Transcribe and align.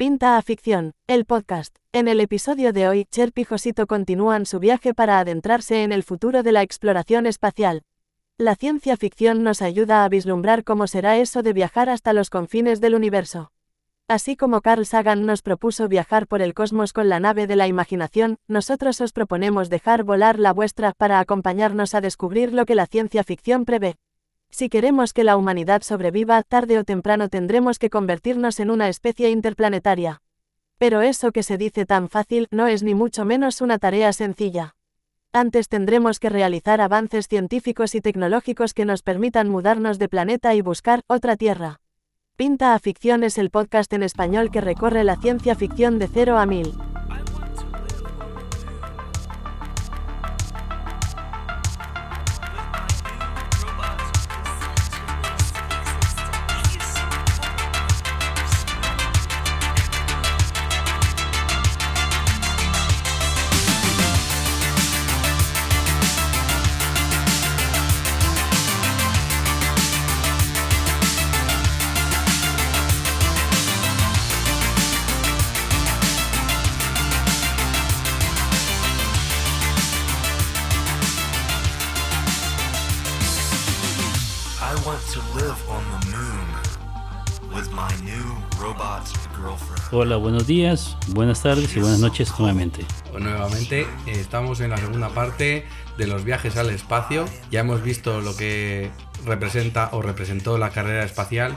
Pinta 0.00 0.38
a 0.38 0.40
Ficción, 0.40 0.94
el 1.08 1.26
podcast. 1.26 1.76
En 1.92 2.08
el 2.08 2.20
episodio 2.20 2.72
de 2.72 2.88
hoy, 2.88 3.04
Cherp 3.04 3.36
y 3.36 3.44
Josito 3.44 3.86
continúan 3.86 4.46
su 4.46 4.58
viaje 4.58 4.94
para 4.94 5.18
adentrarse 5.18 5.82
en 5.82 5.92
el 5.92 6.04
futuro 6.04 6.42
de 6.42 6.52
la 6.52 6.62
exploración 6.62 7.26
espacial. 7.26 7.82
La 8.38 8.54
ciencia 8.54 8.96
ficción 8.96 9.42
nos 9.42 9.60
ayuda 9.60 10.02
a 10.02 10.08
vislumbrar 10.08 10.64
cómo 10.64 10.86
será 10.86 11.18
eso 11.18 11.42
de 11.42 11.52
viajar 11.52 11.90
hasta 11.90 12.14
los 12.14 12.30
confines 12.30 12.80
del 12.80 12.94
universo. 12.94 13.52
Así 14.08 14.36
como 14.36 14.62
Carl 14.62 14.86
Sagan 14.86 15.26
nos 15.26 15.42
propuso 15.42 15.86
viajar 15.86 16.26
por 16.26 16.40
el 16.40 16.54
cosmos 16.54 16.94
con 16.94 17.10
la 17.10 17.20
nave 17.20 17.46
de 17.46 17.56
la 17.56 17.66
imaginación, 17.66 18.38
nosotros 18.48 19.02
os 19.02 19.12
proponemos 19.12 19.68
dejar 19.68 20.04
volar 20.04 20.38
la 20.38 20.54
vuestra 20.54 20.94
para 20.94 21.20
acompañarnos 21.20 21.94
a 21.94 22.00
descubrir 22.00 22.54
lo 22.54 22.64
que 22.64 22.74
la 22.74 22.86
ciencia 22.86 23.22
ficción 23.22 23.66
prevé. 23.66 23.96
Si 24.50 24.68
queremos 24.68 25.12
que 25.12 25.24
la 25.24 25.36
humanidad 25.36 25.82
sobreviva, 25.82 26.42
tarde 26.42 26.78
o 26.78 26.84
temprano 26.84 27.28
tendremos 27.28 27.78
que 27.78 27.90
convertirnos 27.90 28.60
en 28.60 28.70
una 28.70 28.88
especie 28.88 29.30
interplanetaria. 29.30 30.22
Pero 30.78 31.02
eso 31.02 31.30
que 31.30 31.42
se 31.42 31.56
dice 31.56 31.86
tan 31.86 32.08
fácil 32.08 32.48
no 32.50 32.66
es 32.66 32.82
ni 32.82 32.94
mucho 32.94 33.24
menos 33.24 33.60
una 33.60 33.78
tarea 33.78 34.12
sencilla. 34.12 34.74
Antes 35.32 35.68
tendremos 35.68 36.18
que 36.18 36.28
realizar 36.28 36.80
avances 36.80 37.28
científicos 37.28 37.94
y 37.94 38.00
tecnológicos 38.00 38.74
que 38.74 38.84
nos 38.84 39.02
permitan 39.02 39.48
mudarnos 39.48 39.98
de 39.98 40.08
planeta 40.08 40.54
y 40.54 40.60
buscar 40.60 41.02
otra 41.06 41.36
Tierra. 41.36 41.80
Pinta 42.34 42.74
a 42.74 42.78
Ficción 42.78 43.22
es 43.22 43.38
el 43.38 43.50
podcast 43.50 43.92
en 43.92 44.02
español 44.02 44.50
que 44.50 44.60
recorre 44.60 45.04
la 45.04 45.16
ciencia 45.16 45.54
ficción 45.54 45.98
de 45.98 46.08
cero 46.08 46.38
a 46.38 46.46
mil. 46.46 46.72
Hola, 89.92 90.18
buenos 90.18 90.46
días, 90.46 90.96
buenas 91.08 91.42
tardes 91.42 91.76
y 91.76 91.80
buenas 91.80 91.98
noches 91.98 92.32
nuevamente. 92.38 92.84
Nuevamente 93.18 93.80
eh, 93.80 93.86
estamos 94.06 94.60
en 94.60 94.70
la 94.70 94.76
segunda 94.76 95.08
parte 95.08 95.64
de 95.98 96.06
los 96.06 96.22
viajes 96.22 96.56
al 96.56 96.70
espacio. 96.70 97.24
Ya 97.50 97.60
hemos 97.60 97.82
visto 97.82 98.20
lo 98.20 98.36
que 98.36 98.92
representa 99.24 99.88
o 99.90 100.00
representó 100.00 100.58
la 100.58 100.70
carrera 100.70 101.02
espacial, 101.02 101.56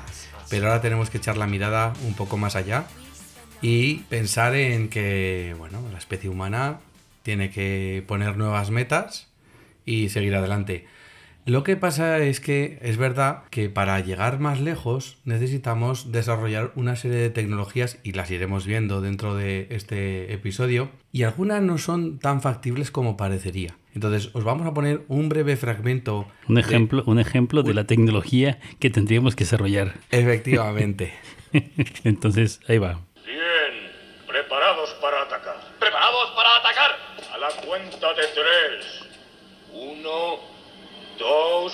pero 0.50 0.66
ahora 0.66 0.82
tenemos 0.82 1.12
que 1.12 1.20
echar 1.20 1.38
la 1.38 1.46
mirada 1.46 1.94
un 2.08 2.16
poco 2.16 2.38
más 2.38 2.56
allá 2.56 2.86
y 3.62 3.98
pensar 4.10 4.56
en 4.56 4.90
que, 4.90 5.54
bueno, 5.60 5.84
la 5.92 6.00
especie 6.00 6.28
humana 6.28 6.80
tiene 7.22 7.52
que 7.52 8.04
poner 8.08 8.36
nuevas 8.36 8.72
metas 8.72 9.28
y 9.86 10.10
seguir 10.10 10.34
adelante. 10.34 10.88
Lo 11.46 11.64
que 11.64 11.76
pasa 11.76 12.20
es 12.20 12.40
que 12.40 12.80
es 12.82 12.96
verdad 12.98 13.44
que 13.50 13.70
para 13.70 14.00
llegar 14.00 14.40
más 14.40 14.62
lejos 14.62 15.18
necesitamos 15.26 16.12
desarrollar 16.14 16.72
una 16.76 16.96
serie 16.96 17.18
de 17.18 17.30
tecnologías 17.30 18.00
y 18.02 18.14
las 18.14 18.32
iremos 18.32 18.66
viendo 18.66 19.02
dentro 19.02 19.36
de 19.36 19.68
este 19.70 20.32
episodio 20.34 20.90
y 21.12 21.24
algunas 21.24 21.62
no 21.62 21.78
son 21.78 22.18
tan 22.20 22.42
factibles 22.42 22.92
como 22.92 23.18
parecería. 23.18 23.76
Entonces 23.94 24.30
os 24.34 24.46
vamos 24.46 24.66
a 24.66 24.74
poner 24.74 25.02
un 25.10 25.28
breve 25.28 25.58
fragmento. 25.58 26.28
Un 26.48 26.56
de- 26.56 26.62
ejemplo, 26.62 27.04
un 27.06 27.20
ejemplo 27.20 27.62
de 27.62 27.74
la 27.74 27.84
tecnología 27.84 28.60
que 28.80 28.90
tendríamos 28.90 29.36
que 29.36 29.44
desarrollar. 29.44 29.96
Efectivamente. 30.12 31.14
Entonces, 32.06 32.62
ahí 32.70 32.78
va. 32.78 33.02
Bien, 33.26 33.92
preparados 34.28 34.92
para 35.02 35.22
atacar. 35.24 35.56
¿Preparados 35.78 36.32
para 36.38 36.56
atacar? 36.58 36.92
A 37.34 37.38
la 37.38 37.50
cuenta 37.68 38.08
de 38.14 38.24
tres. 38.34 39.04
Uno, 39.74 40.40
dos. 41.18 41.74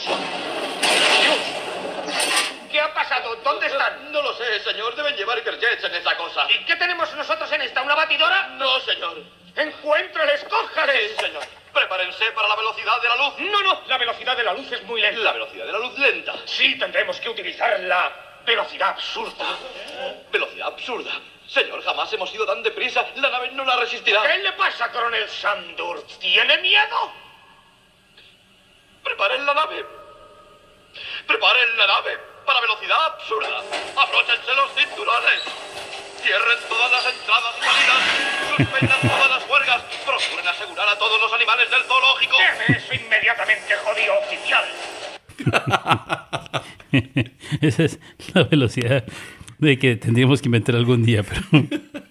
¿Qué 2.72 2.80
ha 2.80 2.94
pasado? 2.94 3.36
¿Dónde 3.38 3.68
están? 3.68 4.12
No 4.12 4.22
lo 4.22 4.34
sé, 4.34 4.60
señor. 4.60 4.96
Deben 4.96 5.16
llevar 5.16 5.38
hiperjets 5.40 5.84
en 5.84 5.96
esa 5.96 6.16
cosa. 6.18 6.48
¿Y 6.52 6.66
qué 6.66 6.76
tenemos 6.76 7.14
nosotros 7.16 7.52
en 7.52 7.62
esta? 7.62 7.82
¿Una 7.82 7.96
batidora? 7.96 8.48
No, 8.50 8.80
señor. 8.82 9.18
¡Encuéntrales, 9.56 10.44
cójales! 10.46 11.12
Sí, 11.18 11.26
señor. 11.26 11.44
Prepárense 11.74 12.32
para 12.32 12.48
la 12.48 12.56
velocidad 12.56 13.02
de 13.02 13.10
la 13.10 13.16
luz. 13.16 13.34
No, 13.40 13.62
no, 13.62 13.82
la 13.88 13.98
velocidad 13.98 14.38
de 14.38 14.44
la 14.44 14.54
luz 14.54 14.72
es 14.72 14.84
muy 14.84 15.02
lenta. 15.02 15.20
La 15.22 15.34
velocidad 15.34 15.66
de 15.66 15.72
la 15.72 15.80
luz 15.80 15.98
lenta. 15.98 16.36
Sí, 16.46 16.78
tendremos 16.78 17.20
que 17.20 17.30
utilizar 17.30 17.80
la 17.82 18.12
velocidad 18.46 18.90
absurda. 18.90 19.46
Velocidad 20.32 20.68
absurda. 20.68 21.12
Señor, 21.48 21.84
jamás 21.84 22.14
hemos 22.14 22.34
ido 22.34 22.46
tan 22.46 22.62
deprisa. 22.62 23.06
La 23.16 23.30
nave 23.30 23.52
no 23.52 23.66
la 23.66 23.76
resistirá. 23.78 24.22
¿Qué 24.22 24.38
le 24.38 24.52
pasa, 24.54 24.92
coronel 24.92 25.28
Sandur? 25.28 26.06
¿Tiene 26.20 26.58
miedo? 26.60 27.12
Preparen 29.04 29.46
la 29.46 29.54
nave. 29.54 29.86
Preparen 31.28 31.78
la 31.78 31.88
nave 31.88 32.18
para 32.46 32.62
velocidad 32.62 32.98
absurda. 33.06 33.64
Abróchense 33.96 34.56
los 34.56 34.72
cinturones. 34.76 35.42
Cierren 36.22 36.60
todas 36.68 36.92
las 36.92 37.06
entradas 37.14 37.56
y 37.58 37.62
salidas. 37.64 38.02
Suspendan 38.58 39.02
todas 39.02 39.30
las 39.30 39.50
huelgas. 39.50 39.82
Procuren 40.06 40.48
asegurar 40.48 40.90
a 40.90 40.98
todos 40.98 41.22
los 41.22 41.34
animales 41.34 41.70
del 41.70 41.84
zoológico. 41.84 42.38
Deje 42.38 42.78
eso 42.78 42.94
inmediatamente, 42.94 43.76
jodido 43.84 44.14
oficial. 44.20 44.66
Esa 47.62 47.84
es 47.84 48.00
la 48.34 48.44
velocidad 48.44 49.06
de 49.60 49.78
que 49.78 49.96
tendríamos 49.96 50.42
que 50.42 50.48
inventar 50.48 50.76
algún 50.76 51.04
día, 51.04 51.24
pero 51.24 51.42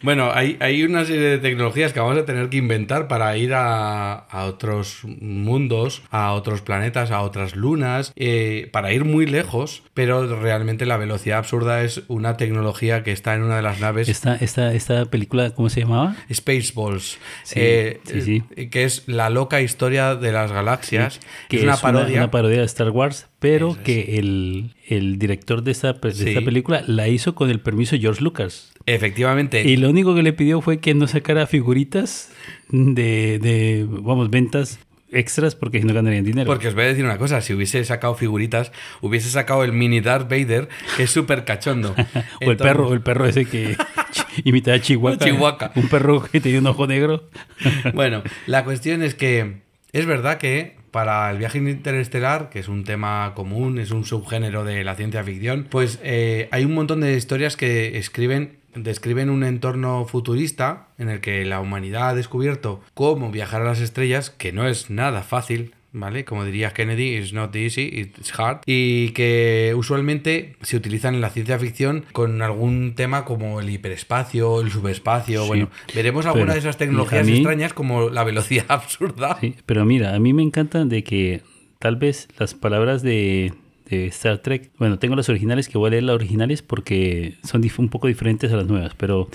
Bueno, 0.03 0.31
hay, 0.33 0.57
hay 0.61 0.83
una 0.85 1.05
serie 1.05 1.23
de 1.29 1.39
tecnologías 1.39 1.93
que 1.93 2.01
vamos 2.01 2.17
a 2.19 2.25
tener 2.25 2.49
que 2.49 2.57
inventar 2.57 3.09
para 3.09 3.37
ir 3.37 3.55
a, 3.55 4.13
a 4.15 4.45
otros 4.47 5.01
mundos, 5.05 6.03
a 6.11 6.33
otros 6.33 6.61
planetas, 6.63 7.11
a 7.11 7.21
otras 7.23 7.57
lunas, 7.57 8.13
eh, 8.17 8.69
para 8.73 8.93
ir 8.93 9.05
muy 9.05 9.27
lejos, 9.27 9.83
pero 9.95 10.41
realmente 10.41 10.87
la 10.87 10.97
velocidad 10.97 11.39
absurda 11.39 11.83
es 11.83 12.03
una 12.09 12.37
tecnología 12.37 13.03
que 13.03 13.13
está 13.13 13.35
en 13.35 13.43
una 13.43 13.57
de 13.57 13.63
las 13.63 13.81
naves. 13.81 14.09
esta, 14.09 14.37
esta, 14.37 14.73
esta 14.75 15.05
película, 15.07 15.51
¿cómo 15.51 15.69
se 15.69 15.81
llamaba? 15.81 16.17
Spaceballs, 16.33 17.19
Sí, 17.43 17.55
eh, 17.61 18.01
sí, 18.05 18.21
sí. 18.23 18.43
eh, 18.57 18.69
que 18.71 18.85
es 18.85 19.05
la 19.07 19.31
loca 19.31 19.61
historia 19.61 20.15
de 20.15 20.33
las 20.33 20.53
galaxias, 20.53 21.21
Que 21.49 21.59
es 21.59 21.63
una 21.65 21.77
parodia. 21.77 22.19
una 22.19 22.31
parodia 22.31 22.59
de 22.59 22.65
Star 22.65 22.91
Wars, 22.91 23.27
pero 23.39 23.73
es. 23.73 23.79
que 23.79 24.19
el, 24.19 24.75
el 24.87 25.19
director 25.19 25.63
de 25.63 25.73
esta, 25.73 25.93
de 25.93 26.09
esta 26.11 26.41
película 26.45 26.83
la 26.87 27.09
hizo 27.09 27.35
con 27.35 27.51
el 27.51 27.61
permiso 27.61 27.97
de 27.97 28.01
George 28.03 28.23
Lucas. 28.23 28.73
Efectivamente. 28.95 29.63
Y 29.63 29.77
lo 29.77 29.91
único 29.91 30.15
que 30.15 30.23
le 30.23 30.33
pidió 30.33 30.61
fue 30.61 30.79
que 30.79 30.95
no 30.95 31.07
sacara 31.07 31.47
figuritas 31.47 32.31
de, 32.71 33.39
de 33.39 33.87
vamos, 33.89 34.31
ventas 34.31 34.79
extras 35.11 35.55
porque 35.55 35.81
si 35.81 35.87
no 35.87 35.95
ganarían 35.95 36.25
dinero. 36.25 36.47
Porque 36.47 36.69
os 36.69 36.75
voy 36.75 36.85
a 36.85 36.87
decir 36.89 37.05
una 37.05 37.19
cosa, 37.19 37.41
si 37.41 37.55
hubiese 37.55 37.85
sacado 37.85 38.15
figuritas, 38.15 38.73
hubiese 39.01 39.31
sacado 39.31 39.65
el 39.65 39.73
mini 39.73 40.01
Darth 40.01 40.29
Vader, 40.31 40.69
que 40.97 41.05
es 41.05 41.11
súper 41.11 41.45
cachondo. 41.45 41.95
o 42.47 42.51
el 42.51 42.57
perro, 42.57 42.93
el 42.93 43.01
perro 43.01 43.27
ese 43.27 43.45
que 43.45 43.77
imitaba 44.45 44.77
a 44.77 44.81
Chihuahua. 44.81 45.19
Chihuahua. 45.19 45.73
Un 45.75 45.89
perro 45.89 46.23
que 46.23 46.41
tenía 46.41 46.59
un 46.59 46.67
ojo 46.67 46.87
negro. 46.87 47.29
Bueno, 47.95 48.23
la 48.47 48.65
cuestión 48.65 49.03
es 49.03 49.15
que 49.15 49.57
es 49.93 50.07
verdad 50.07 50.39
que 50.39 50.77
para 50.91 51.31
el 51.31 51.39
viaje 51.39 51.59
interestelar, 51.59 52.51
que 52.51 52.61
es 52.61 52.69
un 52.69 52.85
tema 52.85 53.33
común, 53.35 53.79
es 53.79 53.91
un 53.91 54.05
subgénero 54.05 54.65
de 54.65 54.85
la 54.85 54.95
ciencia 54.95 55.23
ficción, 55.25 55.67
pues 55.69 55.99
eh, 56.03 56.49
hay 56.51 56.65
un 56.65 56.75
montón 56.75 57.01
de 57.01 57.17
historias 57.17 57.57
que 57.57 57.99
escriben, 57.99 58.58
describen 58.75 59.31
un 59.31 59.45
entorno 59.45 60.05
futurista 60.07 60.89
en 60.99 61.09
el 61.09 61.21
que 61.21 61.45
la 61.45 61.61
humanidad 61.61 62.11
ha 62.11 62.15
descubierto 62.15 62.81
cómo 62.95 63.31
viajar 63.31 63.63
a 63.63 63.65
las 63.67 63.81
estrellas, 63.81 64.31
que 64.31 64.53
no 64.53 64.67
es 64.69 64.91
nada 64.91 65.23
fácil. 65.23 65.73
¿Vale? 65.91 66.27
Como 66.27 66.45
diría 66.45 66.75
Kennedy, 66.75 67.17
it's 67.17 67.33
not 67.33 67.57
easy, 67.57 67.81
it's 67.91 68.39
hard. 68.39 68.59
Y 68.67 69.09
que 69.13 69.73
usualmente 69.75 70.55
se 70.61 70.77
utilizan 70.77 71.15
en 71.15 71.23
la 71.23 71.31
ciencia 71.31 71.59
ficción 71.59 72.05
con 72.13 72.43
algún 72.43 72.93
tema 72.95 73.25
como 73.25 73.59
el 73.59 73.71
hiperespacio, 73.71 74.61
el 74.61 74.71
subespacio. 74.71 75.43
Sí, 75.43 75.49
bueno, 75.49 75.71
veremos 75.95 76.27
alguna 76.27 76.53
de 76.53 76.59
esas 76.59 76.77
tecnologías 76.77 77.27
mí- 77.27 77.37
extrañas 77.37 77.73
como 77.73 78.11
la 78.11 78.23
velocidad 78.23 78.67
absurda. 78.69 79.39
Sí, 79.41 79.55
pero 79.65 79.87
mira, 79.87 80.15
a 80.15 80.19
mí 80.19 80.35
me 80.35 80.43
encanta 80.43 80.85
de 80.85 81.03
que 81.03 81.41
tal 81.79 81.97
vez 81.97 82.29
las 82.39 82.53
palabras 82.55 83.01
de, 83.03 83.55
de 83.89 84.07
Star 84.07 84.39
Trek, 84.39 84.71
bueno, 84.79 84.99
tengo 84.99 85.17
las 85.17 85.29
originales 85.29 85.69
que 85.69 85.79
voy 85.79 85.89
a 85.89 85.91
leer 85.91 86.03
las 86.05 86.15
originales 86.15 86.63
porque 86.63 87.37
son 87.45 87.63
un 87.79 87.89
poco 87.89 88.09
diferentes 88.09 88.53
a 88.53 88.57
las 88.57 88.67
nuevas, 88.67 88.95
pero 88.95 89.29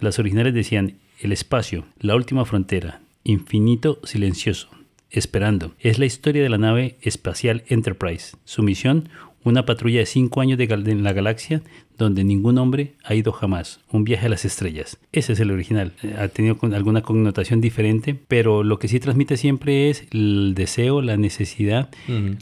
las 0.00 0.18
originales 0.18 0.54
decían 0.54 0.94
el 1.20 1.32
espacio, 1.32 1.84
la 2.00 2.14
última 2.14 2.44
frontera, 2.44 3.00
infinito 3.24 4.00
silencioso, 4.04 4.68
esperando. 5.10 5.74
Es 5.80 5.98
la 5.98 6.06
historia 6.06 6.42
de 6.42 6.48
la 6.48 6.58
nave 6.58 6.96
espacial 7.02 7.64
Enterprise. 7.68 8.36
Su 8.44 8.62
misión, 8.62 9.08
Una 9.44 9.64
patrulla 9.64 10.00
de 10.00 10.06
cinco 10.06 10.40
años 10.40 10.58
de, 10.58 10.64
en 10.64 11.02
la 11.04 11.12
galaxia 11.12 11.62
donde 11.96 12.22
ningún 12.24 12.58
hombre 12.58 12.94
ha 13.04 13.14
ido 13.14 13.32
jamás. 13.32 13.80
Un 13.90 14.04
viaje 14.04 14.26
a 14.26 14.28
las 14.28 14.44
estrellas. 14.44 14.98
Ese 15.12 15.32
es 15.32 15.40
el 15.40 15.50
original. 15.50 15.94
Eh, 16.02 16.14
Ha 16.18 16.28
tenido 16.28 16.58
con- 16.58 16.74
alguna 16.74 17.02
connotación 17.02 17.60
diferente, 17.60 18.14
pero 18.14 18.62
lo 18.62 18.78
que 18.78 18.88
sí 18.88 19.00
transmite 19.00 19.36
siempre 19.36 19.90
es 19.90 20.06
el 20.12 20.54
deseo, 20.54 21.02
la 21.02 21.16
necesidad, 21.16 21.88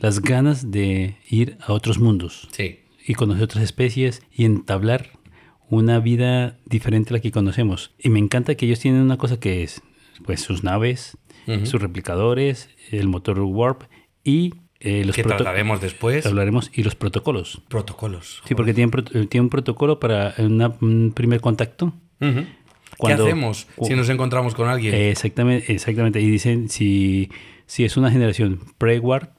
las 0.01 0.21
ganas 0.21 0.71
de 0.71 1.17
ir 1.29 1.59
a 1.61 1.73
otros 1.73 1.99
mundos 1.99 2.49
Sí. 2.53 2.81
y 3.07 3.15
conocer 3.15 3.45
otras 3.45 3.65
especies 3.65 4.23
y 4.33 4.45
entablar 4.45 5.11
una 5.69 5.99
vida 6.01 6.59
diferente 6.65 7.11
a 7.11 7.15
la 7.15 7.21
que 7.21 7.31
conocemos. 7.33 7.93
Y 7.99 8.09
me 8.09 8.19
encanta 8.21 8.55
que 8.55 8.67
ellos 8.67 8.81
tienen 8.81 9.03
una 9.03 9.17
cosa 9.19 9.39
que 9.41 9.63
es 9.63 9.83
pues 10.25 10.41
sus 10.41 10.65
naves, 10.65 11.17
sus 11.65 11.81
replicadores, 11.81 12.69
el 12.91 13.07
motor 13.09 13.39
warp 13.41 13.83
y 14.25 14.55
eh, 14.87 15.05
los 15.05 15.15
Que 15.17 15.23
trataremos 15.25 15.81
después. 15.81 16.25
hablaremos 16.27 16.71
y 16.75 16.83
los 16.83 16.94
protocolos. 16.94 17.61
Protocolos. 17.69 18.43
Sí, 18.47 18.55
porque 18.55 18.73
tienen, 18.75 18.93
eh, 19.12 19.27
tienen 19.27 19.44
un 19.47 19.50
protocolo 19.50 19.99
para 20.00 20.35
una- 20.38 20.73
un 20.81 21.12
primer 21.15 21.41
contacto. 21.41 21.93
Cuando- 22.99 23.25
¿Qué 23.25 23.31
hacemos 23.31 23.67
si 23.83 23.94
nos 23.94 24.09
encontramos 24.09 24.55
con 24.55 24.69
alguien? 24.69 24.94
Eh, 24.94 25.11
exactamente, 25.11 25.73
exactamente. 25.73 26.21
Y 26.21 26.31
dicen 26.31 26.69
si, 26.69 27.31
si 27.67 27.85
es 27.85 27.97
una 27.97 28.11
generación 28.11 28.61
pre-warp 28.79 29.31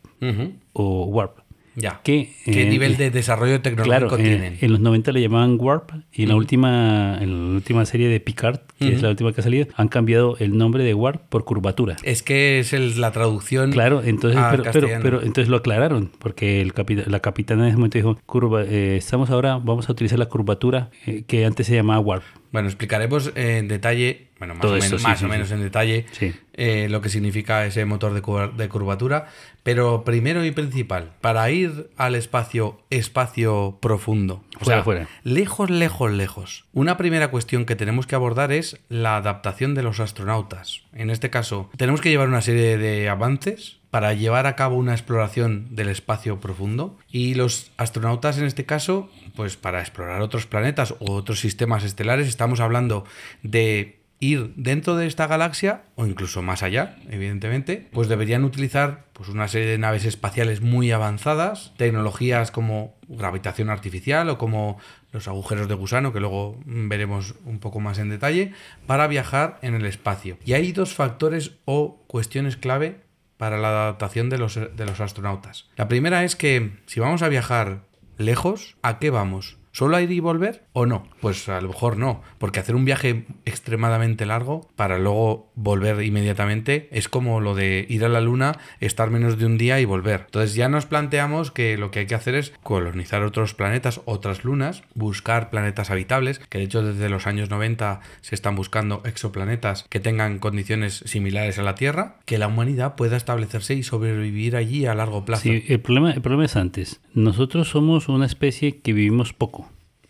o 0.73 1.05
warp. 1.05 1.39
Ya. 1.79 2.01
¿Qué, 2.03 2.33
¿Qué 2.43 2.63
eh, 2.63 2.69
nivel 2.69 2.97
de 2.97 3.11
desarrollo 3.11 3.61
tecnológico 3.61 4.07
Claro, 4.07 4.17
eh, 4.17 4.23
tienen? 4.23 4.57
en 4.59 4.71
los 4.71 4.79
90 4.79 5.11
le 5.11 5.21
llamaban 5.21 5.57
Warp 5.59 5.91
y 6.11 6.23
en 6.23 6.29
la 6.29 6.35
última 6.35 7.19
en 7.21 7.51
la 7.51 7.55
última 7.55 7.85
serie 7.85 8.07
de 8.09 8.19
Picard, 8.19 8.61
que 8.79 8.95
es 8.95 9.01
la 9.03 9.09
última 9.09 9.31
que 9.31 9.41
ha 9.41 9.43
salido, 9.43 9.67
han 9.75 9.87
cambiado 9.87 10.37
el 10.39 10.57
nombre 10.57 10.83
de 10.83 10.95
Warp 10.95 11.29
por 11.29 11.45
curvatura. 11.45 11.95
Es 12.01 12.23
que 12.23 12.57
es 12.59 12.73
el- 12.73 12.99
la 12.99 13.11
traducción. 13.11 13.71
Claro, 13.71 14.01
entonces, 14.03 14.39
a 14.39 14.49
pero, 14.73 14.87
pero, 15.03 15.21
entonces 15.21 15.49
lo 15.49 15.57
aclararon, 15.57 16.09
porque 16.17 16.61
el 16.61 16.73
la 17.07 17.19
capitana 17.19 17.63
en 17.63 17.67
ese 17.69 17.77
momento 17.77 17.99
dijo, 17.99 18.17
curva, 18.25 18.63
eh, 18.63 18.97
estamos 18.97 19.29
ahora, 19.29 19.57
vamos 19.57 19.87
a 19.87 19.91
utilizar 19.91 20.17
la 20.17 20.25
curvatura 20.27 20.89
que 21.27 21.45
antes 21.45 21.67
se 21.67 21.75
llamaba 21.75 21.99
Warp. 21.99 22.23
Bueno, 22.51 22.67
explicaremos 22.69 23.31
en 23.35 23.67
detalle, 23.67 24.27
bueno, 24.39 24.53
más, 24.55 24.61
Todo 24.61 24.73
o, 24.73 24.77
esto, 24.77 24.89
menos, 24.95 25.01
sí, 25.01 25.07
más 25.07 25.19
sí, 25.19 25.25
o 25.25 25.27
sí. 25.27 25.31
menos 25.31 25.51
en 25.51 25.61
detalle, 25.61 26.05
eh, 26.53 26.87
lo 26.89 27.01
que 27.01 27.09
significa 27.09 27.65
ese 27.65 27.83
motor 27.85 28.13
de, 28.13 28.21
cur- 28.21 28.53
de 28.55 28.69
curvatura. 28.69 29.27
Pero 29.63 30.03
primero 30.05 30.45
y 30.45 30.51
principal, 30.51 31.11
para 31.19 31.49
ir 31.51 31.89
al 31.97 32.15
espacio, 32.15 32.79
espacio 32.89 33.77
profundo, 33.81 34.43
o 34.59 34.63
Fuera, 34.63 34.77
sea, 34.79 34.83
fuera. 34.83 35.07
lejos, 35.23 35.69
lejos, 35.69 36.09
lejos. 36.11 36.65
Una 36.71 36.95
primera 36.95 37.29
cuestión 37.31 37.65
que 37.65 37.75
tenemos 37.75 38.07
que 38.07 38.15
abordar 38.15 38.51
es 38.53 38.79
la 38.87 39.17
adaptación 39.17 39.75
de 39.75 39.83
los 39.83 39.99
astronautas. 39.99 40.83
En 40.93 41.09
este 41.09 41.29
caso, 41.29 41.69
tenemos 41.75 41.99
que 41.99 42.09
llevar 42.09 42.29
una 42.29 42.41
serie 42.41 42.77
de 42.77 43.09
avances 43.09 43.79
para 43.97 44.13
llevar 44.13 44.45
a 44.45 44.55
cabo 44.55 44.75
una 44.75 44.91
exploración 44.91 45.75
del 45.75 45.89
espacio 45.89 46.39
profundo 46.39 46.99
y 47.09 47.33
los 47.33 47.71
astronautas 47.77 48.37
en 48.37 48.45
este 48.45 48.63
caso, 48.63 49.09
pues 49.35 49.57
para 49.57 49.79
explorar 49.79 50.21
otros 50.21 50.45
planetas 50.45 50.93
o 50.99 51.13
otros 51.13 51.39
sistemas 51.39 51.83
estelares, 51.83 52.27
estamos 52.27 52.59
hablando 52.59 53.05
de 53.41 53.97
ir 54.19 54.53
dentro 54.55 54.97
de 54.97 55.07
esta 55.07 55.25
galaxia 55.25 55.81
o 55.95 56.05
incluso 56.05 56.43
más 56.43 56.61
allá, 56.61 56.97
evidentemente, 57.09 57.87
pues 57.91 58.07
deberían 58.07 58.43
utilizar 58.43 59.05
pues 59.13 59.29
una 59.29 59.47
serie 59.47 59.67
de 59.67 59.79
naves 59.79 60.05
espaciales 60.05 60.61
muy 60.61 60.91
avanzadas, 60.91 61.73
tecnologías 61.77 62.51
como 62.51 62.93
gravitación 63.07 63.71
artificial 63.71 64.29
o 64.29 64.37
como 64.37 64.77
los 65.11 65.27
agujeros 65.27 65.67
de 65.67 65.73
gusano, 65.73 66.13
que 66.13 66.19
luego 66.19 66.59
veremos 66.67 67.33
un 67.45 67.57
poco 67.57 67.79
más 67.79 67.97
en 67.97 68.09
detalle, 68.09 68.53
para 68.85 69.07
viajar 69.07 69.57
en 69.63 69.73
el 69.73 69.87
espacio. 69.87 70.37
Y 70.45 70.53
hay 70.53 70.71
dos 70.71 70.93
factores 70.93 71.53
o 71.65 72.03
cuestiones 72.05 72.57
clave 72.57 73.06
para 73.37 73.57
la 73.57 73.69
adaptación 73.69 74.29
de 74.29 74.37
los, 74.37 74.55
de 74.55 74.85
los 74.85 74.99
astronautas. 74.99 75.69
La 75.75 75.87
primera 75.87 76.23
es 76.23 76.35
que 76.35 76.79
si 76.85 76.99
vamos 76.99 77.21
a 77.21 77.29
viajar 77.29 77.81
lejos, 78.17 78.77
¿a 78.81 78.99
qué 78.99 79.09
vamos? 79.09 79.57
¿Solo 79.77 79.99
ir 79.99 80.11
y 80.11 80.19
volver 80.19 80.63
o 80.73 80.87
no? 80.87 81.07
Pues 81.21 81.47
a 81.49 81.61
lo 81.61 81.67
mejor 81.67 81.97
no, 81.97 82.23
porque 82.39 82.59
hacer 82.59 82.75
un 82.75 82.83
viaje 82.83 83.27
extremadamente 83.45 84.25
largo 84.25 84.67
para 84.75 84.97
luego 84.97 85.51
volver 85.53 86.01
inmediatamente 86.01 86.89
es 86.91 87.07
como 87.07 87.41
lo 87.41 87.53
de 87.53 87.85
ir 87.87 88.03
a 88.03 88.09
la 88.09 88.19
luna, 88.19 88.57
estar 88.79 89.11
menos 89.11 89.37
de 89.37 89.45
un 89.45 89.59
día 89.59 89.79
y 89.79 89.85
volver. 89.85 90.21
Entonces 90.25 90.55
ya 90.55 90.67
nos 90.67 90.87
planteamos 90.87 91.51
que 91.51 91.77
lo 91.77 91.91
que 91.91 91.99
hay 91.99 92.05
que 92.07 92.15
hacer 92.15 92.33
es 92.33 92.53
colonizar 92.63 93.21
otros 93.21 93.53
planetas, 93.53 94.01
otras 94.05 94.43
lunas, 94.43 94.81
buscar 94.95 95.51
planetas 95.51 95.91
habitables, 95.91 96.39
que 96.39 96.57
de 96.57 96.63
hecho 96.63 96.81
desde 96.81 97.07
los 97.07 97.27
años 97.27 97.51
90 97.51 97.99
se 98.21 98.33
están 98.33 98.55
buscando 98.55 99.03
exoplanetas 99.05 99.85
que 99.89 99.99
tengan 99.99 100.39
condiciones 100.39 101.03
similares 101.05 101.59
a 101.59 101.61
la 101.61 101.75
Tierra, 101.75 102.17
que 102.25 102.39
la 102.39 102.47
humanidad 102.47 102.95
pueda 102.95 103.15
establecerse 103.15 103.75
y 103.75 103.83
sobrevivir 103.83 104.55
allí 104.55 104.87
a 104.87 104.95
largo 104.95 105.23
plazo. 105.23 105.43
Sí, 105.43 105.65
el 105.67 105.81
problema, 105.81 106.13
el 106.13 106.21
problema 106.21 106.45
es 106.45 106.55
antes. 106.55 106.99
Nosotros 107.13 107.69
somos 107.69 108.09
una 108.09 108.25
especie 108.25 108.79
que 108.79 108.93
vivimos 108.93 109.33
poco, 109.33 109.66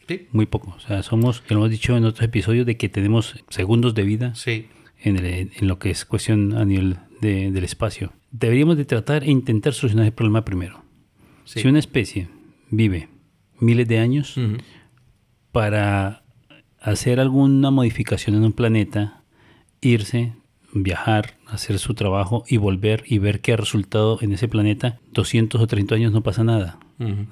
Sí, 0.07 0.27
muy 0.31 0.45
poco. 0.45 0.73
O 0.75 0.79
sea, 0.79 1.03
somos, 1.03 1.43
lo 1.49 1.57
hemos 1.57 1.69
dicho 1.69 1.97
en 1.97 2.05
otros 2.05 2.23
episodios, 2.25 2.65
de 2.65 2.77
que 2.77 2.89
tenemos 2.89 3.43
segundos 3.49 3.93
de 3.95 4.03
vida 4.03 4.35
sí. 4.35 4.67
en, 5.01 5.17
el- 5.17 5.51
en 5.55 5.67
lo 5.67 5.79
que 5.79 5.89
es 5.89 6.05
cuestión 6.05 6.53
a 6.57 6.63
nivel 6.65 6.97
de- 7.21 7.51
del 7.51 7.63
espacio. 7.63 8.13
Deberíamos 8.31 8.77
de 8.77 8.85
tratar 8.85 9.23
e 9.23 9.31
intentar 9.31 9.73
solucionar 9.73 10.05
el 10.05 10.13
problema 10.13 10.45
primero. 10.45 10.83
sí. 11.45 11.61
Si 11.61 11.67
una 11.67 11.79
especie 11.79 12.27
vive 12.69 13.09
miles 13.59 13.87
de 13.87 13.99
años, 13.99 14.35
para 15.51 16.23
hacer 16.81 17.19
alguna 17.19 17.71
modificación 17.71 18.35
en 18.35 18.43
un 18.43 18.53
planeta, 18.53 19.23
irse, 19.81 20.33
viajar, 20.73 21.35
hacer 21.47 21.79
su 21.79 21.93
trabajo 21.95 22.43
y 22.47 22.57
volver 22.57 23.03
y 23.07 23.17
ver 23.19 23.41
qué 23.41 23.53
ha 23.53 23.57
resultado 23.57 24.19
en 24.21 24.31
ese 24.33 24.47
planeta, 24.47 24.99
200 25.13 25.59
o 25.61 25.67
30 25.67 25.95
años 25.95 26.11
no 26.11 26.21
pasa 26.21 26.43
nada. 26.43 26.79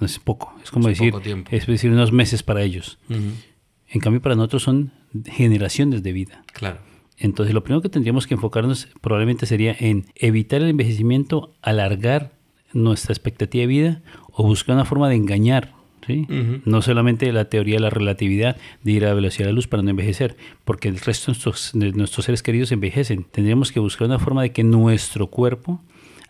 Es 0.02 0.20
poco. 0.20 0.54
Es 0.64 0.72
como 0.72 0.90
Es 0.90 1.00
decir, 1.00 1.14
es 1.50 1.66
decir, 1.66 1.92
unos 1.92 2.12
meses 2.12 2.44
para 2.44 2.62
ellos. 2.62 2.98
En 3.10 4.00
cambio, 4.00 4.22
para 4.22 4.36
nosotros 4.36 4.64
son 4.64 4.92
generaciones 5.26 6.04
de 6.04 6.12
vida. 6.12 6.44
Claro. 6.54 6.80
Entonces, 7.18 7.54
lo 7.54 7.64
primero 7.64 7.82
que 7.82 7.90
tendríamos 7.90 8.28
que 8.28 8.34
enfocarnos 8.34 8.90
probablemente 9.02 9.46
sería 9.46 9.76
en 9.80 10.06
evitar 10.16 10.62
el 10.62 10.70
envejecimiento, 10.70 11.54
alargar 11.62 12.34
nuestra 12.74 13.14
expectativa 13.14 13.62
de 13.62 13.68
vida 13.68 14.02
o 14.32 14.44
buscar 14.44 14.76
una 14.76 14.86
forma 14.86 15.08
de 15.10 15.16
engañar. 15.16 15.74
¿sí? 16.06 16.28
No 16.66 16.82
solamente 16.82 17.32
la 17.32 17.46
teoría 17.46 17.76
de 17.76 17.82
la 17.82 17.90
relatividad 17.90 18.58
de 18.84 18.92
ir 18.92 19.06
a 19.06 19.10
la 19.10 19.14
velocidad 19.14 19.46
de 19.46 19.52
la 19.54 19.56
luz 19.56 19.68
para 19.68 19.82
no 19.82 19.90
envejecer, 19.90 20.36
porque 20.66 20.90
el 20.90 21.00
resto 21.00 21.32
de 21.32 21.38
nuestros, 21.38 21.72
de 21.74 21.92
nuestros 21.94 22.26
seres 22.26 22.44
queridos 22.44 22.72
envejecen. 22.72 23.24
Tendríamos 23.24 23.72
que 23.72 23.80
buscar 23.80 24.08
una 24.08 24.20
forma 24.20 24.42
de 24.42 24.52
que 24.52 24.64
nuestro 24.64 25.28
cuerpo 25.28 25.82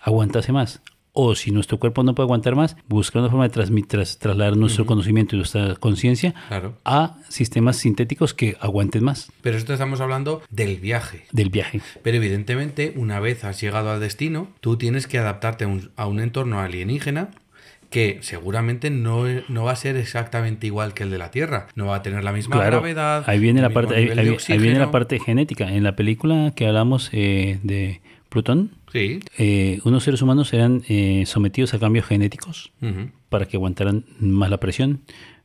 aguantase 0.02 0.52
más. 0.52 0.82
O 1.18 1.34
si 1.34 1.50
nuestro 1.52 1.80
cuerpo 1.80 2.04
no 2.04 2.14
puede 2.14 2.26
aguantar 2.26 2.56
más, 2.56 2.76
buscar 2.90 3.22
una 3.22 3.30
forma 3.32 3.46
de 3.46 3.50
transmitir, 3.54 3.88
tras- 3.88 4.18
trasladar 4.20 4.58
nuestro 4.58 4.86
conocimiento 4.86 5.36
y 5.36 5.40
nuestra 5.40 5.76
conciencia 5.78 6.36
Claro. 6.50 6.74
a 6.84 7.16
sistemas 7.30 7.78
sintéticos 7.78 8.34
que 8.34 8.58
aguanten 8.60 9.02
más 9.04 9.32
Pero 9.42 9.58
esto 9.58 9.72
estamos 9.72 10.02
hablando 10.02 10.42
del 10.50 10.76
viaje. 10.78 11.24
del 11.32 11.50
viaje. 11.50 11.80
Pero 12.04 12.18
evidentemente, 12.18 12.94
una 12.98 13.22
vez 13.22 13.46
has 13.46 13.62
llegado 13.62 13.92
al 13.92 14.02
destino, 14.02 14.50
tú 14.60 14.76
tienes 14.78 15.08
que 15.08 15.18
adaptarte 15.18 15.64
a 15.64 15.68
un, 15.68 15.90
a 15.96 16.06
un 16.06 16.20
entorno 16.20 16.60
alienígena 16.60 17.30
que 17.90 18.18
seguramente 18.22 18.90
no, 18.90 19.24
no 19.48 19.64
va 19.64 19.72
a 19.72 19.76
ser 19.78 19.96
exactamente 19.96 20.68
igual 20.68 20.94
que 20.94 21.04
el 21.04 21.12
de 21.12 21.18
la 21.18 21.32
Tierra. 21.32 21.68
No 21.76 21.86
va 21.86 21.96
a 21.98 22.02
tener 22.02 22.26
la 22.26 22.34
misma 22.34 22.58
Claro, 22.58 22.82
gravedad. 22.82 23.24
ahí 23.28 23.40
viene 23.40 23.62
la 23.62 23.70
mismo 23.70 23.82
parte, 23.82 23.96
ahí, 23.96 24.02
nivel 24.04 24.16
de 24.18 24.22
ahí- 24.24 24.28
ahí 24.28 24.58
viene 24.58 24.80
la 24.80 24.86
oxígeno. 24.88 24.92
parte 24.92 25.20
genética. 25.20 25.72
En 25.72 25.84
la 25.84 25.96
película 25.96 26.52
que 26.56 26.68
hablamos 26.68 27.10
eh, 27.14 27.60
de 27.64 28.02
Plutón, 28.28 28.72
Sí. 28.96 29.20
eh, 29.38 29.80
unos 29.84 30.04
seres 30.04 30.22
humanos 30.22 30.54
eran 30.54 30.84
eh, 30.88 31.24
sometidos 31.26 31.74
a 31.74 31.80
cambios 31.80 32.06
genéticos 32.06 32.72
para 33.30 33.46
que 33.46 33.58
aguantaran 33.58 34.06
más 34.20 34.50
la 34.50 34.60
presión, 34.60 35.02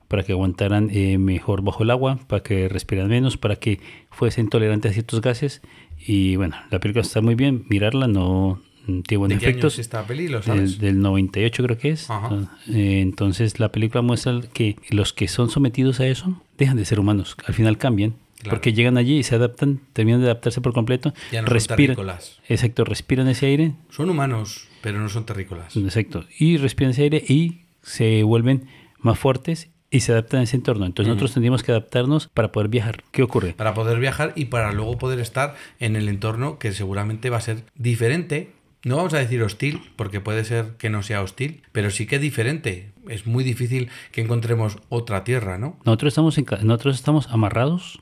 para 0.09 0.23
que 0.23 0.33
aguantaran 0.33 0.88
eh, 0.92 1.19
mejor 1.19 1.62
bajo 1.62 1.83
el 1.83 1.90
agua, 1.90 2.19
para 2.28 2.42
que 2.42 2.69
respiraran 2.69 3.11
menos, 3.11 3.37
para 3.37 3.57
que 3.57 3.80
fuesen 4.11 4.49
tolerantes 4.49 4.90
a 4.90 4.95
ciertos 4.95 5.21
gases. 5.21 5.62
Y 6.07 6.37
bueno, 6.37 6.57
la 6.71 6.78
película 6.80 7.02
está 7.02 7.21
muy 7.21 7.35
bien, 7.35 7.64
mirarla 7.69 8.07
no 8.09 8.61
mm, 8.87 9.00
tiene 9.02 9.19
buenos 9.19 9.37
¿De 9.37 9.40
qué 9.40 9.47
año 9.47 9.50
efectos. 9.52 9.75
es 9.75 9.78
esta 9.80 10.04
peli? 10.07 10.28
¿Lo 10.28 10.38
Del, 10.38 10.42
sabes? 10.45 10.78
del 10.78 11.00
98 11.00 11.62
creo 11.64 11.78
que 11.78 11.90
es. 11.90 12.11
Ajá. 12.11 12.57
Eh, 12.73 13.00
entonces 13.00 13.61
la 13.61 13.71
película 13.71 14.02
muestra 14.02 14.40
que 14.52 14.76
los 14.90 15.12
que 15.12 15.28
son 15.28 15.50
sometidos 15.50 16.00
a 16.00 16.07
eso 16.07 16.40
dejan 16.59 16.76
de 16.76 16.85
ser 16.85 16.99
humanos, 17.00 17.37
al 17.47 17.54
final 17.54 17.78
cambian. 17.78 18.14
Claro. 18.42 18.56
Porque 18.56 18.73
llegan 18.73 18.97
allí 18.97 19.18
y 19.18 19.23
se 19.23 19.35
adaptan, 19.35 19.80
terminan 19.92 20.20
de 20.20 20.26
adaptarse 20.26 20.61
por 20.61 20.73
completo, 20.73 21.12
Ya 21.30 21.42
no 21.42 21.49
son 21.49 21.54
respiran, 21.54 21.76
terrícolas. 21.78 22.38
exacto, 22.49 22.85
respiran 22.85 23.28
ese 23.28 23.47
aire, 23.47 23.73
Son 23.90 24.09
humanos, 24.11 24.66
pero 24.80 24.99
no 24.99 25.09
son 25.09 25.26
terrícolas. 25.26 25.76
exacto, 25.76 26.25
y 26.38 26.56
respiran 26.56 26.92
ese 26.92 27.02
aire 27.02 27.23
y 27.28 27.61
se 27.82 28.23
vuelven 28.23 28.66
más 28.99 29.18
fuertes 29.18 29.68
y 29.90 30.00
se 30.00 30.12
adaptan 30.12 30.40
a 30.40 30.42
ese 30.44 30.56
entorno. 30.56 30.87
Entonces 30.87 31.09
nosotros 31.09 31.32
tendríamos 31.35 31.62
que 31.62 31.73
adaptarnos 31.73 32.28
para 32.28 32.52
poder 32.52 32.68
viajar. 32.68 33.02
¿Qué 33.11 33.23
ocurre? 33.23 33.52
Para 33.54 33.75
poder 33.75 33.99
viajar 33.99 34.32
y 34.37 34.44
para 34.47 34.73
luego 34.73 34.97
poder 34.99 35.18
estar 35.18 35.56
en 35.80 35.97
el 35.97 36.09
entorno 36.09 36.59
que 36.59 36.73
seguramente 36.73 37.28
va 37.28 37.38
a 37.38 37.40
ser 37.40 37.64
diferente. 37.75 38.52
No 38.82 38.96
vamos 38.96 39.12
a 39.14 39.18
decir 39.18 39.42
hostil, 39.42 39.80
porque 39.96 40.20
puede 40.20 40.44
ser 40.44 40.76
que 40.78 40.88
no 40.90 41.02
sea 41.02 41.22
hostil, 41.22 41.62
pero 41.72 41.90
sí 41.90 42.06
que 42.06 42.18
diferente. 42.18 42.92
Es 43.08 43.26
muy 43.26 43.44
difícil 43.44 43.88
que 44.12 44.22
encontremos 44.22 44.78
otra 44.88 45.22
tierra, 45.25 45.58
¿no? 45.58 45.76
Nosotros 45.84 46.12
estamos, 46.12 46.38
enca- 46.38 46.60
nosotros 46.62 46.96
estamos 46.96 47.28
amarrados, 47.28 48.00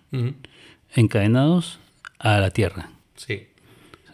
encadenados 0.95 1.81
a 2.19 2.39
la 2.41 2.51
tierra. 2.51 2.91
Sí. 3.17 3.45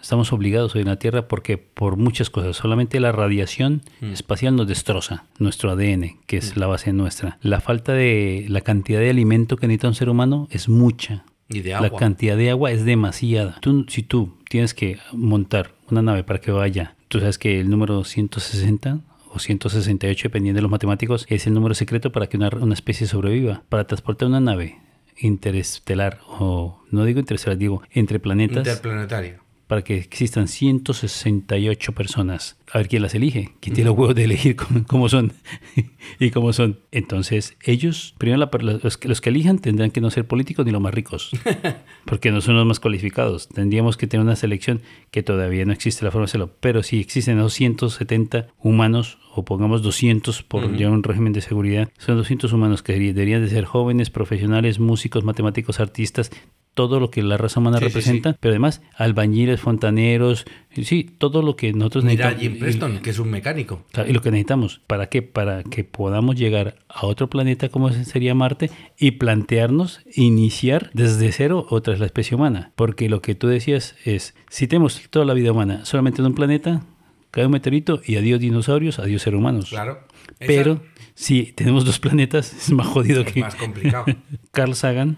estamos 0.00 0.34
obligados 0.34 0.74
hoy 0.74 0.82
en 0.82 0.88
la 0.88 0.98
Tierra 0.98 1.28
porque 1.28 1.56
por 1.56 1.96
muchas 1.96 2.28
cosas, 2.28 2.56
solamente 2.58 3.00
la 3.00 3.10
radiación 3.10 3.80
Mm. 4.02 4.12
espacial 4.12 4.54
nos 4.54 4.68
destroza 4.68 5.24
nuestro 5.38 5.70
ADN, 5.70 6.18
que 6.26 6.36
es 6.36 6.58
la 6.58 6.66
base 6.66 6.92
nuestra. 6.92 7.38
La 7.40 7.60
falta 7.62 7.94
de 7.94 8.44
la 8.50 8.60
cantidad 8.60 9.00
de 9.00 9.08
alimento 9.08 9.56
que 9.56 9.66
necesita 9.66 9.88
un 9.88 9.94
ser 9.94 10.10
humano 10.10 10.46
es 10.50 10.68
mucha. 10.68 11.24
Y 11.48 11.60
de 11.60 11.70
La 11.70 11.78
agua. 11.78 11.98
cantidad 11.98 12.36
de 12.36 12.50
agua 12.50 12.70
es 12.72 12.84
demasiada. 12.84 13.56
Tú, 13.62 13.86
si 13.88 14.02
tú 14.02 14.36
tienes 14.50 14.74
que 14.74 14.98
montar 15.12 15.73
una 15.90 16.02
nave 16.02 16.24
para 16.24 16.40
que 16.40 16.50
vaya, 16.50 16.96
tú 17.08 17.20
sabes 17.20 17.38
que 17.38 17.60
el 17.60 17.70
número 17.70 18.04
160 18.04 19.00
o 19.30 19.38
168, 19.38 20.28
dependiendo 20.28 20.58
de 20.58 20.62
los 20.62 20.70
matemáticos, 20.70 21.26
es 21.28 21.46
el 21.46 21.54
número 21.54 21.74
secreto 21.74 22.12
para 22.12 22.28
que 22.28 22.36
una, 22.36 22.50
una 22.60 22.74
especie 22.74 23.06
sobreviva. 23.06 23.62
Para 23.68 23.86
transportar 23.86 24.28
una 24.28 24.40
nave 24.40 24.78
interestelar, 25.18 26.20
o 26.38 26.80
no 26.90 27.04
digo 27.04 27.20
interestelar, 27.20 27.58
digo 27.58 27.82
entre 27.90 28.18
planetas, 28.20 28.66
Interplanetaria. 28.66 29.40
Para 29.66 29.82
que 29.82 29.96
existan 29.96 30.46
168 30.48 31.92
personas. 31.92 32.56
A 32.72 32.78
ver 32.78 32.88
quién 32.88 33.02
las 33.02 33.14
elige, 33.14 33.52
quién 33.60 33.74
tiene 33.74 33.90
los 33.90 33.98
huevos 33.98 34.14
de 34.14 34.24
elegir 34.24 34.56
cómo, 34.56 34.84
cómo 34.86 35.08
son 35.08 35.32
y 36.20 36.30
cómo 36.30 36.52
son. 36.52 36.80
Entonces, 36.92 37.56
ellos, 37.62 38.14
primero 38.18 38.38
la- 38.38 38.78
los, 38.82 38.98
que, 38.98 39.08
los 39.08 39.20
que 39.20 39.30
elijan 39.30 39.58
tendrán 39.58 39.90
que 39.90 40.00
no 40.00 40.10
ser 40.10 40.26
políticos 40.26 40.66
ni 40.66 40.72
los 40.72 40.80
más 40.80 40.92
ricos, 40.94 41.30
porque 42.04 42.30
no 42.30 42.40
son 42.40 42.56
los 42.56 42.66
más 42.66 42.80
cualificados. 42.80 43.48
Tendríamos 43.48 43.96
que 43.96 44.06
tener 44.06 44.24
una 44.24 44.36
selección 44.36 44.80
que 45.10 45.22
todavía 45.22 45.64
no 45.64 45.72
existe 45.72 46.04
la 46.04 46.10
forma 46.10 46.24
de 46.26 46.30
hacerlo, 46.30 46.50
pero 46.60 46.82
si 46.82 47.00
existen 47.00 47.38
270 47.38 48.48
humanos 48.62 49.18
o 49.34 49.44
pongamos 49.44 49.82
200 49.82 50.42
por 50.42 50.76
ya 50.76 50.90
un 50.90 51.02
régimen 51.02 51.32
de 51.32 51.40
seguridad, 51.40 51.88
son 51.98 52.16
200 52.16 52.52
humanos 52.52 52.82
que 52.82 52.92
deberían 52.92 53.42
de 53.42 53.48
ser 53.50 53.64
jóvenes, 53.64 54.10
profesionales, 54.10 54.78
músicos, 54.78 55.24
matemáticos, 55.24 55.80
artistas, 55.80 56.30
todo 56.74 57.00
lo 57.00 57.10
que 57.10 57.22
la 57.22 57.36
raza 57.36 57.60
humana 57.60 57.78
Sí, 57.78 57.84
sí, 57.84 57.88
representa, 57.88 58.36
pero 58.38 58.52
además 58.52 58.82
albañiles, 58.96 59.60
fontaneros, 59.60 60.44
sí, 60.82 61.04
todo 61.18 61.40
lo 61.42 61.56
que 61.56 61.72
nosotros 61.72 62.04
Mira 62.04 62.30
necesitamos. 62.30 62.42
Jim 62.42 62.58
Preston, 62.58 62.98
que 62.98 63.10
es 63.10 63.18
un 63.18 63.30
mecánico. 63.30 63.84
Y 64.06 64.12
lo 64.12 64.20
que 64.20 64.30
necesitamos, 64.30 64.80
¿para 64.86 65.08
qué? 65.08 65.22
Para 65.22 65.62
que 65.62 65.84
podamos 65.84 66.36
llegar 66.36 66.76
a 66.88 67.06
otro 67.06 67.30
planeta 67.30 67.68
como 67.68 67.90
sería 67.92 68.34
Marte 68.34 68.70
y 68.98 69.12
plantearnos 69.12 70.00
iniciar 70.14 70.90
desde 70.92 71.32
cero 71.32 71.66
otra 71.70 71.92
vez 71.92 72.00
la 72.00 72.06
especie 72.06 72.34
humana. 72.34 72.72
Porque 72.74 73.08
lo 73.08 73.22
que 73.22 73.34
tú 73.34 73.46
decías 73.46 73.96
es, 74.04 74.34
si 74.50 74.66
tenemos 74.66 75.00
toda 75.10 75.24
la 75.24 75.34
vida 75.34 75.52
humana 75.52 75.84
solamente 75.84 76.20
en 76.22 76.26
un 76.26 76.34
planeta, 76.34 76.82
cae 77.30 77.46
un 77.46 77.52
meteorito 77.52 78.00
y 78.04 78.16
adiós 78.16 78.40
dinosaurios, 78.40 78.98
adiós 78.98 79.22
seres 79.22 79.38
humanos. 79.38 79.70
Claro. 79.70 80.00
Esa 80.40 80.46
Pero 80.46 80.80
si 81.14 81.52
tenemos 81.52 81.84
dos 81.84 82.00
planetas, 82.00 82.52
es 82.52 82.72
más 82.72 82.86
jodido 82.86 83.22
es 83.22 83.32
que... 83.32 83.40
más 83.40 83.54
complicado. 83.54 84.06
Carl 84.52 84.74
Sagan. 84.74 85.16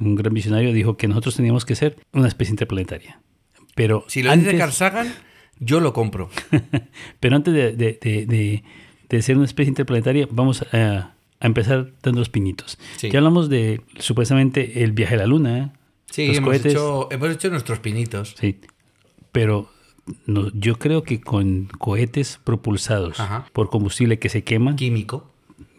Un 0.00 0.14
gran 0.14 0.32
visionario, 0.34 0.72
dijo 0.72 0.96
que 0.96 1.08
nosotros 1.08 1.36
teníamos 1.36 1.64
que 1.64 1.74
ser 1.74 1.96
una 2.12 2.28
especie 2.28 2.52
interplanetaria. 2.52 3.20
Pero 3.74 4.04
Si 4.08 4.22
lo 4.22 4.30
antes, 4.30 4.46
dice 4.46 4.58
Carl 4.58 4.72
Sagan, 4.72 5.12
yo 5.58 5.80
lo 5.80 5.92
compro. 5.92 6.30
pero 7.20 7.36
antes 7.36 7.52
de, 7.54 7.72
de- 7.76 7.98
de- 8.02 8.62
de- 9.08 9.22
ser 9.22 9.36
una 9.36 9.44
especie 9.46 9.68
interplanetaria, 9.68 10.26
vamos 10.30 10.62
a, 10.72 11.14
a 11.40 11.46
empezar 11.46 11.92
dando 12.02 12.20
los 12.20 12.28
pinitos. 12.28 12.78
Sí. 12.96 13.10
Ya 13.10 13.18
hablamos 13.18 13.48
de 13.48 13.80
supuestamente 13.98 14.82
el 14.84 14.92
viaje 14.92 15.14
a 15.14 15.18
la 15.18 15.26
luna. 15.26 15.72
Sí, 16.10 16.28
los 16.28 16.36
hemos 16.38 16.48
cohetes. 16.50 16.72
hecho, 16.72 17.08
hemos 17.10 17.30
hecho 17.30 17.50
nuestros 17.50 17.78
pinitos. 17.80 18.34
Sí, 18.38 18.58
pero 19.32 19.68
no, 20.26 20.50
yo 20.54 20.78
creo 20.78 21.02
que 21.02 21.20
con 21.20 21.66
cohetes 21.78 22.38
propulsados 22.44 23.18
Ajá. 23.20 23.46
por 23.52 23.70
combustible 23.70 24.18
que 24.18 24.28
se 24.28 24.44
quema, 24.44 24.76
Químico. 24.76 25.30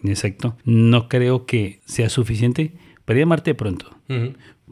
exacto, 0.03 0.55
no 0.65 1.07
creo 1.07 1.45
que 1.45 1.79
sea 1.85 2.09
suficiente 2.09 2.73
para 3.07 3.19
ir 3.19 3.23
a 3.23 3.25
Marte 3.25 3.55
pronto. 3.55 3.89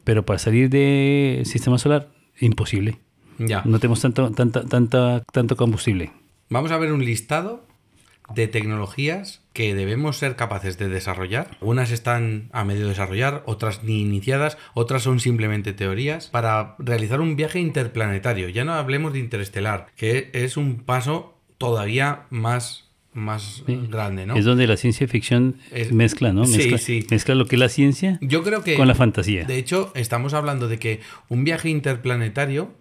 Pero 0.03 0.25
para 0.25 0.39
salir 0.39 0.69
del 0.69 1.45
sistema 1.45 1.77
solar, 1.77 2.09
imposible. 2.37 2.99
Ya. 3.37 3.61
No 3.63 3.79
tenemos 3.79 4.01
tanto, 4.01 4.29
tanta, 4.31 4.65
tanta, 4.65 5.23
tanto 5.31 5.55
combustible. 5.55 6.11
Vamos 6.49 6.71
a 6.71 6.77
ver 6.77 6.91
un 6.91 7.05
listado 7.05 7.65
de 8.33 8.49
tecnologías 8.49 9.41
que 9.53 9.73
debemos 9.73 10.17
ser 10.17 10.35
capaces 10.35 10.77
de 10.77 10.89
desarrollar. 10.89 11.57
Unas 11.61 11.91
están 11.91 12.49
a 12.51 12.65
medio 12.65 12.83
de 12.83 12.89
desarrollar, 12.89 13.41
otras 13.45 13.83
ni 13.83 14.01
iniciadas, 14.01 14.57
otras 14.73 15.03
son 15.03 15.21
simplemente 15.21 15.71
teorías 15.71 16.27
para 16.27 16.75
realizar 16.77 17.21
un 17.21 17.37
viaje 17.37 17.61
interplanetario. 17.61 18.49
Ya 18.49 18.65
no 18.65 18.73
hablemos 18.73 19.13
de 19.13 19.19
interestelar, 19.19 19.87
que 19.95 20.29
es 20.33 20.57
un 20.57 20.79
paso 20.79 21.39
todavía 21.57 22.25
más, 22.31 22.84
más 23.15 23.63
grande, 23.89 24.25
¿no? 24.27 24.35
Es 24.35 24.45
donde 24.45 24.67
la 24.67 24.77
ciencia 24.77 25.07
ficción 25.07 25.55
Es- 25.71 25.91
mezcla, 25.91 26.33
¿no? 26.33 26.45
Sí, 26.45 26.57
Mezcla, 26.57 26.77
sí. 26.77 27.07
mezcla 27.09 27.33
lo 27.33 27.45
que 27.47 27.55
es 27.55 27.59
la 27.59 27.69
ciencia 27.69 28.19
Yo 28.21 28.43
creo 28.43 28.61
que 28.63 28.75
con 28.75 28.87
la 28.87 28.93
fantasía. 28.95 29.45
De 29.45 29.57
hecho, 29.57 29.91
estamos 29.95 30.33
hablando 30.33 30.67
de 30.67 30.77
que 30.79 30.99
un 31.29 31.43
viaje 31.45 31.69
interplanetario 31.69 32.73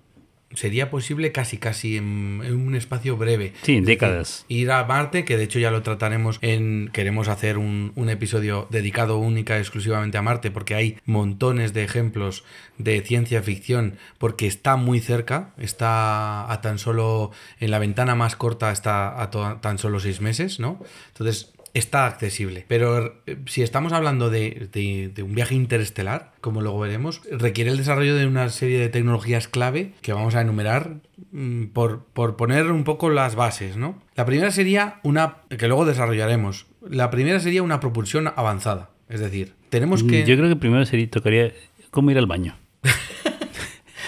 sería 0.55 0.91
posible 0.91 1.33
casi 1.33 1.59
casi 1.59 1.97
en, 1.97 2.41
en 2.45 2.55
un 2.55 2.75
espacio 2.75 3.17
breve. 3.17 3.53
Sí, 3.63 3.77
en 3.77 3.85
decir, 3.85 4.01
décadas. 4.01 4.45
ir 4.49 4.71
a 4.71 4.85
Marte, 4.85 5.25
que 5.25 5.37
de 5.37 5.45
hecho 5.45 5.59
ya 5.59 5.71
lo 5.71 5.83
trataremos 5.83 6.39
en... 6.43 6.91
Queremos 6.93 7.29
hacer 7.29 7.59
un, 7.59 7.93
un 7.95 8.09
episodio 8.09 8.67
dedicado 8.71 9.19
única 9.19 9.59
exclusivamente 9.59 10.19
a 10.19 10.23
Marte, 10.23 10.51
porque 10.51 10.75
hay 10.75 10.99
montones 11.07 11.73
de 11.73 11.85
ejemplos 11.85 12.45
de 12.79 13.01
ciencia 13.01 13.43
ficción, 13.43 13.97
porque 14.19 14.47
está 14.47 14.77
muy 14.77 15.01
cerca, 15.01 15.55
está 15.59 16.51
a 16.53 16.61
tan 16.61 16.79
solo... 16.79 17.31
En 17.61 17.71
la 17.71 17.79
ventana 17.79 18.15
más 18.15 18.37
corta 18.37 18.73
está 18.73 19.23
a 19.23 19.31
to- 19.31 19.59
tan 19.61 19.79
solo 19.79 20.01
seis 20.01 20.21
meses, 20.21 20.61
¿no? 20.61 20.81
Entonces... 21.09 21.54
Está 21.75 22.07
accesible, 22.07 22.65
pero 22.69 23.21
eh, 23.27 23.37
si 23.47 23.63
estamos 23.63 23.93
hablando 23.93 24.31
de, 24.31 24.69
de- 24.73 25.11
de 25.13 25.23
un 25.25 25.35
viaje 25.35 25.57
interestelar, 25.57 26.33
como 26.41 26.61
luego 26.63 26.79
veremos, 26.79 27.21
requiere 27.31 27.71
el 27.73 27.77
desarrollo 27.77 28.15
de 28.15 28.27
una 28.27 28.49
serie 28.51 28.79
de 28.79 28.89
tecnologías 28.89 29.49
clave 29.49 29.93
que 30.01 30.13
vamos 30.13 30.37
a 30.37 30.41
enumerar 30.41 30.99
mm, 31.33 31.65
por, 31.73 32.05
por 32.05 32.37
poner 32.37 32.71
un 32.71 32.85
poco 32.85 33.11
las 33.11 33.35
bases, 33.35 33.77
¿no? 33.77 34.01
La 34.15 34.25
primera 34.25 34.53
sería 34.53 35.01
una, 35.03 35.39
que 35.49 35.67
luego 35.67 35.85
desarrollaremos, 35.85 36.67
la 36.89 37.11
primera 37.11 37.41
sería 37.41 37.65
una 37.65 37.81
propulsión 37.81 38.29
avanzada, 38.37 38.91
es 39.09 39.19
decir, 39.19 39.55
tenemos 39.69 40.05
que... 40.05 40.23
Mm, 40.23 40.27
Yo 40.27 40.37
creo 40.37 40.49
que 40.49 40.57
primero 40.57 40.87
sería, 40.87 41.11
tocaría 41.11 41.53
cómo 41.91 42.13
ir 42.13 42.19
al 42.19 42.27
baño. 42.27 42.57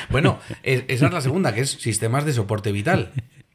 Bueno, 0.08 0.38
es- 0.62 0.84
esa 0.88 1.06
es 1.06 1.12
la 1.12 1.20
segunda, 1.20 1.52
que 1.52 1.62
es 1.62 1.70
sistemas 1.70 2.24
de 2.24 2.32
soporte 2.32 2.70
vital. 2.70 3.10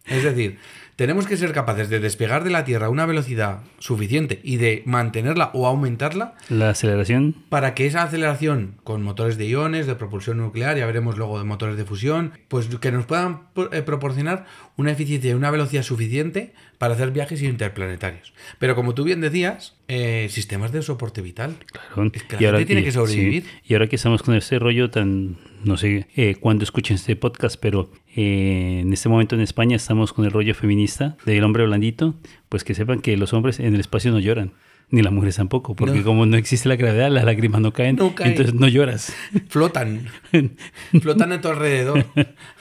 Es 0.05 0.23
decir, 0.23 0.57
tenemos 1.01 1.25
que 1.25 1.35
ser 1.35 1.51
capaces 1.51 1.89
de 1.89 1.99
despegar 1.99 2.43
de 2.43 2.51
la 2.51 2.63
Tierra 2.63 2.85
a 2.85 2.89
una 2.91 3.07
velocidad 3.07 3.61
suficiente 3.79 4.39
y 4.43 4.57
de 4.57 4.83
mantenerla 4.85 5.49
o 5.55 5.65
aumentarla 5.65 6.35
La 6.47 6.69
aceleración, 6.69 7.37
para 7.49 7.73
que 7.73 7.87
esa 7.87 8.03
aceleración 8.03 8.75
con 8.83 9.01
motores 9.01 9.35
de 9.35 9.47
iones, 9.47 9.87
de 9.87 9.95
propulsión 9.95 10.37
nuclear, 10.37 10.77
ya 10.77 10.85
veremos 10.85 11.17
luego 11.17 11.39
de 11.39 11.43
motores 11.43 11.75
de 11.75 11.85
fusión, 11.85 12.33
pues 12.49 12.67
que 12.67 12.91
nos 12.91 13.07
puedan 13.07 13.47
eh, 13.71 13.81
proporcionar 13.81 14.45
una 14.77 14.91
eficiencia 14.91 15.31
y 15.31 15.33
una 15.33 15.49
velocidad 15.49 15.81
suficiente 15.81 16.53
para 16.77 16.93
hacer 16.93 17.09
viajes 17.09 17.41
interplanetarios. 17.41 18.31
Pero 18.59 18.75
como 18.75 18.93
tú 18.93 19.03
bien 19.03 19.21
decías, 19.21 19.73
eh, 19.93 20.29
sistemas 20.29 20.71
de 20.71 20.81
soporte 20.81 21.21
vital. 21.21 21.57
claro. 21.69 22.09
Es 22.13 22.23
que 22.23 22.35
la 22.39 22.51
gente 22.51 22.65
tiene 22.65 22.81
que 22.81 22.93
sobrevivir. 22.93 23.43
sí, 23.43 23.49
y 23.65 23.73
ahora 23.73 23.87
que 23.87 23.97
estamos 23.97 24.23
con 24.23 24.35
este 24.35 24.57
rollo 24.57 24.89
tan, 24.89 25.35
no 25.65 25.75
sé 25.75 26.07
eh, 26.15 26.35
cuándo 26.39 26.63
escuchen 26.63 26.95
este 26.95 27.17
podcast, 27.17 27.57
pero 27.59 27.91
eh, 28.15 28.79
en 28.83 28.93
este 28.93 29.09
momento 29.09 29.35
en 29.35 29.41
España 29.41 29.75
estamos 29.75 30.13
con 30.13 30.23
el 30.23 30.31
rollo 30.31 30.55
feminista 30.55 31.17
del 31.25 31.43
hombre 31.43 31.65
blandito, 31.65 32.15
pues 32.47 32.63
que 32.63 32.73
sepan 32.73 33.01
que 33.01 33.17
los 33.17 33.33
hombres 33.33 33.59
en 33.59 33.73
el 33.73 33.81
espacio 33.81 34.11
no 34.11 34.19
lloran. 34.19 34.53
Ni 34.91 35.01
las 35.01 35.13
mujeres 35.13 35.37
tampoco, 35.37 35.73
porque 35.75 35.99
No. 35.99 36.03
como 36.03 36.25
no 36.25 36.35
existe 36.37 36.67
la 36.69 36.75
gravedad, 36.75 37.09
las 37.09 37.23
lágrimas 37.23 37.61
no 37.61 37.71
caen, 37.71 37.95
No 37.95 38.13
caen. 38.13 38.31
entonces 38.31 38.53
no 38.53 38.67
lloras. 38.67 39.13
Flotan. 39.47 40.07
Flotan 41.01 41.31
a 41.31 41.41
tu 41.41 41.47
alrededor. 41.47 42.05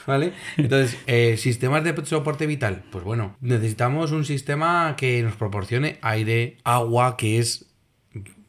¿Vale? 0.07 0.31
Entonces, 0.57 0.97
eh, 1.07 1.35
sistemas 1.37 1.83
de 1.83 1.93
soporte 2.05 2.47
vital. 2.47 2.83
Pues 2.89 3.03
bueno, 3.03 3.35
necesitamos 3.41 4.11
un 4.11 4.25
sistema 4.25 4.95
que 4.97 5.21
nos 5.23 5.35
proporcione 5.35 5.97
aire, 6.01 6.57
agua, 6.63 7.17
que 7.17 7.37
es 7.37 7.67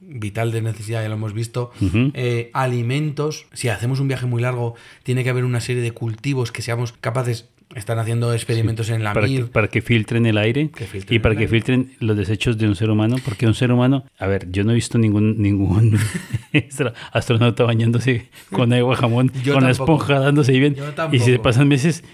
vital 0.00 0.52
de 0.52 0.62
necesidad, 0.62 1.02
ya 1.02 1.08
lo 1.08 1.14
hemos 1.14 1.32
visto, 1.32 1.70
eh, 2.14 2.50
alimentos. 2.54 3.46
Si 3.52 3.68
hacemos 3.68 3.98
un 4.00 4.08
viaje 4.08 4.26
muy 4.26 4.42
largo, 4.42 4.74
tiene 5.04 5.24
que 5.24 5.30
haber 5.30 5.44
una 5.44 5.60
serie 5.60 5.82
de 5.82 5.92
cultivos 5.92 6.52
que 6.52 6.62
seamos 6.62 6.92
capaces. 6.92 7.48
Están 7.74 7.98
haciendo 7.98 8.32
experimentos 8.34 8.90
en 8.90 9.02
la 9.02 9.12
para 9.14 9.26
que, 9.26 9.44
para 9.44 9.68
que 9.68 9.80
filtren 9.82 10.26
el 10.26 10.36
aire 10.38 10.70
filtren 10.74 11.16
y 11.16 11.18
para 11.20 11.34
que 11.34 11.40
aire. 11.44 11.50
filtren 11.50 11.92
los 12.00 12.16
desechos 12.16 12.58
de 12.58 12.68
un 12.68 12.76
ser 12.76 12.90
humano, 12.90 13.16
porque 13.24 13.46
un 13.46 13.54
ser 13.54 13.72
humano, 13.72 14.04
a 14.18 14.26
ver, 14.26 14.50
yo 14.50 14.62
no 14.64 14.72
he 14.72 14.74
visto 14.74 14.98
ningún 14.98 15.40
ningún 15.40 15.98
astro- 16.52 16.92
astronauta 17.12 17.64
bañándose 17.64 18.28
con 18.50 18.72
agua 18.72 18.96
jamón, 18.96 19.30
Yo 19.42 19.54
con 19.54 19.62
la 19.64 19.70
tampoco. 19.72 19.94
esponja 20.02 20.20
dándose 20.20 20.52
bien, 20.52 20.74
Yo 20.74 20.84
y 21.12 21.18
si 21.18 21.32
se 21.32 21.38
pasan 21.38 21.68
meses, 21.68 22.04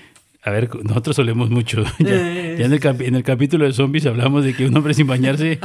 a 0.49 0.53
ver, 0.53 0.69
nosotros 0.85 1.17
solemos 1.17 1.51
mucho. 1.51 1.83
ya, 1.99 2.09
Eh, 2.15 2.57
ya 2.59 2.67
en, 2.67 2.73
el 2.73 2.81
capi- 2.81 3.07
en 3.07 3.15
el 3.15 3.23
capítulo 3.23 3.65
de 3.67 3.73
zombies 3.73 4.07
hablamos 4.07 4.45
de 4.45 4.55
que 4.55 4.67
un 4.67 4.77
hombre 4.77 4.95
sin 4.95 5.07
bañarse 5.07 5.59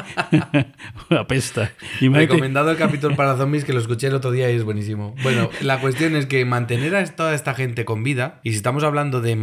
apesta. 1.10 1.72
Imagínate, 2.02 2.34
Recomendado 2.34 2.72
el 2.72 2.78
capítulo 2.78 3.16
para 3.16 3.36
zombies 3.38 3.64
que 3.66 3.74
lo 3.74 3.80
escuché 3.80 4.08
el 4.08 4.14
otro 4.16 4.32
día 4.32 4.52
y 4.52 4.56
es 4.56 4.64
buenísimo. 4.64 5.16
Bueno, 5.24 5.50
la 5.62 5.80
cuestión 5.80 6.16
es 6.16 6.26
que 6.26 6.44
mantener 6.46 6.96
a 6.96 7.06
toda 7.06 7.34
esta 7.34 7.54
gente 7.54 7.86
con 7.86 8.04
vida, 8.04 8.40
y 8.44 8.52
si 8.52 8.58
estamos 8.58 8.84
hablando 8.84 9.22
de, 9.22 9.34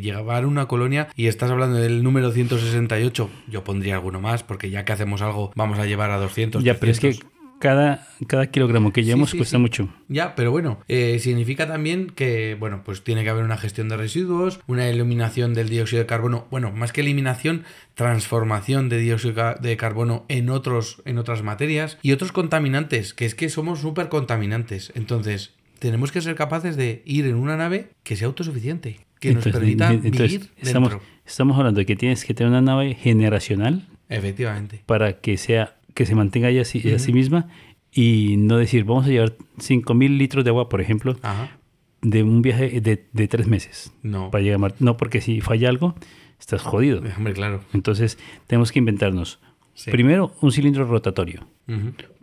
llevar 0.00 0.46
una 0.46 0.66
colonia 0.66 1.08
y 1.16 1.26
estás 1.26 1.50
hablando 1.50 1.76
del 1.76 2.02
número 2.02 2.30
168, 2.32 3.30
yo 3.48 3.64
pondría 3.64 3.94
alguno 3.94 4.20
más, 4.20 4.42
porque 4.42 4.70
ya 4.70 4.84
que 4.84 4.92
hacemos 4.92 5.22
algo, 5.22 5.52
vamos 5.54 5.78
a 5.78 5.86
llevar 5.86 6.10
a 6.10 6.18
200. 6.18 6.62
ya, 6.62 6.74
pero 6.74 6.92
es 6.92 7.00
que 7.00 7.08
300. 7.08 7.35
Cada, 7.60 8.06
cada 8.26 8.46
kilogramo 8.48 8.92
que 8.92 9.02
llevamos 9.04 9.30
sí, 9.30 9.36
cuesta 9.38 9.56
sí. 9.56 9.60
mucho. 9.60 9.88
Ya, 10.08 10.34
pero 10.34 10.50
bueno, 10.50 10.80
eh, 10.88 11.18
significa 11.20 11.66
también 11.66 12.08
que, 12.10 12.54
bueno, 12.58 12.82
pues 12.84 13.02
tiene 13.02 13.24
que 13.24 13.30
haber 13.30 13.44
una 13.44 13.56
gestión 13.56 13.88
de 13.88 13.96
residuos, 13.96 14.60
una 14.66 14.88
eliminación 14.88 15.54
del 15.54 15.68
dióxido 15.68 16.00
de 16.00 16.06
carbono, 16.06 16.46
bueno, 16.50 16.70
más 16.72 16.92
que 16.92 17.00
eliminación, 17.00 17.64
transformación 17.94 18.88
de 18.88 18.98
dióxido 18.98 19.30
de 19.30 19.34
ca- 19.36 19.54
de 19.60 19.76
carbono 19.76 20.24
en 20.28 20.48
otros, 20.50 21.02
en 21.04 21.18
otras 21.18 21.42
materias 21.42 21.98
y 22.02 22.12
otros 22.12 22.30
contaminantes, 22.32 23.14
que 23.14 23.24
es 23.26 23.34
que 23.34 23.48
somos 23.48 23.80
súper 23.80 24.08
contaminantes. 24.08 24.92
Entonces, 24.94 25.54
tenemos 25.78 26.12
que 26.12 26.20
ser 26.20 26.34
capaces 26.36 26.76
de 26.76 27.02
ir 27.04 27.26
en 27.26 27.34
una 27.36 27.56
nave 27.56 27.90
que 28.02 28.16
sea 28.16 28.26
autosuficiente, 28.28 29.00
que 29.18 29.32
nos 29.34 29.44
permita 29.44 29.90
entonces, 29.92 30.30
vivir 30.32 30.50
estamos, 30.60 30.90
dentro. 30.90 31.06
estamos 31.26 31.56
hablando 31.58 31.78
de 31.80 31.86
que 31.86 31.96
tienes 31.96 32.24
que 32.24 32.34
tener 32.34 32.50
una 32.50 32.60
nave 32.62 32.94
generacional 32.94 33.86
Efectivamente. 34.08 34.82
para 34.86 35.20
que 35.20 35.36
sea 35.36 35.75
que 35.96 36.06
se 36.06 36.14
mantenga 36.14 36.48
ella 36.50 36.64
sí, 36.64 36.88
a 36.92 36.98
sí 37.00 37.12
misma 37.12 37.48
y 37.90 38.36
no 38.36 38.58
decir, 38.58 38.84
vamos 38.84 39.06
a 39.06 39.08
llevar 39.08 39.32
5.000 39.58 40.16
litros 40.18 40.44
de 40.44 40.50
agua, 40.50 40.68
por 40.68 40.80
ejemplo, 40.80 41.16
Ajá. 41.22 41.56
de 42.02 42.22
un 42.22 42.42
viaje 42.42 42.80
de, 42.80 43.06
de 43.12 43.26
tres 43.28 43.46
meses. 43.46 43.92
No. 44.02 44.30
Para 44.30 44.42
llegar 44.42 44.56
a 44.56 44.58
Marte. 44.58 44.76
No, 44.84 44.96
porque 44.98 45.20
si 45.22 45.40
falla 45.40 45.70
algo, 45.70 45.94
estás 46.38 46.60
jodido. 46.62 47.00
Hombre, 47.16 47.32
claro. 47.32 47.62
Entonces, 47.72 48.18
tenemos 48.46 48.70
que 48.70 48.78
inventarnos, 48.78 49.40
Sí. 49.74 49.90
primero, 49.90 50.32
un 50.40 50.52
cilindro 50.52 50.84
rotatorio. 50.86 51.46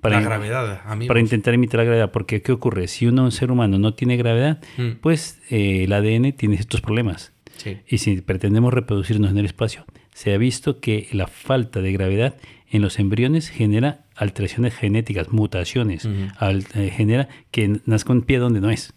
Para 0.02 0.18
la 0.20 0.22
gravedad, 0.26 0.82
amigos. 0.86 1.08
Para 1.08 1.20
intentar 1.20 1.54
imitar 1.54 1.80
la 1.80 1.84
gravedad, 1.86 2.12
porque 2.12 2.42
¿qué 2.42 2.52
ocurre? 2.52 2.88
Si 2.88 3.06
uno, 3.08 3.24
un 3.26 3.32
ser 3.32 3.52
humano, 3.52 3.78
no 3.80 3.94
tiene 3.94 4.16
gravedad, 4.18 4.60
Mm. 4.78 5.00
pues 5.02 5.40
eh, 5.50 5.84
el 5.84 5.94
ADN 5.94 6.32
tiene 6.34 6.56
estos 6.56 6.82
problemas. 6.82 7.32
Sí. 7.58 7.78
Y 7.88 7.98
si 8.00 8.22
pretendemos 8.22 8.74
reproducirnos 8.74 9.30
en 9.32 9.38
el 9.38 9.46
espacio, 9.46 9.86
se 10.14 10.34
ha 10.34 10.38
visto 10.38 10.80
que 10.80 11.08
la 11.12 11.28
falta 11.28 11.82
de 11.82 11.92
gravedad 11.92 12.36
en 12.74 12.82
los 12.82 13.00
embriones 13.00 13.50
genera 13.50 14.06
alteraciones 14.16 14.76
genéticas, 14.76 15.30
mutaciones, 15.32 16.08
al- 16.38 16.66
eh, 16.76 16.90
genera 16.94 17.30
que 17.52 17.80
nazca 17.86 18.12
un 18.12 18.24
pie 18.24 18.40
donde 18.40 18.60
no 18.60 18.70
es. 18.70 18.92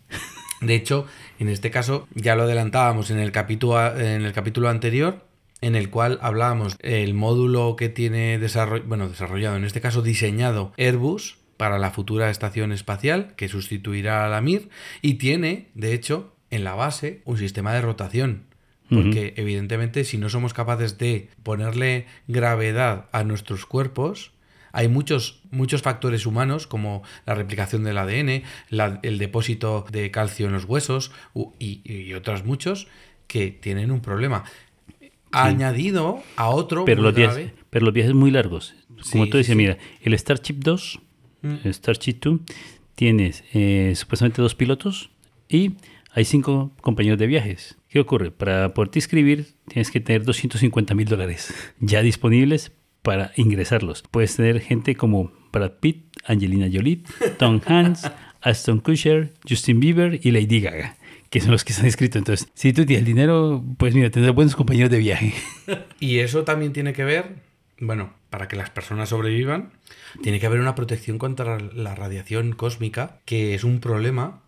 De 0.60 0.74
hecho, 0.74 1.06
en 1.38 1.48
este 1.48 1.70
caso 1.70 2.08
ya 2.14 2.34
lo 2.34 2.42
adelantábamos 2.44 3.10
en 3.10 3.18
el 3.18 3.30
capítulo, 3.30 3.96
en 3.96 4.22
el 4.24 4.32
capítulo 4.32 4.68
anterior, 4.70 5.26
en 5.60 5.76
el 5.76 5.90
cual 5.90 6.18
hablábamos 6.22 6.76
el 6.80 7.12
módulo 7.14 7.76
que 7.76 7.88
tiene 7.90 8.40
desarroll- 8.40 8.84
bueno, 8.86 9.08
desarrollado, 9.08 9.56
en 9.56 9.64
este 9.64 9.80
caso 9.80 10.02
diseñado 10.02 10.72
Airbus 10.78 11.38
para 11.58 11.78
la 11.78 11.90
futura 11.90 12.30
estación 12.30 12.72
espacial 12.72 13.34
que 13.36 13.48
sustituirá 13.48 14.24
a 14.26 14.28
la 14.28 14.40
Mir 14.40 14.68
y 15.02 15.14
tiene, 15.14 15.68
de 15.74 15.92
hecho, 15.94 16.34
en 16.50 16.64
la 16.64 16.74
base 16.74 17.20
un 17.24 17.36
sistema 17.38 17.72
de 17.74 17.80
rotación. 17.82 18.44
Porque 18.88 19.34
evidentemente 19.36 20.04
si 20.04 20.16
no 20.16 20.28
somos 20.28 20.54
capaces 20.54 20.96
de 20.98 21.28
ponerle 21.42 22.06
gravedad 22.28 23.06
a 23.12 23.24
nuestros 23.24 23.66
cuerpos, 23.66 24.30
hay 24.72 24.88
muchos, 24.88 25.40
muchos 25.50 25.82
factores 25.82 26.24
humanos 26.26 26.66
como 26.66 27.02
la 27.24 27.34
replicación 27.34 27.82
del 27.82 27.98
ADN, 27.98 28.42
la- 28.70 29.00
el 29.02 29.18
depósito 29.18 29.86
de 29.90 30.10
calcio 30.10 30.46
en 30.46 30.52
los 30.52 30.64
huesos 30.66 31.10
y, 31.58 31.80
y 31.90 32.12
otros 32.14 32.44
muchos 32.44 32.86
que 33.26 33.50
tienen 33.50 33.90
un 33.90 34.00
problema. 34.00 34.44
Añadido 35.32 36.22
a 36.36 36.48
otro 36.48 36.84
Pero 36.84 37.02
los, 37.02 37.14
viajes, 37.14 37.36
grave. 37.36 37.54
pero 37.70 37.84
los 37.86 37.94
viajes 37.94 38.14
muy 38.14 38.30
largos. 38.30 38.74
Como 39.10 39.24
Sí, 39.24 39.30
tú 39.30 39.36
dices, 39.38 39.52
sí. 39.52 39.56
mira, 39.56 39.76
el 40.02 40.14
Starship 40.18 40.54
2, 40.60 41.00
Mm. 41.42 41.54
el 41.64 41.74
Starship 41.74 42.16
2, 42.20 42.40
tienes 42.94 43.44
eh, 43.52 43.92
supuestamente 43.94 44.40
dos 44.40 44.54
pilotos 44.54 45.10
y 45.48 45.72
hay 46.16 46.24
cinco 46.24 46.72
compañeros 46.80 47.18
de 47.18 47.26
viajes. 47.26 47.76
¿Qué 47.90 48.00
ocurre? 48.00 48.30
Para 48.30 48.72
poderte 48.72 49.00
inscribir 49.00 49.48
tienes 49.68 49.90
que 49.90 50.00
tener 50.00 50.24
250 50.24 50.94
mil 50.94 51.06
dólares 51.06 51.52
ya 51.78 52.00
disponibles 52.00 52.72
para 53.02 53.32
ingresarlos. 53.36 54.02
Puedes 54.10 54.34
tener 54.34 54.60
gente 54.60 54.96
como 54.96 55.30
Brad 55.52 55.72
Pitt, 55.72 56.06
Angelina 56.24 56.70
Jolie, 56.72 57.02
Tom 57.38 57.60
Hanks, 57.66 58.10
Aston 58.40 58.80
Kutcher, 58.80 59.34
Justin 59.46 59.78
Bieber 59.78 60.18
y 60.22 60.30
Lady 60.30 60.62
Gaga, 60.62 60.96
que 61.28 61.40
son 61.40 61.50
los 61.50 61.64
que 61.64 61.74
se 61.74 61.80
han 61.80 61.86
inscrito. 61.86 62.16
Entonces, 62.16 62.48
si 62.54 62.72
tú 62.72 62.86
tienes 62.86 63.00
el 63.00 63.12
dinero, 63.12 63.62
pues 63.76 63.94
mira, 63.94 64.08
tendrás 64.08 64.34
buenos 64.34 64.56
compañeros 64.56 64.90
de 64.90 64.98
viaje. 64.98 65.34
Y 66.00 66.20
eso 66.20 66.44
también 66.44 66.72
tiene 66.72 66.94
que 66.94 67.04
ver, 67.04 67.36
bueno, 67.78 68.14
para 68.30 68.48
que 68.48 68.56
las 68.56 68.70
personas 68.70 69.10
sobrevivan, 69.10 69.72
tiene 70.22 70.40
que 70.40 70.46
haber 70.46 70.60
una 70.60 70.74
protección 70.74 71.18
contra 71.18 71.58
la 71.58 71.94
radiación 71.94 72.52
cósmica, 72.52 73.20
que 73.26 73.54
es 73.54 73.64
un 73.64 73.80
problema. 73.80 74.42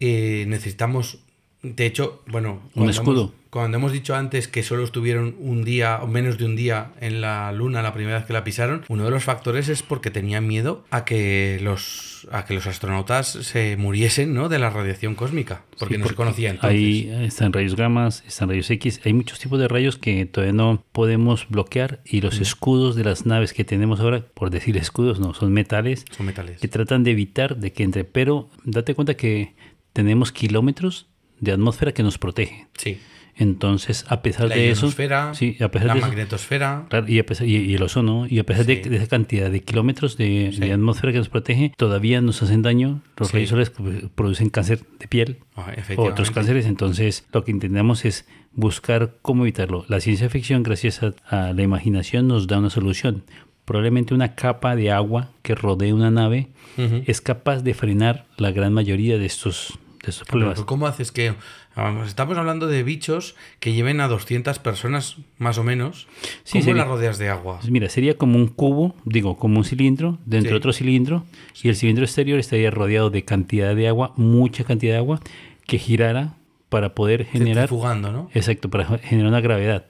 Eh, 0.00 0.44
necesitamos, 0.48 1.18
de 1.62 1.86
hecho, 1.86 2.22
bueno, 2.26 2.60
cuando 2.74 2.90
escudo. 2.90 3.20
hemos- 3.22 3.32
cuando 3.54 3.76
hemos 3.78 3.92
dicho 3.92 4.16
antes 4.16 4.48
que 4.48 4.64
solo 4.64 4.82
estuvieron 4.82 5.36
un 5.38 5.62
día 5.64 6.00
o 6.02 6.08
menos 6.08 6.38
de 6.38 6.44
un 6.44 6.56
día 6.56 6.90
en 7.00 7.20
la 7.20 7.52
Luna 7.52 7.82
la 7.82 7.94
primera 7.94 8.16
vez 8.18 8.26
que 8.26 8.32
la 8.32 8.42
pisaron, 8.42 8.82
uno 8.88 9.04
de 9.04 9.12
los 9.12 9.22
factores 9.22 9.68
es 9.68 9.84
porque 9.84 10.10
tenían 10.10 10.44
miedo 10.48 10.84
a 10.90 11.04
que 11.04 11.60
los, 11.62 12.26
a 12.32 12.46
que 12.46 12.54
los 12.54 12.66
astronautas 12.66 13.28
se 13.28 13.76
muriesen 13.76 14.34
¿no? 14.34 14.48
de 14.48 14.58
la 14.58 14.70
radiación 14.70 15.14
cósmica, 15.14 15.62
porque 15.78 15.94
Sí, 15.94 16.00
no 16.00 16.08
se 16.08 16.14
conocía 16.16 16.50
entonces. 16.50 16.76
Ahí 16.76 17.08
están 17.22 17.52
rayos 17.52 17.76
gamas, 17.76 18.24
están 18.26 18.48
rayos 18.48 18.68
X, 18.72 19.00
hay 19.04 19.12
muchos 19.12 19.38
tipos 19.38 19.60
de 19.60 19.68
rayos 19.68 19.98
que 19.98 20.26
todavía 20.26 20.52
no 20.52 20.82
podemos 20.90 21.46
bloquear 21.48 22.00
y 22.04 22.22
los 22.22 22.40
escudos 22.40 22.96
de 22.96 23.04
las 23.04 23.24
naves 23.24 23.52
que 23.52 23.62
tenemos 23.62 24.00
ahora, 24.00 24.24
por 24.34 24.50
decir 24.50 24.76
escudos, 24.76 25.20
no, 25.20 25.32
son 25.32 25.52
metales 25.52 26.04
Son 26.10 26.26
metales. 26.26 26.60
que 26.60 26.66
tratan 26.66 27.04
de 27.04 27.12
evitar 27.12 27.56
de 27.58 27.72
que 27.72 27.84
entre, 27.84 28.02
pero 28.02 28.50
date 28.64 28.96
cuenta 28.96 29.14
que 29.14 29.54
tenemos 29.94 30.30
kilómetros 30.32 31.06
de 31.40 31.52
atmósfera 31.52 31.92
que 31.92 32.02
nos 32.02 32.18
protege. 32.18 32.66
Sí. 32.76 32.98
Entonces, 33.36 34.04
a 34.08 34.22
pesar 34.22 34.48
La 34.48 34.54
de 34.54 34.70
eso, 34.70 34.88
sí, 35.34 35.56
a 35.60 35.68
pesar 35.68 35.88
la 35.88 35.94
de 35.94 35.98
eso- 35.98 36.08
magnetosfera. 36.08 36.86
Claro, 36.88 37.08
y, 37.08 37.18
a 37.18 37.26
pesar- 37.26 37.48
y- 37.48 37.56
y 37.56 37.74
el 37.74 37.82
ozono, 37.82 38.26
y 38.28 38.38
a 38.38 38.44
pesar 38.44 38.64
de, 38.64 38.80
Sí. 38.82 38.88
de 38.88 38.96
esa 38.96 39.08
cantidad 39.08 39.50
de 39.50 39.60
kilómetros 39.60 40.16
de, 40.16 40.50
Sí. 40.52 40.60
de 40.60 40.72
atmósfera 40.72 41.12
que 41.12 41.18
nos 41.18 41.28
protege, 41.28 41.72
todavía 41.76 42.20
nos 42.20 42.40
hacen 42.44 42.62
daño. 42.62 43.02
Los 43.16 43.28
Sí. 43.28 43.34
rayos 43.34 43.48
solares 43.50 43.72
producen 44.14 44.50
cáncer 44.50 44.82
de 45.00 45.08
piel, 45.08 45.38
Ah, 45.56 45.72
o 45.96 46.02
otros 46.04 46.30
cánceres. 46.30 46.66
Entonces, 46.66 47.26
lo 47.32 47.44
que 47.44 47.50
intentamos 47.50 48.04
es 48.04 48.24
buscar 48.52 49.16
cómo 49.20 49.42
evitarlo. 49.42 49.84
La 49.88 49.98
ciencia 49.98 50.28
ficción, 50.30 50.62
gracias 50.62 51.02
a, 51.02 51.14
a 51.28 51.52
la 51.52 51.62
imaginación, 51.62 52.28
nos 52.28 52.46
da 52.46 52.58
una 52.60 52.70
solución. 52.70 53.24
Probablemente 53.64 54.14
una 54.14 54.36
capa 54.36 54.76
de 54.76 54.92
agua 54.92 55.30
que 55.42 55.56
rodee 55.56 55.92
una 55.92 56.10
nave 56.12 56.48
es 56.76 57.20
capaz 57.20 57.62
de 57.62 57.74
frenar 57.74 58.26
la 58.36 58.52
gran 58.52 58.72
mayoría 58.72 59.16
de 59.18 59.26
estos, 59.26 59.76
de 60.06 60.24
problemas. 60.24 60.60
¿Cómo 60.62 60.86
haces 60.86 61.10
que.? 61.12 61.34
vamos, 61.76 62.06
estamos 62.08 62.36
hablando 62.38 62.66
de 62.68 62.82
bichos 62.84 63.34
que 63.60 63.72
lleven 63.72 64.00
a 64.00 64.06
200 64.08 64.58
personas, 64.60 65.16
más 65.38 65.58
o 65.58 65.64
menos. 65.64 66.06
Sí, 66.44 66.52
¿Cómo 66.52 66.64
sería- 66.64 66.74
las 66.82 66.88
rodeas 66.88 67.18
de 67.18 67.28
agua? 67.30 67.60
Mira, 67.68 67.88
sería 67.88 68.16
como 68.16 68.36
un 68.36 68.46
cubo, 68.46 68.94
digo, 69.04 69.36
como 69.38 69.58
un 69.58 69.64
cilindro, 69.64 70.18
dentro 70.24 70.48
Sí. 70.48 70.52
de 70.52 70.56
otro 70.56 70.72
cilindro, 70.72 71.24
y 71.62 71.68
el 71.68 71.76
cilindro 71.76 72.04
exterior 72.04 72.38
estaría 72.38 72.70
rodeado 72.70 73.10
de 73.10 73.24
cantidad 73.24 73.74
de 73.74 73.88
agua, 73.88 74.12
mucha 74.16 74.64
cantidad 74.64 74.92
de 74.92 74.98
agua, 74.98 75.20
que 75.66 75.78
girara 75.78 76.34
para 76.68 76.94
poder 76.94 77.24
generar... 77.24 77.68
Centrifugando, 77.68 78.12
¿no? 78.12 78.30
Exacto, 78.34 78.68
para 78.70 78.84
generar 78.98 79.28
una 79.28 79.40
gravedad. 79.40 79.86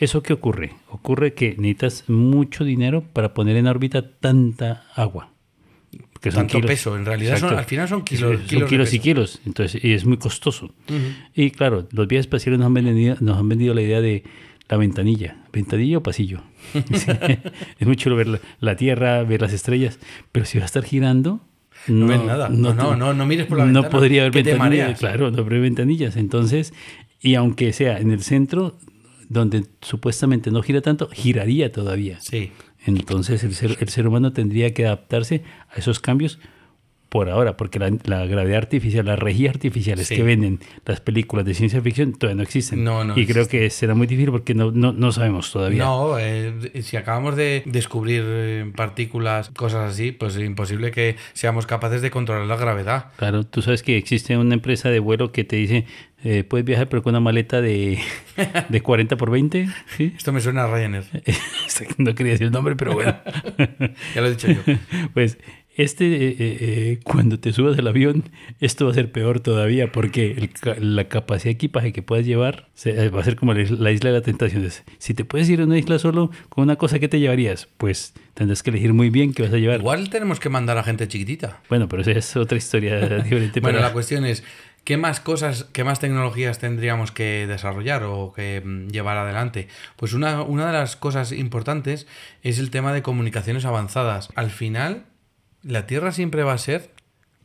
¿Eso 0.00 0.22
qué 0.22 0.32
ocurre? 0.32 0.72
Ocurre 0.90 1.34
que 1.34 1.50
necesitas 1.50 2.08
mucho 2.08 2.64
dinero 2.64 3.04
para 3.12 3.32
poner 3.34 3.56
en 3.56 3.68
órbita 3.68 4.10
tanta 4.18 4.84
agua. 4.96 5.28
Que 6.24 6.30
Tanto 6.30 6.58
peso, 6.62 6.96
en 6.96 7.04
realidad 7.04 7.38
son- 7.38 7.54
al 7.58 7.64
final 7.66 7.86
son 7.86 8.02
kilos- 8.02 8.38
Son 8.38 8.46
kilos 8.46 8.62
de 8.64 8.68
kilos 8.70 8.94
y 8.94 8.98
kilos, 8.98 9.40
entonces 9.44 9.84
y 9.84 9.92
es 9.92 10.06
muy 10.06 10.16
costoso. 10.16 10.72
Y 11.34 11.50
claro, 11.50 11.86
los 11.92 12.08
viajes 12.08 12.24
espaciales 12.26 12.58
nos 12.58 12.66
han, 12.66 12.74
vendido, 12.74 13.16
nos 13.20 13.36
han 13.38 13.46
vendido 13.48 13.74
la 13.74 13.82
idea 13.82 14.00
de 14.00 14.24
la 14.68 14.78
ventanilla. 14.78 15.36
¿Ventanilla 15.52 15.98
o 15.98 16.02
pasillo? 16.02 16.40
Sí, 16.72 17.10
es 17.78 17.86
muy 17.86 17.96
chulo 17.96 18.16
ver 18.16 18.28
la, 18.28 18.40
la 18.60 18.74
Tierra, 18.76 19.22
ver 19.22 19.42
las 19.42 19.52
estrellas, 19.52 19.98
pero 20.32 20.46
si 20.46 20.56
va 20.58 20.64
a 20.64 20.66
estar 20.66 20.82
girando... 20.84 21.40
No 21.88 22.06
ves 22.06 22.24
nada. 22.24 22.48
No, 22.48 22.72
no, 22.72 22.96
no, 22.96 23.12
no 23.12 23.26
mires 23.26 23.46
por 23.46 23.58
la 23.58 23.66
no 23.66 23.72
ventana, 23.82 23.90
podría 23.90 24.22
haber 24.22 24.32
te 24.32 24.42
ventanillas, 24.44 24.98
claro, 24.98 25.30
no 25.30 25.42
habría 25.42 25.60
ventanillas. 25.60 26.16
Entonces, 26.16 26.72
y 27.20 27.34
aunque 27.34 27.74
sea 27.74 27.98
en 27.98 28.10
el 28.10 28.22
centro, 28.22 28.78
donde 29.28 29.64
supuestamente 29.82 30.50
no 30.50 30.62
gira 30.62 30.80
tanto, 30.80 31.10
giraría 31.12 31.70
todavía. 31.72 32.18
Sí. 32.22 32.50
Entonces 32.86 33.44
el 33.44 33.54
ser, 33.54 33.76
el 33.80 33.88
ser 33.88 34.06
humano 34.06 34.32
tendría 34.32 34.72
que 34.74 34.86
adaptarse 34.86 35.42
a 35.70 35.78
esos 35.78 36.00
cambios 36.00 36.38
por 37.08 37.30
ahora, 37.30 37.56
porque 37.56 37.78
la, 37.78 37.92
la 38.06 38.26
gravedad 38.26 38.58
artificial, 38.58 39.06
las 39.06 39.20
regías 39.20 39.54
artificiales 39.54 40.08
Sí. 40.08 40.16
que 40.16 40.24
venden 40.24 40.58
las 40.84 41.00
películas 41.00 41.44
de 41.44 41.54
ciencia 41.54 41.80
ficción 41.80 42.12
todavía 42.12 42.38
no 42.38 42.42
existen. 42.42 42.82
No, 42.82 43.04
no 43.04 43.16
y 43.16 43.24
creo 43.24 43.46
que 43.46 43.70
será 43.70 43.94
muy 43.94 44.08
difícil 44.08 44.32
porque 44.32 44.52
no, 44.52 44.72
no, 44.72 44.92
no 44.92 45.12
sabemos 45.12 45.52
todavía. 45.52 45.84
No, 45.84 46.18
eh, 46.18 46.52
si 46.82 46.96
acabamos 46.96 47.36
de 47.36 47.62
descubrir 47.66 48.24
eh, 48.26 48.72
partículas, 48.74 49.50
cosas 49.50 49.92
así, 49.92 50.10
pues 50.10 50.34
es 50.34 50.42
imposible 50.44 50.90
que 50.90 51.14
seamos 51.34 51.68
capaces 51.68 52.02
de 52.02 52.10
controlar 52.10 52.48
la 52.48 52.56
gravedad. 52.56 53.12
Claro, 53.16 53.44
tú 53.44 53.62
sabes 53.62 53.84
que 53.84 53.96
existe 53.96 54.36
una 54.36 54.54
empresa 54.54 54.90
de 54.90 54.98
vuelo 54.98 55.30
que 55.30 55.44
te 55.44 55.54
dice, 55.54 55.86
eh, 56.24 56.42
puedes 56.42 56.64
viajar 56.66 56.88
pero 56.88 57.02
con 57.02 57.10
una 57.12 57.20
maleta 57.20 57.60
de, 57.60 57.98
de 58.68 58.80
40 58.80 59.16
por 59.16 59.30
20. 59.30 59.68
¿sí? 59.96 60.12
Esto 60.16 60.32
me 60.32 60.40
suena 60.40 60.64
a 60.64 60.74
Ryanair. 60.74 61.04
no 61.98 62.14
quería 62.14 62.32
decir 62.32 62.46
el 62.48 62.52
nombre, 62.52 62.74
pero 62.76 62.94
bueno. 62.94 63.16
Ya 64.14 64.20
lo 64.20 64.26
he 64.26 64.30
dicho 64.30 64.48
yo. 64.48 64.60
pues 65.12 65.38
Este, 65.76 66.04
eh, 66.06 66.36
eh, 66.38 67.00
cuando 67.02 67.40
te 67.40 67.52
subas 67.52 67.76
al 67.78 67.88
avión, 67.88 68.22
esto 68.60 68.84
va 68.84 68.92
a 68.92 68.94
ser 68.94 69.10
peor 69.10 69.40
todavía 69.40 69.90
porque 69.90 70.30
el 70.66 70.94
la 70.96 71.08
capacidad 71.08 71.46
de 71.46 71.50
equipaje 71.50 71.92
que 71.92 72.00
puedas 72.00 72.24
llevar 72.24 72.68
se- 72.74 73.08
va 73.10 73.20
a 73.20 73.24
ser 73.24 73.34
como 73.34 73.54
la 73.54 73.62
isla 73.62 73.76
la 73.80 73.90
isla 73.90 74.10
de 74.10 74.16
la 74.18 74.22
tentación. 74.22 74.64
Es, 74.64 74.84
Si 74.98 75.14
te 75.14 75.24
puedes 75.24 75.48
ir 75.50 75.60
a 75.60 75.64
una 75.64 75.76
isla 75.76 75.98
solo 75.98 76.30
con 76.48 76.62
una 76.62 76.76
cosa, 76.76 77.00
¿qué 77.00 77.08
te 77.08 77.18
llevarías? 77.18 77.66
Pues 77.76 78.14
tendrás 78.34 78.62
que 78.62 78.70
elegir 78.70 78.92
muy 78.92 79.10
bien 79.10 79.32
qué 79.34 79.42
vas 79.42 79.52
a 79.52 79.56
llevar. 79.58 79.80
Igual 79.80 80.10
tenemos 80.10 80.38
que 80.38 80.48
mandar 80.48 80.78
a 80.78 80.84
gente 80.84 81.08
chiquitita. 81.08 81.60
Bueno, 81.68 81.88
pero 81.88 82.02
esa 82.02 82.12
es 82.12 82.36
otra 82.36 82.56
historia 82.56 83.00
diferente. 83.18 83.58
Bueno, 83.60 83.80
la 83.80 83.92
cuestión 83.92 84.24
es, 84.24 84.44
¿qué 84.84 84.96
más 84.96 85.20
cosas, 85.20 85.66
qué 85.72 85.82
más 85.82 86.00
tecnologías 86.00 86.58
tendríamos 86.58 87.10
que 87.10 87.46
desarrollar 87.46 88.04
o 88.04 88.32
que 88.34 88.62
mm, 88.64 88.88
llevar 88.88 89.16
adelante? 89.16 89.68
Pues 89.96 90.12
una, 90.12 90.42
una 90.42 90.66
de 90.66 90.72
las 90.72 90.96
cosas 90.96 91.32
importantes 91.32 92.06
es 92.42 92.58
el 92.58 92.70
tema 92.70 92.92
de 92.92 93.02
comunicaciones 93.02 93.64
avanzadas. 93.64 94.28
Al 94.34 94.50
final, 94.50 95.04
la 95.62 95.86
Tierra 95.86 96.12
siempre 96.12 96.42
va 96.42 96.52
a 96.52 96.58
ser 96.58 96.90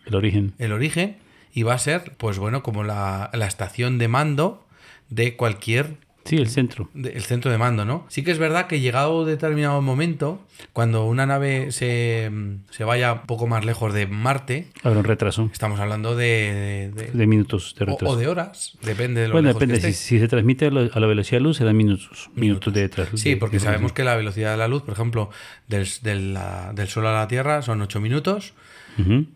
el 0.05 0.15
origen. 0.15 0.53
el 0.57 0.71
origen 0.71 1.17
y 1.53 1.63
va 1.63 1.73
a 1.73 1.79
ser, 1.79 2.15
pues 2.17 2.37
bueno, 2.37 2.61
como 2.61 2.83
la, 2.83 3.29
la 3.33 3.47
estación 3.47 3.97
de 3.97 4.07
mando 4.07 4.67
de 5.09 5.35
cualquier 5.35 5.97
Sí, 6.29 6.37
el 6.37 6.47
centro. 6.49 6.89
de- 6.93 7.09
el 7.11 7.23
centro 7.23 7.49
de 7.51 7.57
mando, 7.57 7.85
¿no? 7.85 8.05
Sí 8.09 8.23
que 8.23 8.31
es 8.31 8.37
verdad 8.37 8.67
que 8.67 8.79
llegado 8.79 9.25
determinado 9.25 9.81
momento, 9.81 10.45
cuando 10.73 11.05
una 11.05 11.25
nave 11.25 11.71
se, 11.71 12.29
se 12.69 12.83
vaya 12.83 13.13
un 13.13 13.19
poco 13.21 13.47
más 13.47 13.65
lejos 13.65 13.93
de 13.93 14.05
Marte, 14.05 14.67
Habrá 14.83 14.99
un 14.99 15.05
retraso 15.05 15.49
estamos 15.51 15.79
hablando 15.79 16.15
de, 16.15 16.91
de- 16.95 17.11
de- 17.11 17.27
minutos 17.27 17.75
de 17.77 17.85
o, 17.85 17.87
retraso. 17.87 18.13
o 18.13 18.17
de 18.17 18.27
horas, 18.27 18.77
depende 18.83 19.21
de 19.21 19.27
lo 19.29 19.33
bueno, 19.33 19.47
lejos 19.49 19.59
que 19.61 19.67
depende. 19.67 19.93
Si, 19.93 20.03
si 20.07 20.19
se 20.19 20.27
transmite 20.27 20.67
a 20.67 20.71
la, 20.71 21.07
velocidad 21.07 21.37
de 21.39 21.43
luz, 21.43 21.57
serán 21.57 21.75
minutos. 21.77 22.29
Minutos 22.35 22.73
de 22.73 22.83
retraso. 22.83 23.17
Sí, 23.17 23.35
porque 23.35 23.59
sabemos 23.59 23.91
que 23.93 24.03
la 24.03 24.15
velocidad 24.15 24.51
de 24.51 24.57
la 24.57 24.67
luz, 24.67 24.83
por 24.83 24.93
ejemplo, 24.93 25.29
del, 25.67 25.87
del, 26.03 26.33
la- 26.35 26.71
del 26.75 26.87
Sol 26.87 27.07
a 27.07 27.13
la 27.13 27.27
Tierra 27.27 27.61
son 27.63 27.81
8 27.81 27.99
minutos, 27.99 28.53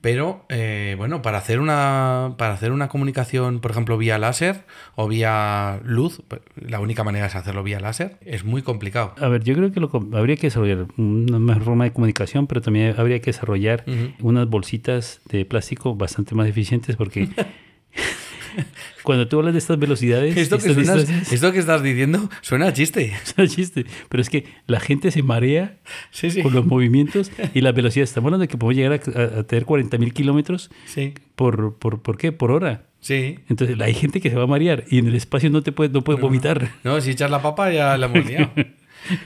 Pero 0.02 0.46
eh, 0.50 0.96
bueno, 0.98 1.22
para 1.22 1.38
hacer 1.38 1.60
una 1.60 2.36
para 2.38 2.54
hacer 2.54 2.72
una 2.72 2.90
comunicación, 2.90 3.60
por 3.60 3.72
ejemplo, 3.72 3.98
vía 3.98 4.18
láser 4.18 4.66
o 4.96 5.08
vía 5.08 5.80
luz, 5.86 6.22
la 6.56 6.80
única 6.80 7.04
manera 7.04 7.28
es 7.28 7.36
hacerlo 7.36 7.64
vía 7.64 7.80
láser, 7.80 8.18
es 8.22 8.44
muy 8.44 8.62
complicado. 8.62 9.16
A 9.20 9.28
ver, 9.30 9.44
yo 9.44 9.54
creo 9.56 9.72
que 9.72 9.80
lo, 9.80 9.90
habría 10.14 10.36
que 10.36 10.48
desarrollar 10.48 10.88
una 10.98 11.40
mejor 11.40 11.64
forma 11.64 11.86
de 11.86 11.94
comunicación, 11.94 12.48
pero 12.48 12.62
también 12.62 12.94
habría 12.98 13.20
que 13.20 13.28
desarrollar 13.28 13.86
unas 14.20 14.48
bolsitas 14.48 15.22
de 15.30 15.46
plástico 15.46 15.96
bastante 15.96 16.36
más 16.36 16.48
eficientes 16.48 16.96
porque 16.96 17.30
cuando 19.04 19.28
tú 19.28 19.40
hablas 19.40 19.54
de 19.54 19.60
estas 19.60 19.78
velocidades, 19.80 20.38
Esto 20.38 20.58
que, 20.58 20.70
estas 20.70 20.86
suena- 20.86 20.96
distancias, 21.02 21.34
esto 21.34 21.52
que 21.52 21.60
estás 21.60 21.84
diciendo 21.84 22.30
suena 22.42 22.68
a 22.68 22.74
chiste. 22.74 23.14
un 23.38 23.48
chiste, 23.48 23.86
pero 24.10 24.22
es 24.22 24.30
que 24.30 24.46
la 24.68 24.80
gente 24.80 25.12
se 25.12 25.24
marea 25.24 25.78
Sí, 26.12 26.30
sí. 26.32 26.42
con 26.42 26.54
los 26.54 26.66
movimientos 26.74 27.32
y 27.54 27.62
las 27.62 27.74
velocidades. 27.76 28.10
Estamos 28.10 28.28
hablando 28.30 28.42
de 28.44 28.48
que 28.48 28.58
podemos 28.58 28.76
llegar 28.76 28.94
a, 29.16 29.20
a- 29.20 29.40
a 29.40 29.44
tener 29.44 29.66
40.000 29.66 30.14
kilómetros 30.14 30.70
Sí, 30.86 31.14
por, 31.36 31.76
por, 31.78 32.02
¿por 32.02 32.18
qué? 32.18 32.32
Por 32.32 32.52
hora. 32.52 32.86
sí. 33.02 33.40
Entonces 33.50 33.80
hay 33.82 33.94
gente 33.94 34.22
que 34.22 34.30
se 34.30 34.36
va 34.36 34.44
a 34.44 34.48
marear 34.48 34.86
y 34.90 35.00
en 35.00 35.08
el 35.08 35.16
espacio 35.16 35.50
no 35.50 35.62
te 35.62 35.72
puedes, 35.72 35.92
no 35.94 36.04
puedes 36.04 36.22
vomitar. 36.22 36.70
No, 36.84 37.00
si 37.02 37.12
echas 37.12 37.30
la 37.32 37.42
papa 37.42 37.72
ya 37.72 37.98
la 37.98 38.06
hemos 38.08 38.26
liado. 38.26 38.52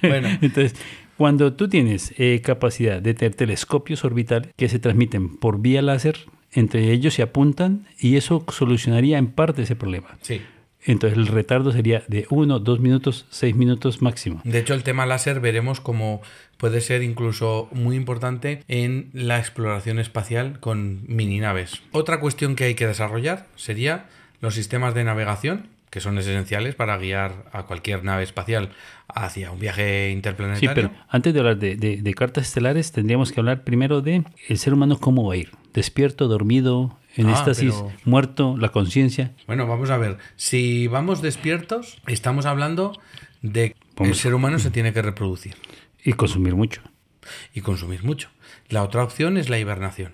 Bueno, 0.01 0.27
Entonces, 0.41 0.75
cuando 1.17 1.53
tú 1.53 1.67
tienes 1.67 2.13
eh, 2.17 2.41
capacidad 2.43 3.01
de 3.01 3.13
tener 3.13 3.35
telescopios 3.35 4.03
orbitales 4.05 4.49
que 4.55 4.69
se 4.69 4.79
transmiten 4.79 5.37
por 5.37 5.61
vía 5.61 5.81
láser, 5.81 6.17
entre 6.51 6.91
ellos 6.91 7.13
se 7.13 7.21
apuntan 7.21 7.87
y 7.99 8.15
eso 8.15 8.45
solucionaría 8.49 9.17
en 9.17 9.27
parte 9.27 9.63
ese 9.63 9.75
problema. 9.75 10.17
sí. 10.21 10.41
Entonces 10.87 11.17
el 11.17 11.27
retardo 11.27 11.73
sería 11.73 12.03
de 12.07 12.25
1, 12.29 12.59
2 12.59 12.79
minutos, 12.79 13.25
6 13.29 13.55
minutos 13.55 14.01
máximo. 14.01 14.39
De 14.45 14.59
hecho, 14.59 14.73
el 14.73 14.83
tema 14.83 15.05
láser 15.05 15.41
veremos 15.41 15.81
como 15.81 16.21
puede 16.55 16.79
ser 16.79 17.03
incluso 17.03 17.67
muy 17.73 17.97
importante 17.97 18.63
en 18.69 19.09
la 19.11 19.37
exploración 19.37 19.99
espacial 19.99 20.61
con 20.61 21.01
mini 21.07 21.39
naves. 21.39 21.81
Otra 21.91 22.21
cuestión 22.21 22.55
que 22.55 22.63
hay 22.63 22.75
que 22.75 22.87
desarrollar 22.87 23.47
sería 23.57 24.05
los 24.39 24.55
sistemas 24.55 24.93
de 24.93 25.03
navegación, 25.03 25.67
que 25.89 25.99
son 26.01 26.17
esenciales 26.17 26.75
para 26.75 26.97
guiar 26.97 27.45
a 27.53 27.63
cualquier 27.63 28.03
nave 28.03 28.23
espacial 28.23 28.71
hacia 29.07 29.51
un 29.51 29.59
viaje 29.59 30.07
Sí, 30.09 30.13
interplanetario. 30.13 30.73
pero 30.73 30.91
antes 31.09 31.33
de 31.33 31.39
hablar 31.39 31.57
de, 31.57 31.75
de- 31.77 32.01
de 32.01 32.13
cartas 32.13 32.47
estelares, 32.47 32.91
tendríamos 32.91 33.31
que 33.31 33.39
hablar 33.39 33.63
primero 33.63 34.01
de 34.01 34.23
el 34.49 34.57
ser 34.57 34.73
humano 34.73 34.97
cómo 34.99 35.25
va 35.25 35.33
a 35.33 35.37
ir. 35.37 35.51
Despierto, 35.73 36.27
dormido, 36.27 36.97
en 37.15 37.27
Ah, 37.27 37.31
éxtasis, 37.33 37.73
pero- 37.73 37.91
muerto, 38.05 38.57
la 38.57 38.69
conciencia. 38.69 39.31
Bueno, 39.47 39.65
vamos 39.65 39.89
a 39.89 39.97
ver. 39.97 40.17
Si 40.35 40.87
vamos 40.87 41.21
despiertos, 41.21 41.97
estamos 42.07 42.45
hablando 42.45 42.91
de 43.41 43.75
que 43.95 44.03
el 44.03 44.15
ser 44.15 44.33
humano 44.33 44.59
se 44.59 44.71
tiene 44.71 44.91
que 44.93 45.01
reproducir 45.01 45.55
Y 46.03 46.13
consumir 46.13 46.55
mucho. 46.55 46.81
y 47.53 47.61
consumir 47.61 48.03
mucho. 48.03 48.29
La 48.69 48.83
otra 48.83 49.03
opción 49.03 49.37
es 49.37 49.49
la 49.49 49.57
hibernación. 49.57 50.11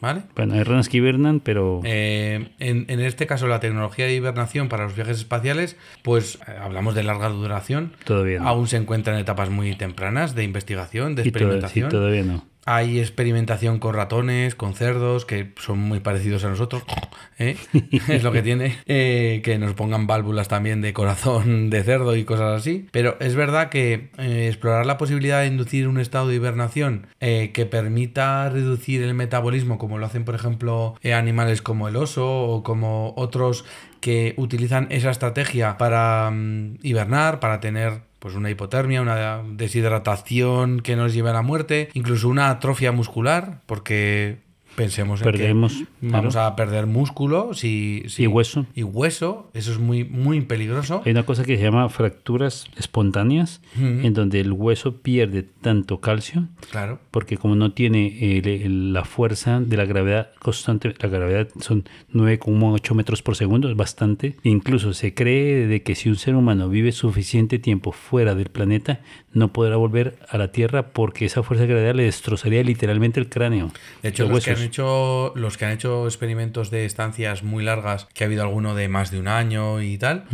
¿Vale? 0.00 0.22
Bueno, 0.36 0.54
hay 0.54 0.62
ranas 0.62 0.88
que 0.88 0.98
hibernan, 0.98 1.40
pero 1.40 1.80
Eh, 1.84 2.50
en, 2.60 2.84
en 2.88 3.00
este 3.00 3.26
caso, 3.26 3.48
la 3.48 3.58
tecnología 3.60 4.06
de 4.06 4.14
hibernación 4.14 4.68
para 4.68 4.84
los 4.84 4.94
viajes 4.94 5.18
espaciales, 5.18 5.76
pues 6.02 6.38
eh, 6.46 6.52
hablamos 6.60 6.94
de 6.94 7.02
larga 7.02 7.28
duración. 7.28 7.92
todavía 8.04 8.38
no. 8.40 8.48
Aún 8.48 8.68
se 8.68 8.76
encuentra 8.76 9.12
en 9.14 9.20
etapas 9.20 9.50
muy 9.50 9.74
tempranas 9.74 10.34
de 10.34 10.44
investigación, 10.44 11.14
de 11.16 11.22
Y 11.22 11.24
to- 11.32 11.38
sí, 11.38 11.44
experimentación. 11.44 11.88
todavía 11.90 12.22
no. 12.22 12.44
Hay 12.70 13.00
experimentación 13.00 13.78
con 13.78 13.94
ratones, 13.94 14.54
con 14.54 14.74
cerdos, 14.74 15.24
que 15.24 15.54
son 15.56 15.78
muy 15.78 16.00
parecidos 16.00 16.44
a 16.44 16.50
nosotros. 16.50 16.82
¿eh? 17.38 17.56
es 18.08 18.22
lo 18.22 18.30
que 18.30 18.42
tiene. 18.42 18.76
Eh, 18.84 19.40
que 19.42 19.56
nos 19.56 19.72
pongan 19.72 20.06
válvulas 20.06 20.48
también 20.48 20.82
de 20.82 20.92
corazón 20.92 21.70
de 21.70 21.82
cerdo 21.82 22.14
y 22.14 22.24
cosas 22.24 22.60
así. 22.60 22.86
Pero 22.90 23.16
es 23.20 23.36
verdad 23.36 23.70
que 23.70 24.10
eh, 24.18 24.48
explorar 24.48 24.84
la 24.84 24.98
posibilidad 24.98 25.40
de 25.40 25.46
inducir 25.46 25.88
un 25.88 25.98
estado 25.98 26.28
de 26.28 26.34
hibernación 26.34 27.06
que 27.18 27.66
permita 27.70 28.50
reducir 28.50 29.02
el 29.02 29.14
metabolismo, 29.14 29.78
como 29.78 29.96
lo 29.96 30.04
hacen, 30.04 30.26
por 30.26 30.34
ejemplo, 30.34 30.94
animales 31.04 31.62
como 31.62 31.88
el 31.88 31.96
oso 31.96 32.42
o 32.42 32.62
como 32.62 33.14
otros 33.16 33.64
que 34.00 34.34
utilizan 34.36 34.88
esa 34.90 35.10
estrategia 35.10 35.78
para 35.78 36.30
mm, 36.30 36.78
hibernar, 36.82 37.40
para 37.40 37.60
tener 37.60 38.07
pues 38.18 38.34
una 38.34 38.50
hipotermia, 38.50 39.02
una 39.02 39.42
deshidratación 39.44 40.80
que 40.80 40.96
nos 40.96 41.14
lleve 41.14 41.30
a 41.30 41.34
la 41.34 41.42
muerte, 41.42 41.88
incluso 41.94 42.28
una 42.28 42.50
atrofia 42.50 42.92
muscular, 42.92 43.60
porque 43.66 44.47
pensemos 44.78 45.20
en 45.20 45.24
Perdemos, 45.24 45.72
que 45.74 45.86
vamos 46.08 46.34
claro. 46.34 46.48
a 46.48 46.56
perder 46.56 46.86
músculo 46.86 47.52
si, 47.52 48.04
si- 48.08 48.22
Y 48.22 48.26
hueso. 48.26 48.64
y 48.74 48.82
hueso, 48.84 49.50
eso 49.52 49.72
es 49.72 49.78
muy 49.78 50.04
muy 50.04 50.40
peligroso. 50.40 51.02
Hay 51.04 51.12
una 51.12 51.24
cosa 51.24 51.44
que 51.44 51.56
se 51.56 51.62
llama 51.64 51.88
fracturas 51.88 52.66
espontáneas, 52.78 53.60
en 53.76 54.14
donde 54.14 54.40
el 54.40 54.52
hueso 54.52 54.96
pierde 55.02 55.42
tanto 55.42 56.00
calcio, 56.00 56.46
Claro. 56.70 57.00
porque 57.10 57.36
como 57.36 57.54
no 57.56 57.72
tiene 57.72 58.38
el- 58.38 58.46
el- 58.48 58.92
la 58.92 59.04
fuerza 59.04 59.60
de 59.60 59.76
la 59.76 59.84
gravedad 59.84 60.30
constante, 60.38 60.94
la 61.00 61.08
gravedad 61.08 61.48
son 61.60 61.84
9,8 62.12 62.94
metros 62.94 63.22
por 63.22 63.36
segundo, 63.36 63.68
es 63.68 63.76
bastante. 63.76 64.36
Incluso 64.42 64.92
se 64.94 65.14
cree 65.14 65.66
de 65.66 65.82
que 65.82 65.94
si 65.94 66.08
un 66.08 66.16
ser 66.16 66.34
humano 66.34 66.68
vive 66.68 66.92
suficiente 66.92 67.58
tiempo 67.58 67.92
fuera 67.92 68.34
del 68.34 68.48
planeta, 68.48 69.00
no 69.32 69.52
podrá 69.52 69.76
volver 69.76 70.18
a 70.28 70.38
la 70.38 70.52
Tierra 70.52 70.88
porque 70.88 71.24
esa 71.26 71.42
fuerza 71.42 71.62
de 71.64 71.70
gravedad 71.70 71.94
le 71.94 72.04
destrozaría 72.04 72.62
literalmente 72.62 73.20
el 73.20 73.28
cráneo. 73.28 73.70
De 74.02 74.08
hecho, 74.10 74.24
los 74.24 74.32
los 74.32 74.44
que, 74.44 74.50
han 74.50 74.56
huesos. 74.56 74.67
Hecho, 74.68 75.32
los 75.34 75.56
que 75.58 75.64
han 75.64 75.72
hecho 75.72 76.06
experimentos 76.06 76.70
de 76.70 76.84
estancias 76.84 77.42
muy 77.42 77.64
largas, 77.64 78.06
que 78.14 78.22
ha 78.24 78.26
habido 78.26 78.42
alguno 78.42 78.74
de 78.74 78.88
más 78.88 79.10
de 79.10 79.18
un 79.18 79.26
año 79.28 79.82
y 79.82 79.98
tal, 79.98 80.24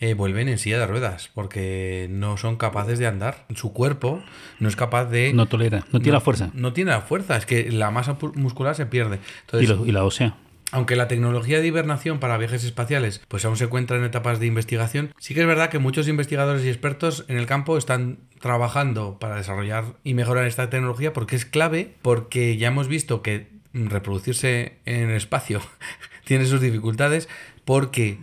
eh, 0.00 0.14
vuelven 0.14 0.48
en 0.48 0.58
silla 0.58 0.78
de 0.78 0.86
ruedas, 0.86 1.30
porque 1.34 2.06
no 2.10 2.36
son 2.36 2.56
capaces 2.56 2.98
de 2.98 3.06
andar. 3.06 3.46
Su 3.54 3.72
cuerpo 3.72 4.22
no 4.60 4.68
es 4.68 4.76
capaz 4.76 5.06
de... 5.06 5.32
No 5.32 5.46
tolera, 5.46 5.84
no 5.92 6.00
tiene 6.00 6.12
la 6.12 6.20
fuerza. 6.20 6.50
No 6.52 6.72
tiene 6.72 6.90
la 6.90 7.00
fuerza, 7.00 7.36
es 7.36 7.46
que 7.46 7.70
la 7.72 7.90
masa 7.90 8.18
muscular 8.34 8.74
se 8.74 8.86
pierde. 8.86 9.16
Y, 9.16 9.40
Entonces, 9.46 9.68
lo- 9.70 9.86
y 9.86 9.92
la 9.92 10.04
ósea. 10.04 10.36
aunque 10.72 10.96
la 10.96 11.06
tecnología 11.08 11.60
de 11.60 11.66
hibernación 11.68 12.18
para 12.18 12.36
viajes 12.36 12.64
espaciales 12.64 13.22
pues 13.28 13.44
aún 13.44 13.56
se 13.56 13.64
encuentra 13.64 13.96
en 13.96 14.02
etapas 14.04 14.40
de 14.40 14.46
investigación, 14.46 15.12
sí 15.18 15.32
que 15.34 15.40
es 15.42 15.46
verdad 15.46 15.68
que 15.70 15.78
muchos 15.78 16.08
investigadores 16.08 16.64
y 16.64 16.68
expertos 16.68 17.24
en 17.28 17.36
el 17.38 17.46
campo 17.46 17.78
están 17.78 18.18
trabajando 18.40 19.18
para 19.20 19.36
desarrollar 19.36 19.84
y 20.04 20.14
mejorar 20.14 20.46
esta 20.46 20.70
tecnología 20.70 21.12
porque 21.12 21.36
es 21.36 21.44
clave, 21.44 21.94
porque 22.02 22.56
ya 22.56 22.68
hemos 22.68 22.88
visto 22.88 23.22
que 23.22 23.48
reproducirse 23.74 24.74
en 24.86 25.10
el 25.10 25.16
espacio 25.16 25.60
tiene 26.24 26.46
sus 26.46 26.60
dificultades, 26.60 27.28
porque 27.64 28.18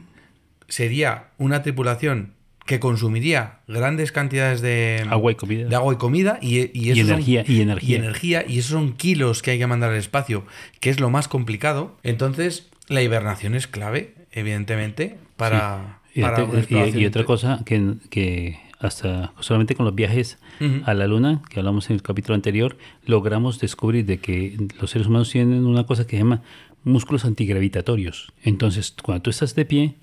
sería 0.68 1.26
una 1.38 1.62
tripulación 1.62 2.34
que 2.66 2.80
consumiría 2.80 3.60
grandes 3.68 4.12
cantidades 4.12 4.62
de 4.62 5.06
Agua 5.10 5.32
y 5.32 5.36
comida. 5.36 5.68
de 5.68 5.76
agua 5.76 5.94
y 5.94 5.98
comida 5.98 6.38
y, 6.42 6.60
y, 6.80 6.96
son- 6.96 7.10
energía, 7.10 7.44
y 7.46 7.62
energía. 7.62 7.90
y 7.90 8.00
energía 8.00 8.46
y 8.48 8.60
esos 8.60 8.72
son 8.72 8.94
kilos 8.94 9.42
que 9.42 9.52
hay 9.52 9.60
que 9.60 9.68
mandar 9.68 9.90
al 9.90 9.98
espacio 9.98 10.46
que 10.80 10.90
es 10.90 11.00
lo 11.00 11.10
más 11.10 11.28
complicado 11.28 11.98
entonces 12.04 12.70
la 12.88 13.02
hibernación 13.02 13.56
es 13.56 13.68
clave 13.68 14.14
evidentemente 14.32 15.18
para, 15.38 16.00
Y, 16.14 16.22
para 16.22 16.44
una 16.46 16.64
y- 16.88 17.06
otra 17.06 17.26
cosa 17.26 17.62
que, 17.66 17.96
que 18.10 18.60
hasta 18.82 19.34
solamente 19.40 19.76
con 19.76 19.86
los 19.86 19.96
viajes 19.96 20.38
a 20.86 20.94
la 20.94 21.08
luna, 21.08 21.42
que 21.50 21.60
hablamos 21.60 21.90
en 21.90 21.96
el 21.96 22.02
capítulo 22.02 22.36
anterior, 22.36 22.78
logramos 23.06 23.60
descubrir 23.60 24.06
de 24.06 24.18
que 24.20 24.58
los 24.80 24.92
seres 24.92 25.08
humanos 25.08 25.30
tienen 25.30 25.66
una 25.66 25.86
cosa 25.86 26.06
que 26.06 26.12
se 26.18 26.24
llama 26.24 26.42
músculos 26.84 27.26
antigravitatorios. 27.26 28.34
Entonces, 28.44 28.94
cuando 29.02 29.22
tú 29.24 29.30
estás 29.30 29.54
de 29.56 29.66
pie, 29.66 29.96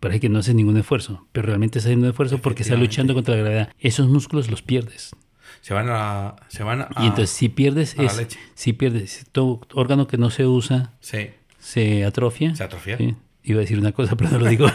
parece 0.00 0.20
que 0.20 0.28
no 0.28 0.38
haces 0.38 0.54
ningún 0.54 0.76
esfuerzo, 0.76 1.26
pero 1.32 1.46
realmente 1.46 1.78
estás 1.78 1.88
haciendo 1.88 2.06
un 2.06 2.10
esfuerzo 2.10 2.38
porque 2.38 2.62
estás 2.62 2.78
luchando 2.78 3.14
contra 3.14 3.34
la 3.36 3.40
gravedad. 3.40 3.72
Esos 3.80 4.08
músculos 4.08 4.50
los 4.50 4.62
pierdes. 4.62 5.10
Se 5.62 5.74
van 5.74 5.88
a. 5.90 6.36
Se 6.48 6.62
van 6.62 6.82
a 6.82 6.88
y 7.00 7.06
entonces 7.06 7.30
si 7.30 7.48
pierdes, 7.48 7.98
a 7.98 8.02
la 8.02 8.10
es, 8.10 8.16
leche. 8.16 8.38
si 8.54 8.72
pierdes, 8.72 9.26
todo 9.32 9.60
órgano 9.74 10.06
que 10.06 10.16
no 10.16 10.30
se 10.30 10.46
usa 10.46 10.92
Sí. 11.00 11.28
se 11.58 12.04
atrofia. 12.04 12.54
Se 12.54 12.64
atrofia. 12.64 12.96
Sí. 12.96 13.14
Iba 13.50 13.58
a 13.58 13.62
decir 13.62 13.78
una 13.78 13.90
cosa, 13.90 14.16
pero 14.16 14.30
no 14.30 14.38
lo 14.38 14.46
digo. 14.46 14.66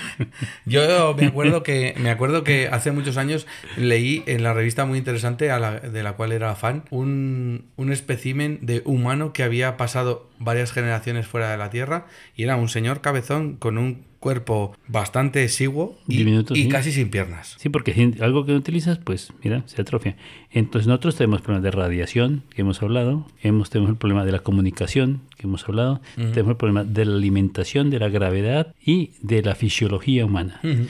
Yo 0.66 1.14
me 1.14 1.26
acuerdo 1.26 1.62
que 1.62 1.94
me 1.98 2.10
acuerdo 2.10 2.42
que 2.42 2.66
hace 2.66 2.90
muchos 2.90 3.16
años 3.16 3.46
leí 3.76 4.24
en 4.26 4.42
la 4.42 4.52
revista 4.52 4.84
muy 4.84 4.98
interesante 4.98 5.46
de 5.46 6.02
la 6.02 6.12
cual 6.14 6.32
era 6.32 6.54
fan 6.56 6.82
un, 6.90 7.66
un 7.76 7.92
espécimen 7.92 8.58
de 8.62 8.82
humano 8.84 9.32
que 9.32 9.44
había 9.44 9.76
pasado 9.76 10.28
varias 10.40 10.72
generaciones 10.72 11.28
fuera 11.28 11.50
de 11.52 11.58
la 11.58 11.70
Tierra 11.70 12.06
y 12.34 12.42
era 12.42 12.56
un 12.56 12.68
señor 12.68 13.00
cabezón 13.00 13.54
con 13.54 13.78
un 13.78 14.04
cuerpo 14.28 14.76
bastante 14.88 15.42
exiguo 15.42 15.96
y, 16.06 16.18
Diminuto, 16.18 16.54
y 16.54 16.64
sí. 16.64 16.68
casi 16.68 16.92
sin 16.92 17.08
piernas. 17.08 17.56
Sí, 17.56 17.70
porque 17.70 17.94
si 17.94 18.20
algo 18.20 18.44
que 18.44 18.52
no 18.52 18.58
utilizas, 18.58 18.98
pues 18.98 19.32
mira, 19.42 19.62
se 19.64 19.80
atrofia. 19.80 20.16
Entonces 20.50 20.86
nosotros 20.86 21.16
tenemos 21.16 21.40
problemas 21.40 21.62
de 21.62 21.70
radiación, 21.70 22.42
que 22.50 22.60
hemos 22.60 22.82
hablado, 22.82 23.26
hemos, 23.42 23.70
tenemos 23.70 23.90
el 23.90 23.96
problema 23.96 24.26
de 24.26 24.32
la 24.32 24.40
comunicación, 24.40 25.22
que 25.38 25.46
hemos 25.46 25.66
hablado, 25.66 26.02
tenemos 26.14 26.50
el 26.50 26.56
problema 26.58 26.84
de 26.84 27.06
la 27.06 27.14
alimentación, 27.16 27.88
de 27.88 28.00
la 28.00 28.10
gravedad 28.10 28.74
y 28.84 29.12
de 29.22 29.40
la 29.40 29.54
fisiología 29.54 30.26
humana. 30.26 30.60
Ujú. 30.62 30.88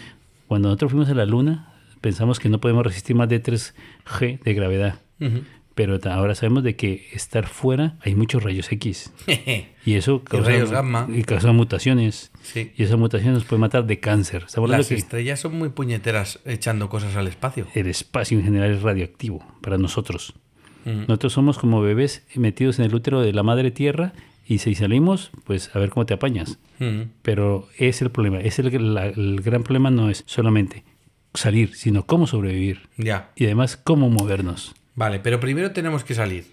Cuando 0.48 0.68
nosotros 0.70 0.90
fuimos 0.90 1.08
a 1.08 1.14
la 1.14 1.24
Luna, 1.24 1.74
pensamos 2.00 2.40
que 2.40 2.48
no 2.48 2.58
podemos 2.58 2.84
resistir 2.84 3.14
más 3.14 3.28
de 3.28 3.40
3G 3.40 4.42
de 4.42 4.54
gravedad. 4.54 5.00
Ujú. 5.20 5.42
Pero 5.78 6.00
ahora 6.10 6.34
sabemos 6.34 6.64
de 6.64 6.74
que 6.74 7.06
estar 7.12 7.46
fuera 7.46 7.96
hay 8.00 8.16
muchos 8.16 8.42
rayos 8.42 8.70
X. 8.72 9.12
Y 9.86 9.94
eso 9.94 10.24
causa, 10.24 10.50
rayos 10.50 10.70
gamma. 10.72 11.06
y 11.08 11.22
causa 11.22 11.52
mutaciones. 11.52 12.32
Sí. 12.42 12.72
Y 12.76 12.82
esa 12.82 12.96
mutación 12.96 13.32
nos 13.34 13.44
puede 13.44 13.60
matar 13.60 13.86
de 13.86 14.00
cáncer. 14.00 14.44
Las 14.66 14.88
que 14.88 14.96
estrellas 14.96 15.38
son 15.38 15.56
muy 15.56 15.68
puñeteras 15.68 16.40
echando 16.44 16.88
cosas 16.88 17.14
al 17.14 17.28
espacio. 17.28 17.66
el 17.74 17.86
espacio 17.86 18.36
en 18.38 18.44
general 18.44 18.72
es 18.72 18.82
radioactivo 18.82 19.42
para 19.62 19.78
nosotros. 19.78 20.34
Mm. 20.84 21.02
Nosotros 21.02 21.32
somos 21.32 21.58
como 21.58 21.80
bebés 21.80 22.26
metidos 22.34 22.80
en 22.80 22.86
el 22.86 22.94
útero 22.94 23.20
de 23.20 23.32
la 23.32 23.44
madre 23.44 23.70
tierra 23.70 24.12
y 24.46 24.58
si 24.58 24.74
salimos, 24.74 25.30
pues 25.44 25.70
a 25.74 25.78
ver 25.78 25.90
cómo 25.90 26.06
te 26.06 26.14
apañas. 26.14 26.58
Mm. 26.80 27.02
Pero 27.22 27.68
es 27.78 28.02
el 28.02 28.10
problema. 28.10 28.40
Es 28.40 28.58
el, 28.58 28.94
la- 28.94 29.06
el 29.06 29.40
gran 29.42 29.62
problema 29.62 29.90
no 29.92 30.10
es 30.10 30.24
solamente 30.26 30.82
salir, 31.34 31.74
sino 31.76 32.04
cómo 32.04 32.26
sobrevivir. 32.26 32.88
Ya. 32.96 33.30
Y 33.36 33.44
además 33.44 33.76
cómo 33.76 34.10
movernos. 34.10 34.74
Vale, 34.98 35.20
pero 35.20 35.38
primero 35.38 35.70
tenemos 35.70 36.02
que 36.02 36.14
salir. 36.14 36.44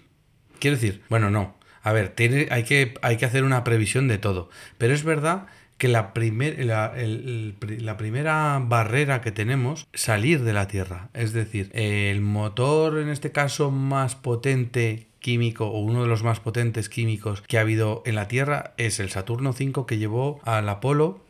Quiero 0.60 0.76
decir, 0.76 1.02
bueno, 1.08 1.30
no. 1.30 1.56
A 1.82 1.92
ver, 1.92 2.10
tiene, 2.10 2.46
hay, 2.52 2.62
que, 2.62 2.94
hay 3.02 3.16
que 3.16 3.24
hacer 3.26 3.42
una 3.42 3.64
previsión 3.64 4.06
de 4.06 4.18
todo. 4.18 4.50
Pero 4.78 4.94
es 4.94 5.02
verdad 5.02 5.46
que 5.78 5.88
la, 5.88 6.14
primer, 6.14 6.64
la, 6.64 6.92
el- 6.96 7.56
el 7.60 7.84
la 7.84 7.96
primera 7.96 8.60
barrera 8.64 9.20
que 9.20 9.32
tenemos, 9.32 9.86
salir 9.92 10.42
de 10.44 10.52
la 10.52 10.68
Tierra. 10.68 11.10
Es 11.12 11.32
decir, 11.32 11.70
el 11.74 12.20
motor, 12.20 12.98
en 12.98 13.08
este 13.08 13.32
caso, 13.32 13.70
más 13.72 14.14
potente 14.14 15.08
químico 15.18 15.66
o 15.66 15.80
uno 15.80 16.02
de 16.02 16.08
los 16.08 16.22
más 16.22 16.38
potentes 16.38 16.88
químicos 16.88 17.42
que 17.48 17.58
ha 17.58 17.62
habido 17.62 18.02
en 18.06 18.14
la 18.14 18.28
Tierra 18.28 18.74
es 18.76 19.00
el 19.00 19.10
Saturno 19.10 19.50
V 19.50 19.84
que 19.86 19.98
llevó 19.98 20.40
al 20.44 20.68
Apolo, 20.68 21.20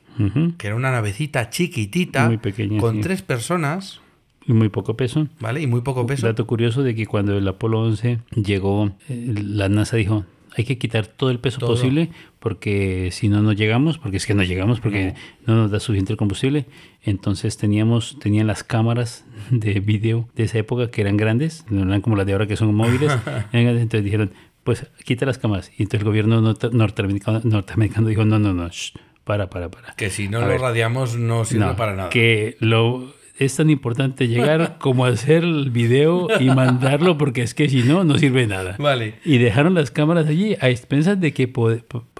que 0.58 0.66
era 0.66 0.76
una 0.76 0.90
navecita 0.92 1.48
chiquitita 1.50 2.26
Muy 2.26 2.36
pequeña, 2.38 2.78
con 2.80 2.96
sí. 2.96 3.00
tres 3.02 3.22
personas, 3.22 4.00
Y 4.46 4.52
muy 4.52 4.68
poco 4.68 4.96
peso. 4.96 5.26
¿vale? 5.40 5.60
Y 5.62 5.66
muy 5.66 5.80
poco 5.80 6.06
peso. 6.06 6.26
Dato 6.26 6.46
curioso 6.46 6.82
de 6.82 6.94
que 6.94 7.06
cuando 7.06 7.36
el 7.36 7.46
Apolo 7.48 7.80
11 7.82 8.20
llegó, 8.34 8.92
eh, 9.08 9.34
la 9.42 9.68
NASA 9.68 9.96
dijo, 9.96 10.24
hay 10.56 10.64
que 10.64 10.78
quitar 10.78 11.06
todo 11.06 11.30
el 11.30 11.38
peso 11.38 11.58
Todo. 11.58 11.70
posible 11.70 12.10
porque 12.38 13.10
si 13.12 13.28
no, 13.28 13.42
no 13.42 13.52
llegamos, 13.52 13.98
porque 13.98 14.16
es 14.18 14.24
que 14.26 14.34
no 14.34 14.42
llegamos, 14.44 14.80
porque 14.80 15.14
no, 15.46 15.54
nos 15.56 15.70
da 15.70 15.80
suficiente 15.80 16.12
el 16.12 16.16
combustible. 16.16 16.66
Entonces 17.02 17.56
teníamos, 17.58 18.18
tenían 18.20 18.46
las 18.46 18.62
cámaras 18.64 19.24
de 19.50 19.80
video 19.80 20.28
de 20.36 20.44
esa 20.44 20.58
época 20.58 20.90
que 20.90 21.00
eran 21.02 21.16
grandes, 21.16 21.64
no 21.68 21.82
eran 21.82 22.00
como 22.00 22.16
las 22.16 22.24
de 22.26 22.32
ahora 22.32 22.46
que 22.46 22.56
son 22.56 22.74
móviles. 22.74 23.12
entonces 23.52 24.04
dijeron, 24.04 24.30
pues 24.64 24.86
quita 25.04 25.26
las 25.26 25.38
cámaras. 25.38 25.70
Y 25.76 25.82
entonces 25.82 26.00
el 26.00 26.06
gobierno 26.06 26.40
norte- 26.40 26.70
norteamericano, 26.72 27.40
norteamericano 27.44 28.08
dijo, 28.08 28.24
no, 28.24 28.38
no, 28.38 28.54
no, 28.54 28.68
shh, 28.68 28.92
para, 29.24 29.50
para, 29.50 29.70
para. 29.70 29.94
Que 29.96 30.08
si 30.10 30.28
no 30.28 30.38
A 30.38 30.42
lo 30.42 30.46
ver. 30.48 30.60
radiamos 30.60 31.16
no 31.18 31.44
sirve 31.44 31.66
No, 31.66 31.76
para 31.76 31.94
nada. 31.96 32.08
Que 32.10 32.56
lo 32.60 33.12
es 33.38 33.56
tan 33.56 33.70
importante 33.70 34.28
llegar 34.28 34.76
como 34.80 35.04
hacer 35.04 35.44
el 35.44 35.70
video 35.70 36.28
y 36.40 36.46
mandarlo 36.46 37.18
porque 37.18 37.42
es 37.42 37.54
que 37.54 37.68
si 37.68 37.82
no, 37.82 38.04
no 38.04 38.18
sirve 38.18 38.46
nada. 38.46 38.76
Vale. 38.78 39.14
Y 39.24 39.38
dejaron 39.38 39.74
las 39.74 39.90
cámaras 39.90 40.26
allí 40.26 40.56
a 40.60 40.70
expensas 40.70 41.20
de 41.20 41.32
que 41.32 41.52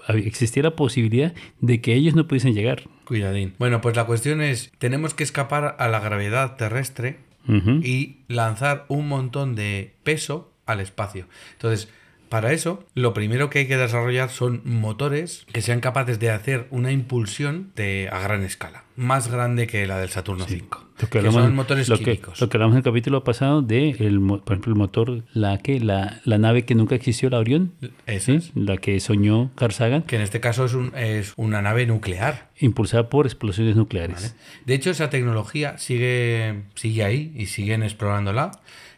existía 0.08 0.62
la 0.62 0.76
posibilidad 0.76 1.34
de 1.60 1.80
que 1.80 1.94
ellos 1.94 2.14
no 2.14 2.26
pudiesen 2.26 2.54
llegar. 2.54 2.84
Cuidadín. 3.04 3.54
Bueno, 3.58 3.80
pues 3.80 3.96
la 3.96 4.04
cuestión 4.04 4.42
es, 4.42 4.72
tenemos 4.78 5.14
que 5.14 5.24
escapar 5.24 5.76
a 5.78 5.88
la 5.88 6.00
gravedad 6.00 6.56
terrestre 6.56 7.18
y 7.48 8.16
lanzar 8.26 8.86
un 8.88 9.06
montón 9.06 9.54
de 9.54 9.94
peso 10.02 10.52
al 10.66 10.80
espacio. 10.80 11.26
Entonces, 11.52 11.88
para 12.28 12.52
eso, 12.52 12.84
lo 12.94 13.14
primero 13.14 13.50
que 13.50 13.60
hay 13.60 13.68
que 13.68 13.76
desarrollar 13.76 14.30
son 14.30 14.62
motores 14.64 15.46
que 15.52 15.62
sean 15.62 15.80
capaces 15.80 16.18
de 16.18 16.30
hacer 16.30 16.66
una 16.70 16.90
impulsión 16.90 17.70
de, 17.76 18.08
a 18.10 18.18
gran 18.18 18.42
escala, 18.42 18.82
más 18.96 19.30
grande 19.30 19.68
que 19.68 19.86
la 19.86 19.98
del 19.98 20.08
Saturno 20.08 20.44
V, 20.44 20.64
Lo 21.00 21.08
que, 21.10 21.18
hablamos- 21.18 21.42
son 21.42 21.54
motores 21.54 21.88
lo 21.90 21.98
que, 21.98 22.20
lo 22.40 22.48
que 22.48 22.56
hablamos 22.56 22.74
en 22.74 22.78
el 22.78 22.82
capítulo 22.84 23.22
pasado 23.22 23.60
de, 23.60 23.90
el, 23.90 24.18
por 24.20 24.40
ejemplo, 24.46 24.72
el 24.72 24.78
motor, 24.78 25.24
la 25.34 25.58
que 25.58 25.78
la, 25.78 26.20
la 26.24 26.38
nave 26.38 26.64
que 26.64 26.74
nunca 26.74 26.94
existió, 26.94 27.28
la 27.28 27.38
Orión, 27.38 27.72
¿sí? 28.18 28.38
la 28.54 28.78
que 28.78 28.98
soñó 29.00 29.50
Carl 29.56 29.72
Sagan, 29.72 30.02
Que 30.02 30.16
en 30.16 30.22
este 30.22 30.40
caso 30.40 30.64
es, 30.64 30.72
un- 30.74 30.92
es 30.96 31.34
una 31.36 31.60
nave 31.60 31.86
nuclear. 31.86 32.48
impulsada 32.58 33.10
por 33.10 33.26
explosiones 33.26 33.76
nucleares. 33.76 34.16
¿vale? 34.22 34.34
De 34.64 34.74
hecho, 34.74 34.90
esa 34.90 35.10
tecnología 35.10 35.76
sigue, 35.78 36.62
sigue 36.74 37.04
ahí 37.04 37.32
y 37.36 37.46
siguen 37.46 37.82
explorándola. 37.82 38.52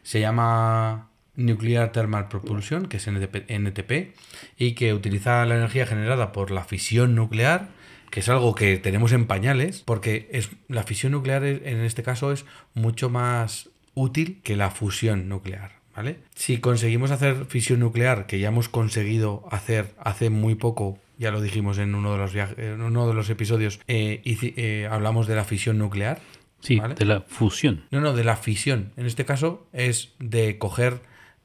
Se 0.05 0.21
llama 0.21 1.09
Nuclear 1.37 1.93
Thermal 1.93 2.29
Propulsion, 2.29 2.87
que 2.87 2.99
es 2.99 3.07
NTP, 3.09 3.51
NTP, 3.51 4.15
y 4.57 4.73
que 4.73 4.95
utiliza 4.95 5.45
la 5.47 5.57
energía 5.57 5.87
generada 5.87 6.33
por 6.33 6.51
la 6.51 6.65
fisión 6.65 7.15
nuclear, 7.15 7.69
que 8.11 8.21
es 8.21 8.29
algo 8.29 8.55
que 8.55 8.77
tenemos 8.79 9.13
en 9.13 9.27
pañales, 9.27 9.83
porque 9.85 10.29
es, 10.33 10.51
la 10.69 10.83
fisión 10.83 11.13
nuclear 11.13 11.45
es- 11.45 11.61
en 11.65 11.81
este 11.81 12.03
caso 12.03 12.33
es 12.33 12.45
mucho 12.75 13.11
más 13.11 13.71
útil 13.95 14.41
que 14.43 14.57
la 14.57 14.71
fusión 14.71 15.29
nuclear. 15.29 15.79
¿Vale? 15.97 16.19
Si 16.37 16.59
conseguimos 16.59 17.11
hacer 17.11 17.47
fisión 17.47 17.81
nuclear, 17.81 18.27
que 18.27 18.39
ya 18.39 18.49
hemos 18.49 18.69
conseguido 18.69 19.49
hacer 19.51 19.95
hace 19.99 20.31
muy 20.31 20.55
poco, 20.55 20.97
ya 21.19 21.33
lo 21.33 21.41
dijimos 21.41 21.77
en 21.79 21.97
uno 21.97 22.13
de 22.13 22.19
los, 22.19 22.35
en 22.57 22.81
uno 22.81 23.09
de 23.09 23.15
los 23.15 23.29
episodios, 23.31 23.81
eh, 23.89 24.23
eh, 24.25 24.89
hablamos 24.89 25.27
de 25.27 25.35
la 25.35 25.43
fisión 25.45 25.77
nuclear. 25.77 26.21
Sí, 26.61 26.79
¿vale? 26.79 26.95
de 26.95 27.05
la 27.05 27.23
fusión. 27.23 27.85
No, 27.91 28.01
no, 28.01 28.13
de 28.15 28.23
la 28.23 28.37
fisión. 28.37 28.93
En 28.97 29.07
este 29.07 29.25
caso 29.25 29.67
es 29.73 30.13
de 30.21 30.57
coger 30.59 31.01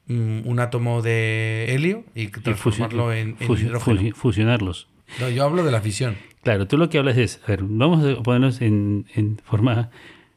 mm, 0.06 0.46
un 0.46 0.60
átomo 0.60 1.02
de 1.02 1.66
helio 1.74 2.04
y 2.14 2.22
Y 2.22 2.28
transformarlo 2.28 3.12
en, 3.12 3.36
hidrógeno. 3.40 3.80
fusi- 3.80 4.14
fusionarlos. 4.14 4.86
No, 5.18 5.28
yo 5.30 5.42
hablo 5.44 5.64
de 5.64 5.72
la 5.72 5.80
fisión. 5.80 6.16
Claro, 6.44 6.66
tú 6.68 6.76
lo 6.76 6.88
que 6.88 6.98
hablas 6.98 7.16
es, 7.16 7.40
a 7.44 7.48
ver, 7.48 7.60
vamos 7.64 8.04
a 8.04 8.22
ponernos 8.22 8.60
en, 8.60 9.06
en 9.14 9.38
forma 9.38 9.90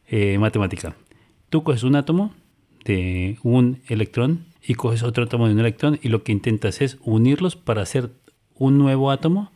eh, 0.07 0.37
matemática. 0.39 0.95
Tú 1.49 1.63
coges 1.63 1.83
un 1.83 1.95
átomo 1.95 2.33
de 2.85 3.37
un 3.43 3.81
electrón 3.87 4.45
y 4.65 4.75
coges 4.75 5.03
otro 5.03 5.25
átomo 5.25 5.47
de 5.47 5.53
un 5.53 5.59
electrón 5.59 5.99
y 6.01 6.07
lo 6.09 6.23
que 6.23 6.31
intentas 6.31 6.81
es 6.81 6.97
unirlos 7.01 7.55
para 7.55 7.81
hacer 7.81 8.09
un 8.55 8.77
nuevo 8.77 9.11
átomo 9.11 9.51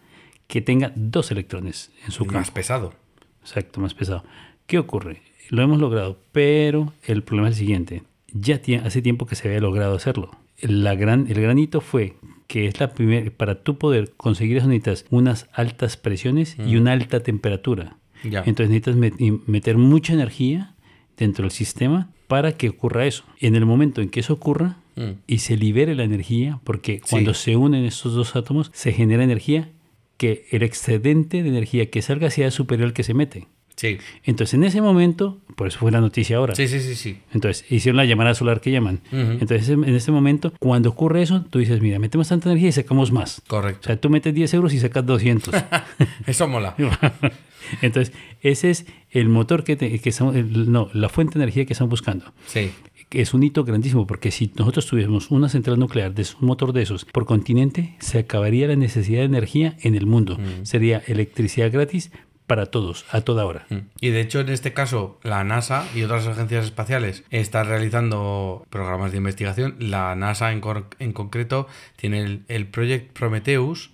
que 0.47 0.61
tenga 0.61 0.91
dos 0.95 1.31
electrones 1.31 1.91
en 2.05 2.11
su 2.11 2.25
Más 2.25 2.33
campo. 2.33 2.53
pesado. 2.53 2.93
Exacto, 3.41 3.79
más 3.79 3.93
pesado. 3.93 4.23
¿Qué 4.67 4.77
ocurre? 4.77 5.21
Lo 5.49 5.61
hemos 5.61 5.79
logrado, 5.79 6.17
pero 6.33 6.93
el 7.03 7.23
problema 7.23 7.47
es 7.49 7.55
el 7.55 7.59
siguiente. 7.59 8.03
Ya 8.33 8.61
hace 8.83 9.01
tiempo 9.01 9.25
que 9.25 9.35
se 9.35 9.47
había 9.47 9.59
logrado 9.59 9.95
hacerlo. 9.95 10.31
La 10.61 10.95
gran, 10.95 11.27
el 11.29 11.41
granito 11.41 11.81
fue 11.81 12.15
que 12.51 12.65
es 12.67 12.79
la 12.81 12.93
primera, 12.93 13.31
para 13.31 13.63
tú 13.63 13.77
poder 13.77 14.11
conseguir 14.17 14.57
eso 14.57 14.67
necesitas 14.67 15.05
unas 15.09 15.47
altas 15.53 15.95
presiones 15.95 16.57
y 16.65 16.75
una 16.75 16.91
alta 16.91 17.21
temperatura. 17.21 17.95
Ya. 18.23 18.39
Entonces 18.45 18.69
necesitas 18.69 18.95
met- 18.97 19.41
meter 19.47 19.77
mucha 19.77 20.13
energía 20.13 20.75
dentro 21.17 21.43
del 21.43 21.51
sistema 21.51 22.09
para 22.27 22.51
que 22.57 22.67
ocurra 22.69 23.05
eso. 23.05 23.23
En 23.39 23.55
el 23.55 23.65
momento 23.65 24.01
en 24.01 24.09
que 24.09 24.19
eso 24.19 24.33
ocurra 24.33 24.77
Mm. 24.97 25.11
y 25.27 25.37
se 25.37 25.55
libere 25.55 25.95
la 25.95 26.03
energía, 26.03 26.59
porque 26.65 26.95
Sí. 27.05 27.11
cuando 27.11 27.33
se 27.33 27.55
unen 27.55 27.85
estos 27.85 28.13
dos 28.13 28.35
átomos 28.35 28.69
se 28.73 28.91
genera 28.91 29.23
energía 29.23 29.69
que 30.17 30.45
el 30.51 30.63
excedente 30.63 31.41
de 31.43 31.49
energía 31.49 31.89
que 31.89 32.01
salga 32.01 32.29
sea 32.29 32.51
superior 32.51 32.87
al 32.89 32.93
que 32.93 33.03
se 33.03 33.13
mete. 33.13 33.47
Sí. 33.81 33.97
Entonces, 34.25 34.53
en 34.53 34.63
ese 34.63 34.79
momento, 34.79 35.39
por 35.55 35.67
eso 35.67 35.79
fue 35.79 35.91
la 35.91 36.01
noticia 36.01 36.37
ahora. 36.37 36.53
Sí, 36.53 36.67
sí, 36.67 36.79
sí, 36.81 36.93
sí. 36.93 37.17
Entonces, 37.33 37.65
hicieron 37.71 37.97
la 37.97 38.05
llamada 38.05 38.35
solar 38.35 38.61
que 38.61 38.69
llaman. 38.71 38.99
Entonces, 39.11 39.69
en 39.69 39.83
ese 39.95 40.11
momento, 40.11 40.53
cuando 40.59 40.89
ocurre 40.89 41.23
eso, 41.23 41.43
tú 41.49 41.57
dices, 41.57 41.81
mira, 41.81 41.97
metemos 41.97 42.27
tanta 42.27 42.49
energía 42.49 42.69
y 42.69 42.71
sacamos 42.73 43.11
más. 43.11 43.39
O 43.39 43.43
Correcto. 43.47 43.87
sea, 43.87 43.99
tú 43.99 44.11
metes 44.11 44.35
10 44.35 44.53
euros 44.53 44.73
y 44.73 44.79
sacas 44.79 45.03
200. 45.03 45.55
Eso 46.27 46.47
mola. 46.47 46.75
Entonces, 47.81 48.13
ese 48.41 48.69
es 48.69 48.85
el 49.09 49.29
motor 49.29 49.63
que, 49.63 49.75
te- 49.75 49.97
que 49.99 50.09
estamos, 50.09 50.35
el- 50.35 50.71
no, 50.71 50.89
la 50.93 51.09
fuente 51.09 51.37
de 51.39 51.43
energía 51.43 51.65
que 51.65 51.73
estamos 51.73 51.89
buscando. 51.89 52.25
Sí. 52.45 52.71
Es 53.11 53.33
un 53.33 53.43
hito 53.43 53.63
grandísimo, 53.63 54.07
porque 54.07 54.31
si 54.31 54.51
nosotros 54.57 54.85
tuviésemos 54.85 55.31
una 55.31 55.49
central 55.49 55.77
nuclear, 55.79 56.13
de 56.13 56.25
un 56.39 56.47
motor 56.47 56.71
de 56.71 56.81
esos, 56.83 57.05
por 57.05 57.25
continente, 57.25 57.95
se 57.99 58.19
acabaría 58.19 58.67
la 58.67 58.75
necesidad 58.75 59.19
de 59.19 59.25
energía 59.25 59.75
en 59.81 59.95
el 59.95 60.05
mundo. 60.05 60.37
Sería 60.63 61.01
electricidad 61.07 61.71
gratis 61.71 62.11
para 62.51 62.65
todos, 62.65 63.05
a 63.11 63.21
toda 63.21 63.45
hora. 63.45 63.65
Mm. 63.69 63.77
Y 64.01 64.09
de 64.09 64.19
hecho, 64.19 64.41
en 64.41 64.49
este 64.49 64.73
caso, 64.73 65.17
la 65.23 65.41
NASA 65.45 65.87
y 65.95 66.03
otras 66.03 66.27
agencias 66.27 66.65
espaciales 66.65 67.23
están 67.29 67.67
realizando 67.67 68.65
programas 68.69 69.13
de 69.13 69.19
investigación. 69.19 69.77
La 69.79 70.13
NASA 70.17 70.51
en, 70.51 70.59
concreto 70.59 71.67
tiene 71.95 72.19
el, 72.19 72.43
el 72.49 72.67
Project 72.67 73.17
Prometheus, 73.17 73.91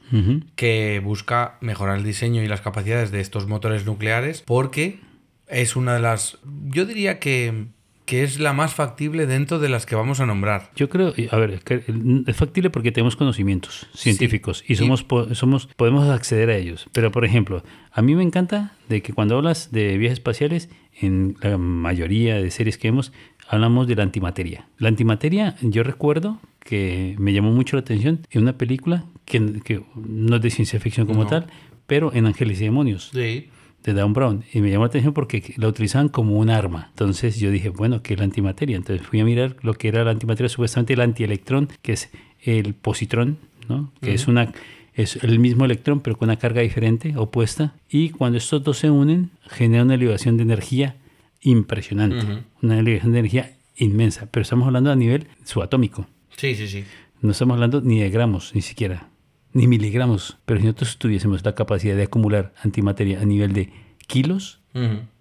que 0.55 0.99
busca 1.03 1.57
mejorar 1.61 1.97
el 1.97 2.03
diseño 2.03 2.41
y 2.41 2.47
las 2.47 2.61
capacidades 2.61 3.11
de 3.11 3.19
estos 3.19 3.45
motores 3.45 3.85
nucleares, 3.85 4.41
porque 4.41 5.01
es 5.47 5.75
una 5.75 5.93
de 5.93 5.99
las. 5.99 6.39
Yo 6.65 6.87
diría 6.87 7.19
que, 7.19 7.67
que 8.07 8.23
es 8.23 8.39
la 8.39 8.53
más 8.53 8.73
factible 8.73 9.27
dentro 9.27 9.59
de 9.59 9.67
las 9.67 9.85
que 9.85 9.93
vamos 9.95 10.21
a 10.21 10.25
nombrar. 10.25 10.71
Yo 10.77 10.87
creo, 10.89 11.13
a 11.29 11.35
ver, 11.35 11.59
es 12.25 12.35
factible 12.37 12.69
porque 12.69 12.93
tenemos 12.93 13.17
conocimientos 13.17 13.87
científicos 13.93 14.63
y 14.65 14.75
somos, 14.75 15.05
somos, 15.33 15.67
podemos 15.75 16.09
acceder 16.09 16.49
a 16.49 16.55
ellos. 16.55 16.87
Pero, 16.93 17.11
por 17.11 17.25
ejemplo, 17.25 17.63
a 17.91 18.01
mí 18.01 18.15
me 18.15 18.23
encanta 18.23 18.71
de 18.87 19.01
que 19.01 19.11
cuando 19.11 19.35
hablas 19.35 19.73
de 19.73 19.97
viajes 19.97 20.19
espaciales, 20.19 20.69
en 20.99 21.35
la 21.41 21.57
mayoría 21.57 22.35
de 22.41 22.49
series 22.49 22.77
que 22.77 22.87
vemos, 22.87 23.11
hablamos 23.49 23.87
de 23.87 23.95
la 23.95 24.03
antimateria. 24.03 24.67
La 24.77 24.87
antimateria, 24.87 25.57
yo 25.61 25.83
recuerdo 25.83 26.39
que 26.61 27.15
me 27.19 27.33
llamó 27.33 27.51
mucho 27.51 27.75
la 27.75 27.81
atención 27.81 28.21
en 28.31 28.41
una 28.41 28.57
película 28.57 29.03
que, 29.25 29.59
que 29.65 29.83
no 29.95 30.37
es 30.37 30.41
de 30.41 30.49
ciencia 30.49 30.79
ficción 30.79 31.07
como 31.07 31.23
No. 31.23 31.29
tal, 31.29 31.47
pero 31.87 32.13
en 32.13 32.25
Ángeles 32.25 32.61
y 32.61 32.63
Demonios 32.63 33.09
Sí. 33.13 33.49
De 33.83 33.93
Dan 33.93 34.13
Brown 34.13 34.43
y 34.51 34.61
me 34.61 34.69
llamó 34.69 34.83
la 34.83 34.89
atención 34.89 35.13
porque 35.13 35.53
la 35.57 35.67
utilizaban 35.67 36.09
como 36.09 36.37
un 36.37 36.49
arma. 36.49 36.87
Entonces 36.89 37.39
yo 37.39 37.51
dije, 37.51 37.69
bueno, 37.69 38.01
¿qué 38.01 38.13
es 38.13 38.19
la 38.19 38.25
antimateria? 38.25 38.75
Entonces 38.75 39.05
fui 39.05 39.19
a 39.19 39.25
mirar 39.25 39.55
lo 39.61 39.73
que 39.73 39.87
era 39.87 40.03
la 40.03 40.11
antimateria, 40.11 40.49
supuestamente 40.49 40.93
el 40.93 41.01
antielectrón, 41.01 41.69
que 41.81 41.93
es 41.93 42.09
el 42.41 42.73
positrón, 42.73 43.37
¿no? 43.69 43.91
Que 44.01 44.13
es 44.13 44.27
una 44.27 44.51
es 44.93 45.23
el 45.23 45.37
mismo 45.39 45.63
electrón 45.63 46.01
pero 46.01 46.17
con 46.17 46.27
una 46.27 46.37
carga 46.37 46.61
diferente, 46.61 47.15
opuesta, 47.15 47.75
y 47.89 48.09
cuando 48.09 48.39
estos 48.39 48.63
dos 48.63 48.79
se 48.79 48.89
unen 48.89 49.29
genera 49.47 49.83
una 49.83 49.93
elevación 49.93 50.37
de 50.37 50.43
energía 50.43 50.95
impresionante, 51.41 52.43
una 52.61 52.79
elevación 52.79 53.13
de 53.13 53.19
energía 53.19 53.53
inmensa, 53.77 54.27
pero 54.31 54.41
estamos 54.41 54.65
hablando 54.65 54.91
a 54.91 54.95
nivel 54.95 55.27
subatómico. 55.45 56.07
Sí, 56.35 56.55
sí, 56.55 56.67
sí. 56.67 56.83
No 57.21 57.31
estamos 57.31 57.55
hablando 57.55 57.81
ni 57.81 57.99
de 57.99 58.09
gramos, 58.09 58.53
ni 58.55 58.61
siquiera, 58.61 59.07
ni 59.57 59.67
miligramos. 59.67 60.37
Pero 60.45 60.59
si 60.59 60.65
nosotros 60.67 60.97
tuviésemos 60.97 61.43
la 61.43 61.55
capacidad 61.55 61.95
de 61.95 62.03
acumular 62.03 62.53
antimateria 62.63 63.21
a 63.21 63.25
nivel 63.25 63.53
de 63.53 63.71
kilos, 64.05 64.61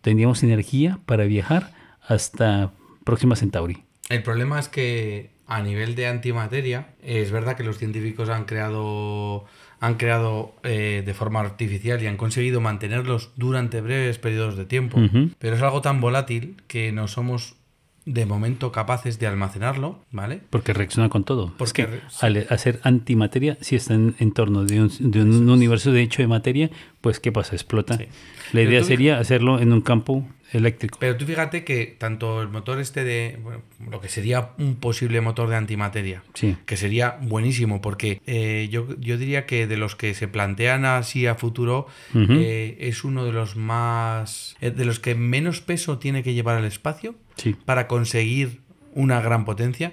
tendríamos 0.02 0.42
energía 0.42 0.98
para 1.06 1.24
viajar 1.24 1.72
hasta 2.06 2.72
Próxima 3.04 3.34
Centauri. 3.34 3.82
El 4.10 4.22
problema 4.22 4.60
es 4.60 4.68
que 4.68 5.30
a 5.46 5.62
nivel 5.62 5.94
de 5.94 6.08
antimateria, 6.08 6.88
es 7.02 7.30
verdad 7.30 7.56
que 7.56 7.64
los 7.64 7.78
científicos 7.78 8.28
han 8.28 8.44
creado, 8.44 9.46
han 9.80 9.94
creado 9.94 10.54
eh, 10.62 11.02
de 11.06 11.14
forma 11.14 11.40
artificial 11.40 12.02
y 12.02 12.06
han 12.06 12.18
conseguido 12.18 12.60
mantenerlos 12.60 13.30
durante 13.36 13.80
breves 13.80 14.18
periodos 14.18 14.56
de 14.56 14.66
tiempo, 14.66 15.00
pero 15.38 15.56
es 15.56 15.62
algo 15.62 15.80
tan 15.80 16.00
volátil 16.02 16.62
que 16.66 16.92
no 16.92 17.08
somos 17.08 17.54
de 18.06 18.24
momento 18.24 18.70
capaces 18.70 19.18
de 19.18 19.26
almacenarlo, 19.26 19.98
¿vale? 20.12 20.40
Porque 20.48 20.72
reacciona 20.72 21.08
con 21.08 21.24
todo. 21.24 21.52
Porque 21.58 21.82
es 21.82 21.88
que 21.88 22.00
al 22.26 22.46
hacer 22.48 22.80
antimateria, 22.84 23.58
si 23.60 23.76
está 23.76 23.94
en, 23.94 24.14
en 24.20 24.32
torno 24.32 24.64
de 24.64 24.80
un, 24.80 24.90
de 24.98 25.22
un 25.22 25.50
universo 25.50 25.90
de 25.90 26.02
hecho 26.02 26.22
de 26.22 26.28
materia, 26.28 26.70
pues 27.06 27.20
¿qué 27.20 27.30
pasa? 27.30 27.54
Explota. 27.54 27.96
Sí. 27.96 28.06
La 28.52 28.62
idea 28.62 28.80
tú- 28.80 28.86
sería 28.88 29.18
hacerlo 29.20 29.60
en 29.60 29.72
un 29.72 29.80
campo 29.80 30.26
eléctrico. 30.52 30.98
Pero 31.00 31.16
tú 31.16 31.24
fíjate 31.24 31.62
que 31.62 31.86
tanto 31.98 32.42
el 32.42 32.48
motor 32.48 32.80
este 32.80 33.04
de, 33.04 33.38
bueno, 33.42 33.62
lo 33.90 34.00
que 34.00 34.08
sería 34.08 34.50
un 34.58 34.74
posible 34.74 35.20
motor 35.20 35.48
de 35.48 35.54
antimateria, 35.56 36.24
Sí. 36.34 36.56
que 36.66 36.76
sería 36.76 37.18
buenísimo, 37.20 37.80
porque 37.80 38.20
eh, 38.26 38.66
yo, 38.70 38.88
yo 38.98 39.18
diría 39.18 39.46
que 39.46 39.68
de 39.68 39.76
los 39.76 39.94
que 39.94 40.14
se 40.14 40.26
plantean 40.26 40.84
así 40.84 41.26
a 41.28 41.36
futuro, 41.36 41.86
eh, 42.14 42.76
es 42.80 43.04
uno 43.04 43.24
de 43.24 43.30
los 43.32 43.54
más. 43.54 44.56
eh, 44.60 44.70
de 44.72 44.84
los 44.84 44.98
que 44.98 45.14
menos 45.14 45.60
peso 45.60 45.98
tiene 45.98 46.22
que 46.24 46.34
llevar 46.34 46.56
al 46.56 46.64
espacio 46.64 47.14
Sí. 47.36 47.54
para 47.64 47.86
conseguir 47.86 48.60
una 48.94 49.20
gran 49.20 49.44
potencia. 49.44 49.92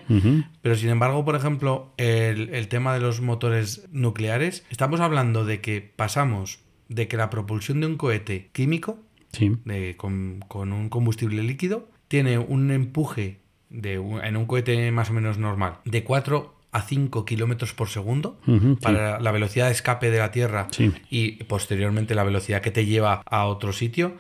Pero 0.61 0.75
sin 0.75 0.87
embargo, 0.89 1.25
por 1.25 1.35
ejemplo, 1.35 1.91
el, 1.97 2.49
el 2.53 2.69
tema 2.69 2.93
de 2.93 3.01
los 3.01 3.19
motores 3.19 3.85
nucleares, 3.91 4.63
estamos 4.69 5.01
hablando 5.01 5.43
de 5.43 5.59
que 5.59 5.81
pasamos 5.81 6.59
de 6.93 7.07
que 7.07 7.17
la 7.17 7.29
propulsión 7.29 7.81
de 7.81 7.87
un 7.87 7.97
cohete 7.97 8.49
químico 8.53 8.99
Sí. 9.31 9.51
de- 9.65 9.95
con, 9.97 10.43
con 10.47 10.71
un 10.73 10.89
combustible 10.89 11.41
líquido, 11.43 11.89
tiene 12.07 12.37
un 12.37 12.69
empuje 12.71 13.39
de 13.69 13.93
en 13.95 14.37
un 14.37 14.45
cohete 14.45 14.91
más 14.91 15.09
o 15.09 15.13
menos 15.13 15.37
normal 15.39 15.77
de 15.85 16.03
4 16.03 16.53
a 16.71 16.81
5 16.83 17.25
kilómetros 17.25 17.73
por 17.73 17.87
segundo 17.89 18.39
para 18.81 19.19
la 19.19 19.31
velocidad 19.31 19.65
de 19.67 19.71
escape 19.71 20.11
de 20.11 20.17
la 20.19 20.31
Tierra 20.31 20.67
Sí. 20.71 20.91
y 21.09 21.43
posteriormente 21.45 22.13
la 22.15 22.23
velocidad 22.23 22.61
que 22.61 22.69
te 22.71 22.85
lleva 22.85 23.21
a 23.25 23.45
otro 23.45 23.73
sitio, 23.73 24.15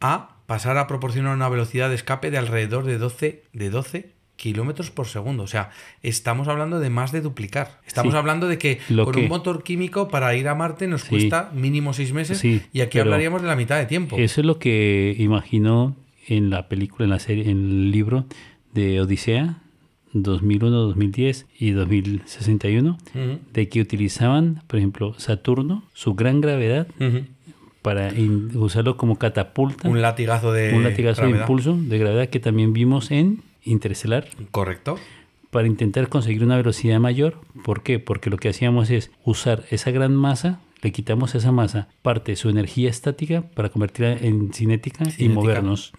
a 0.00 0.36
pasar 0.46 0.78
a 0.78 0.86
proporcionar 0.86 1.34
una 1.34 1.48
velocidad 1.50 1.88
de 1.90 1.94
escape 1.96 2.30
de 2.30 2.38
alrededor 2.38 2.84
de 2.84 2.96
12, 2.98 3.42
de 3.52 3.70
12 3.70 4.12
kilómetros 4.38 4.90
por 4.90 5.06
segundo. 5.08 5.42
O 5.42 5.46
sea, 5.48 5.70
estamos 6.02 6.48
hablando 6.48 6.78
de 6.80 6.88
más 6.88 7.12
de 7.12 7.20
duplicar. 7.20 7.80
Estamos 7.86 8.14
Sí. 8.14 8.18
hablando 8.18 8.46
de 8.48 8.56
que 8.56 8.78
Lo 8.88 9.04
con 9.04 9.14
que- 9.14 9.20
un 9.22 9.28
motor 9.28 9.62
químico 9.64 10.08
para 10.08 10.34
ir 10.36 10.48
a 10.48 10.54
Marte 10.54 10.86
nos 10.86 11.02
Sí. 11.02 11.08
cuesta 11.10 11.50
mínimo 11.54 11.92
seis 11.92 12.12
meses 12.12 12.38
Sí, 12.38 12.62
y 12.72 12.80
aquí 12.80 12.98
hablaríamos 13.00 13.42
de 13.42 13.48
la 13.48 13.56
mitad 13.56 13.76
de 13.78 13.86
tiempo. 13.86 14.16
Eso 14.16 14.40
es 14.40 14.46
lo 14.46 14.58
que 14.58 15.14
imaginó 15.18 15.96
en 16.28 16.50
la 16.50 16.68
película, 16.68 17.04
en 17.04 17.10
la 17.10 17.18
serie, 17.18 17.50
en 17.50 17.58
el 17.58 17.90
libro 17.90 18.26
de 18.74 19.00
Odisea 19.00 19.58
2001, 20.12 20.76
2010 20.78 21.46
y 21.58 21.72
2061, 21.72 22.96
Ujú. 23.14 23.38
de 23.52 23.68
que 23.68 23.80
utilizaban, 23.80 24.62
por 24.66 24.78
ejemplo, 24.78 25.14
Saturno, 25.18 25.82
su 25.94 26.14
gran 26.14 26.40
gravedad, 26.40 26.86
para 27.82 28.12
usarlo 28.54 28.96
como 28.96 29.16
catapulta, 29.18 29.88
Un 29.88 30.00
latigazo 30.02 30.52
de 30.52 30.74
un 30.74 30.82
latigazo 30.84 31.22
de 31.22 31.30
impulso 31.30 31.76
de 31.80 31.98
gravedad 31.98 32.28
que 32.28 32.40
también 32.40 32.72
vimos 32.72 33.10
en 33.10 33.40
Interestelar, 33.62 34.28
Correcto. 34.50 34.98
para 35.50 35.66
intentar 35.66 36.08
conseguir 36.08 36.44
una 36.44 36.56
velocidad 36.56 37.00
mayor. 37.00 37.40
¿Por 37.64 37.82
qué? 37.82 37.98
Porque 37.98 38.30
lo 38.30 38.36
que 38.36 38.48
hacíamos 38.48 38.90
es 38.90 39.10
usar 39.24 39.64
esa 39.70 39.90
gran 39.90 40.14
masa, 40.14 40.60
le 40.82 40.92
quitamos 40.92 41.34
a 41.34 41.38
esa 41.38 41.52
masa 41.52 41.88
parte 42.02 42.32
de 42.32 42.36
su 42.36 42.48
energía 42.48 42.88
estática 42.90 43.42
para 43.54 43.68
convertirla 43.70 44.12
en 44.12 44.52
cinética, 44.52 45.04
y 45.18 45.28
movernos. 45.28 45.92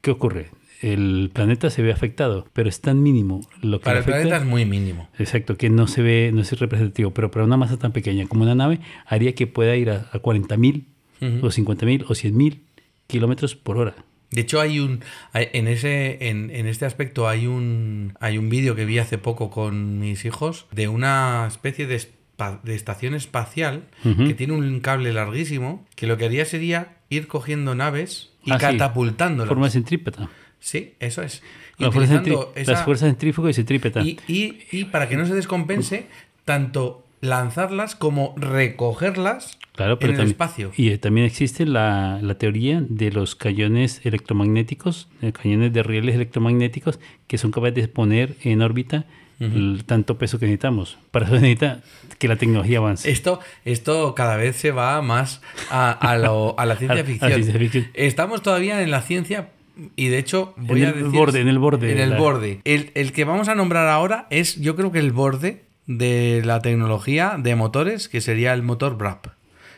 ¿Qué 0.00 0.10
ocurre? 0.10 0.50
El 0.80 1.30
planeta 1.32 1.70
se 1.70 1.80
ve 1.82 1.92
afectado, 1.92 2.48
pero 2.52 2.68
es 2.68 2.80
tan 2.80 3.02
mínimo 3.04 3.40
lo 3.60 3.78
que 3.78 3.84
Para 3.84 3.98
el 4.00 4.04
planeta 4.04 4.38
es 4.38 4.44
muy 4.44 4.64
mínimo. 4.64 5.08
Exacto, 5.16 5.56
que 5.56 5.70
no 5.70 5.86
se 5.86 6.02
ve, 6.02 6.30
no 6.34 6.40
es 6.40 6.58
representativo, 6.58 7.12
pero 7.12 7.30
para 7.30 7.44
una 7.44 7.56
masa 7.56 7.78
tan 7.78 7.92
pequeña 7.92 8.26
como 8.26 8.42
una 8.42 8.56
nave 8.56 8.80
haría 9.06 9.32
que 9.36 9.46
pueda 9.46 9.76
ir 9.76 9.90
a, 9.90 10.08
a 10.12 10.20
40.000 10.20 10.84
Ujú. 11.20 11.46
o 11.46 11.50
50.000 11.50 12.04
o 12.08 12.14
100.000 12.14 12.58
kilómetros 13.06 13.54
por 13.54 13.76
hora. 13.78 13.94
De 14.32 14.40
hecho, 14.40 14.60
hay 14.60 14.80
un. 14.80 15.00
hay- 15.32 15.48
En 15.52 15.68
ese. 15.68 16.28
En, 16.28 16.50
en 16.50 16.66
este 16.66 16.84
aspecto 16.86 17.28
hay 17.28 17.46
un. 17.46 18.14
Hay 18.20 18.38
un 18.38 18.48
vídeo 18.48 18.74
que 18.74 18.84
vi 18.84 18.98
hace 18.98 19.18
poco 19.18 19.50
con 19.50 19.98
mis 20.00 20.24
hijos 20.24 20.66
de 20.72 20.88
una 20.88 21.44
especie 21.46 21.86
de, 21.86 21.96
espa- 21.96 22.60
de 22.62 22.74
estación 22.74 23.14
espacial 23.14 23.84
que 24.02 24.34
tiene 24.34 24.54
un 24.54 24.80
cable 24.80 25.12
larguísimo. 25.12 25.86
Que 25.94 26.06
lo 26.06 26.16
que 26.16 26.24
haría 26.24 26.44
sería 26.44 26.96
ir 27.10 27.28
cogiendo 27.28 27.74
naves 27.74 28.30
y 28.44 28.52
Ah, 28.52 28.54
sí. 28.58 28.60
catapultándolas. 28.66 29.48
Forma 29.48 29.70
centrípeta. 29.70 30.28
Sí, 30.60 30.94
eso 31.00 31.22
es. 31.22 31.42
La 31.78 31.90
fuerza 31.90 32.22
esa- 32.54 32.72
Las 32.72 32.84
fuerzas 32.84 33.08
centrífugas 33.08 33.50
y 33.50 33.54
centrípeta. 33.54 34.00
Y, 34.02 34.18
y- 34.28 34.58
y 34.70 34.84
para 34.84 35.08
que 35.08 35.16
no 35.16 35.26
se 35.26 35.34
descompense, 35.34 36.06
tanto 36.44 37.01
lanzarlas 37.22 37.96
como 37.96 38.34
recogerlas 38.36 39.58
Claro, 39.74 39.98
pero 39.98 40.12
en 40.12 40.20
el 40.20 40.26
espacio. 40.26 40.70
Y 40.76 40.90
eh, 40.90 40.98
también 40.98 41.26
existe 41.26 41.64
la, 41.64 42.18
la 42.20 42.34
teoría 42.34 42.84
de 42.86 43.10
los 43.10 43.34
cañones 43.34 44.02
electromagnéticos, 44.04 45.08
eh, 45.22 45.32
cañones 45.32 45.72
de 45.72 45.82
rieles 45.82 46.14
electromagnéticos, 46.14 47.00
que 47.26 47.38
son 47.38 47.52
capaces 47.52 47.76
de 47.76 47.88
poner 47.88 48.36
en 48.42 48.60
órbita 48.60 49.06
el 49.40 49.82
tanto 49.86 50.18
peso 50.18 50.38
que 50.38 50.46
necesitamos. 50.46 50.98
Para 51.10 51.24
eso 51.26 51.34
necesita 51.34 51.80
que 52.20 52.28
la 52.28 52.36
tecnología 52.36 52.78
avance. 52.78 53.10
Esto, 53.10 53.40
esto 53.64 54.14
cada 54.14 54.36
vez 54.36 54.54
se 54.54 54.70
va 54.70 55.02
más 55.02 55.40
a, 55.68 55.90
a 55.90 56.16
lo- 56.16 56.54
a 56.60 56.66
la 56.66 56.74
A- 56.74 56.76
ciencia 56.76 57.00
a 57.02 57.04
ficción. 57.04 57.32
ciencia 57.32 57.58
ficción. 57.58 57.86
Estamos 57.94 58.42
todavía 58.42 58.80
en 58.82 58.90
la 58.92 59.00
ciencia 59.02 59.48
y 59.96 60.08
de 60.08 60.18
hecho 60.18 60.54
voy 60.58 60.82
En 60.82 60.86
a 60.86 60.90
el 60.90 60.94
decir... 61.04 61.10
borde, 61.18 61.40
en 61.40 61.48
el 61.48 61.58
borde 61.58 61.90
En 61.90 61.98
el 61.98 62.10
la- 62.10 62.18
borde. 62.18 62.60
El, 62.64 62.92
el 62.94 63.10
que 63.12 63.24
vamos 63.24 63.48
a 63.48 63.56
nombrar 63.56 63.88
ahora 63.88 64.26
es 64.30 64.60
yo 64.60 64.76
creo 64.76 64.92
que 64.92 65.00
el 65.00 65.10
borde 65.10 65.62
de 65.86 66.42
la 66.44 66.60
tecnología 66.60 67.36
de 67.38 67.54
motores, 67.56 68.08
que 68.08 68.20
sería 68.20 68.52
el 68.52 68.62
motor 68.62 68.96
BRAP, 68.96 69.26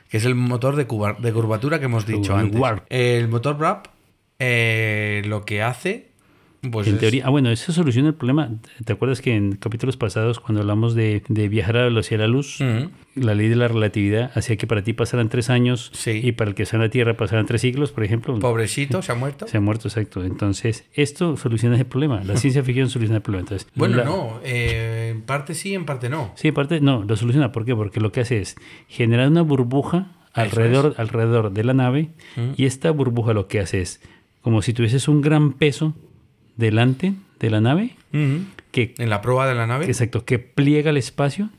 que 0.08 0.16
es 0.18 0.24
el 0.24 0.34
motor 0.34 0.76
de, 0.76 0.84
de 0.84 1.32
curvatura 1.32 1.78
que 1.78 1.86
hemos 1.86 2.06
dicho 2.06 2.34
El 2.34 2.46
antes. 2.46 2.60
warp. 2.60 2.84
El 2.90 3.28
motor 3.28 3.56
BRAP 3.56 3.86
eh, 4.38 5.22
lo 5.26 5.44
que 5.44 5.62
hace... 5.62 6.13
Pues 6.70 6.86
en 6.88 6.94
es- 6.94 7.00
teoría, 7.00 7.26
ah, 7.26 7.30
bueno, 7.30 7.50
eso 7.50 7.72
soluciona 7.72 8.08
el 8.08 8.14
problema. 8.14 8.50
¿Te 8.84 8.92
acuerdas 8.92 9.20
que 9.20 9.34
en 9.34 9.56
capítulos 9.56 9.96
pasados, 9.96 10.40
cuando 10.40 10.60
hablamos 10.60 10.94
de, 10.94 11.22
de 11.28 11.48
viajar 11.48 11.76
a 11.76 11.80
la 11.80 11.84
velocidad 11.86 12.18
de 12.20 12.26
la 12.26 12.32
luz, 12.32 12.58
la 13.14 13.34
ley 13.34 13.48
de 13.48 13.56
la 13.56 13.68
relatividad 13.68 14.30
hacía 14.34 14.56
que 14.56 14.66
para 14.66 14.82
ti 14.82 14.92
pasaran 14.92 15.28
tres 15.28 15.50
años 15.50 15.90
Sí. 15.94 16.20
y 16.24 16.32
para 16.32 16.50
el 16.50 16.54
que 16.54 16.62
está 16.64 16.76
en 16.76 16.82
la 16.82 16.88
Tierra 16.88 17.16
pasaran 17.16 17.46
tres 17.46 17.60
siglos, 17.60 17.92
por 17.92 18.02
ejemplo? 18.04 18.38
Pobrecito, 18.38 19.02
se 19.02 19.12
ha 19.12 19.14
muerto. 19.14 19.46
Se 19.46 19.56
ha 19.56 19.60
muerto, 19.60 19.88
exacto. 19.88 20.24
Entonces, 20.24 20.84
esto 20.94 21.36
soluciona 21.36 21.74
ese 21.76 21.84
problema. 21.84 22.22
La 22.24 22.36
ciencia 22.36 22.62
ficción 22.64 22.88
soluciona 22.88 23.16
el 23.16 23.22
problema. 23.22 23.42
Entonces, 23.42 23.68
Bueno, 23.74 23.96
la- 23.96 24.04
no, 24.04 24.40
eh, 24.44 25.10
en 25.14 25.22
parte 25.22 25.54
sí, 25.54 25.74
en 25.74 25.84
parte 25.84 26.08
no. 26.08 26.32
Sí, 26.34 26.48
aparte, 26.48 26.80
no, 26.80 27.02
lo 27.04 27.16
soluciona. 27.16 27.52
¿Por 27.52 27.64
qué? 27.64 27.74
Porque 27.76 28.00
lo 28.00 28.10
que 28.12 28.20
hace 28.20 28.40
es 28.40 28.56
generar 28.88 29.28
una 29.28 29.42
burbuja 29.42 30.12
alrededor, 30.32 30.94
alrededor 30.98 31.52
de 31.52 31.62
la 31.64 31.74
nave 31.74 32.08
y 32.56 32.64
esta 32.66 32.90
burbuja 32.90 33.32
lo 33.34 33.46
que 33.46 33.60
hace 33.60 33.80
es 33.80 34.00
como 34.42 34.60
si 34.62 34.72
tuvieses 34.72 35.06
un 35.08 35.20
gran 35.22 35.52
peso 35.52 35.94
delante 36.56 37.14
de 37.40 37.50
la 37.50 37.60
nave 37.60 37.96
que, 38.70 38.94
En 38.98 39.10
la 39.10 39.20
prueba 39.20 39.46
de 39.48 39.54
la 39.54 39.66
nave. 39.66 39.86
exacto, 39.86 40.24
que 40.24 40.38
pliega 40.38 40.90
el 40.90 40.96
espacio, 40.96 41.50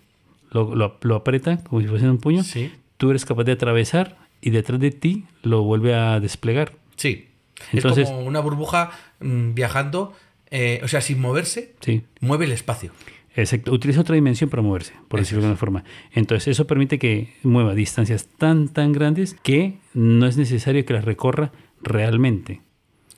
lo, 0.52 0.74
lo- 0.76 0.98
lo 1.02 1.16
aprieta 1.16 1.64
como 1.64 1.82
si 1.82 1.88
fuese 1.88 2.10
un 2.10 2.18
puño, 2.18 2.44
Sí. 2.44 2.72
tú 2.98 3.10
eres 3.10 3.26
capaz 3.26 3.44
de 3.44 3.52
atravesar 3.54 4.18
y 4.42 4.50
detrás 4.52 4.80
de 4.80 4.92
ti 4.92 5.26
lo 5.44 5.64
vuelve 5.64 5.94
a 5.96 6.20
desplegar. 6.20 6.74
Sí. 6.96 7.28
Entonces- 7.72 8.06
es 8.06 8.10
como 8.14 8.26
una 8.26 8.40
burbuja 8.40 8.92
mm, 9.20 9.54
viajando, 9.54 10.14
eh, 10.52 10.80
o 10.84 10.88
sea, 10.88 11.02
sin 11.02 11.20
moverse, 11.20 11.74
Sí. 11.82 12.04
mueve 12.22 12.46
el 12.46 12.52
espacio. 12.52 12.92
Exacto, 13.38 13.74
utiliza 13.74 14.00
otra 14.02 14.16
dimensión 14.16 14.50
para 14.50 14.62
moverse, 14.62 14.94
por 15.10 15.20
decirlo 15.20 15.42
de 15.42 15.48
alguna 15.48 15.58
forma. 15.60 15.84
Entonces, 16.14 16.48
eso 16.50 16.68
permite 16.68 16.98
que 17.00 17.34
mueva 17.44 17.74
distancias 17.76 18.28
tan, 18.38 18.70
tan 18.70 18.94
grandes 18.94 19.36
que 19.44 19.78
no 19.94 20.26
es 20.26 20.38
necesario 20.38 20.86
que 20.86 20.94
las 20.94 21.04
recorra 21.04 21.52
realmente. 21.82 22.62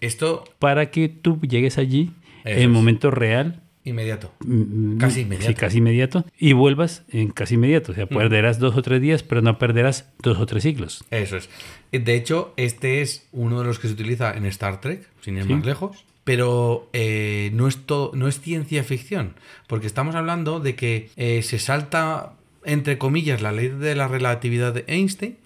Esto 0.02 0.43
Para 0.60 0.91
que 0.91 1.10
tú 1.10 1.39
llegues 1.41 1.78
allí 1.78 2.12
Eso 2.45 2.58
en 2.60 2.64
es. 2.64 2.70
momento 2.70 3.12
real, 3.12 3.62
inmediato. 3.84 4.34
mm, 4.45 4.98
Casi 4.98 5.16
sí, 5.16 5.22
inmediato. 5.22 5.54
casi 5.60 5.78
inmediato, 5.78 6.26
y 6.38 6.54
vuelvas 6.54 7.04
en 7.10 7.30
casi 7.30 7.56
inmediato. 7.56 7.93
O 7.93 7.95
sea, 7.95 8.06
Mm. 8.06 8.10
perderás 8.10 8.60
dos 8.60 8.76
o 8.76 8.82
tres 8.82 9.02
días, 9.02 9.24
pero 9.24 9.41
no 9.41 9.58
perderás 9.58 10.12
dos 10.22 10.38
o 10.39 10.45
tres 10.45 10.64
siglos. 10.64 11.04
Eso 11.10 11.38
es. 11.38 11.50
De 11.91 12.16
hecho, 12.16 12.54
este 12.58 13.02
es 13.02 13.28
uno 13.32 13.60
de 13.62 13.66
los 13.66 13.80
que 13.80 13.88
se 13.88 13.93
utiliza 13.93 14.36
en 14.36 14.45
Star 14.45 14.82
Trek, 14.82 15.08
sin 15.22 15.38
ir 15.38 15.43
Sí. 15.43 15.54
más 15.54 15.66
lejos. 15.66 16.06
Pero 16.26 16.89
eh, 16.91 17.52
no, 17.54 17.70
es 17.70 17.78
todo, 17.86 18.12
no 18.14 18.28
es 18.28 18.41
ciencia 18.41 18.84
ficción, 18.84 19.36
porque 19.68 19.88
estamos 19.88 20.14
hablando 20.16 20.60
de 20.60 20.76
que 20.76 21.10
eh, 21.16 21.41
se 21.41 21.58
salta, 21.58 22.34
entre 22.66 22.98
comillas, 22.98 23.41
la 23.41 23.54
ley 23.54 23.70
de 23.70 23.95
la 23.95 24.10
relatividad 24.10 24.74
de 24.74 24.84
Einstein. 24.88 25.38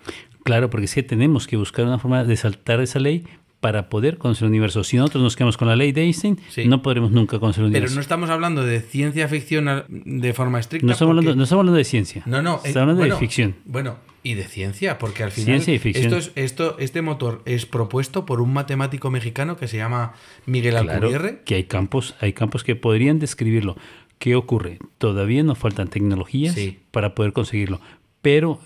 Claro, 0.43 0.71
porque 0.71 0.87
que 0.87 1.03
tenemos 1.03 1.45
que 1.45 1.55
buscar 1.55 1.85
una 1.85 1.99
forma 1.99 2.23
de 2.23 2.35
saltar 2.35 2.81
esa 2.81 2.97
ley 2.97 3.25
para 3.61 3.87
poder 3.89 4.17
conocer 4.17 4.45
el 4.45 4.49
universo. 4.49 4.83
Si 4.83 4.97
nosotros 4.97 5.23
nos 5.23 5.35
quedamos 5.37 5.55
con 5.55 5.67
la 5.69 5.75
ley 5.75 5.91
de 5.93 6.01
Einstein, 6.01 6.39
Sí. 6.49 6.67
no 6.67 6.81
podremos 6.81 7.11
nunca 7.11 7.39
conocer 7.39 7.63
el 7.63 7.69
Pero 7.69 7.77
universo. 7.83 7.95
no 7.95 8.01
estamos 8.01 8.29
hablando 8.29 8.65
de 8.65 8.81
ciencia 8.81 9.27
ficción 9.29 9.83
de 9.87 10.33
forma 10.33 10.59
estricta. 10.59 10.85
No 10.85 10.91
estamos, 10.91 11.11
porque- 11.15 11.19
hablando, 11.29 11.35
no 11.37 11.43
estamos 11.43 11.59
hablando 11.61 11.77
de 11.77 11.83
ciencia. 11.85 12.23
No, 12.25 12.41
no. 12.41 12.55
eh, 12.55 12.59
Estamos 12.65 12.77
hablando 12.81 12.99
bueno, 13.01 13.15
de 13.15 13.19
ficción. 13.19 13.55
Bueno, 13.65 13.97
y 14.23 14.33
de 14.33 14.43
ciencia, 14.45 14.97
porque 14.97 15.23
al 15.23 15.31
final. 15.31 15.45
Ciencia 15.45 15.73
y 15.75 15.79
ficción. 15.79 16.05
Esto 16.05 16.17
es, 16.17 16.31
esto, 16.35 16.75
este 16.79 17.01
motor 17.03 17.41
es 17.45 17.65
propuesto 17.67 18.25
por 18.25 18.41
un 18.41 18.51
matemático 18.51 19.09
mexicano 19.11 19.55
que 19.57 19.67
se 19.67 19.77
llama 19.77 20.13
Miguel 20.47 20.73
Claro 20.73 20.91
Alcubierre. 20.93 21.41
que 21.45 21.55
hay 21.55 21.63
campos, 21.65 22.15
hay 22.19 22.33
campos 22.33 22.63
que 22.63 22.75
podrían 22.75 23.19
describirlo. 23.19 23.77
¿Qué 24.17 24.35
ocurre? 24.35 24.79
Todavía 24.97 25.43
nos 25.43 25.57
faltan 25.59 25.87
tecnologías 25.87 26.55
Sí. 26.55 26.79
para 26.91 27.13
poder 27.15 27.31
conseguirlo. 27.33 27.79
Pero 28.23 28.59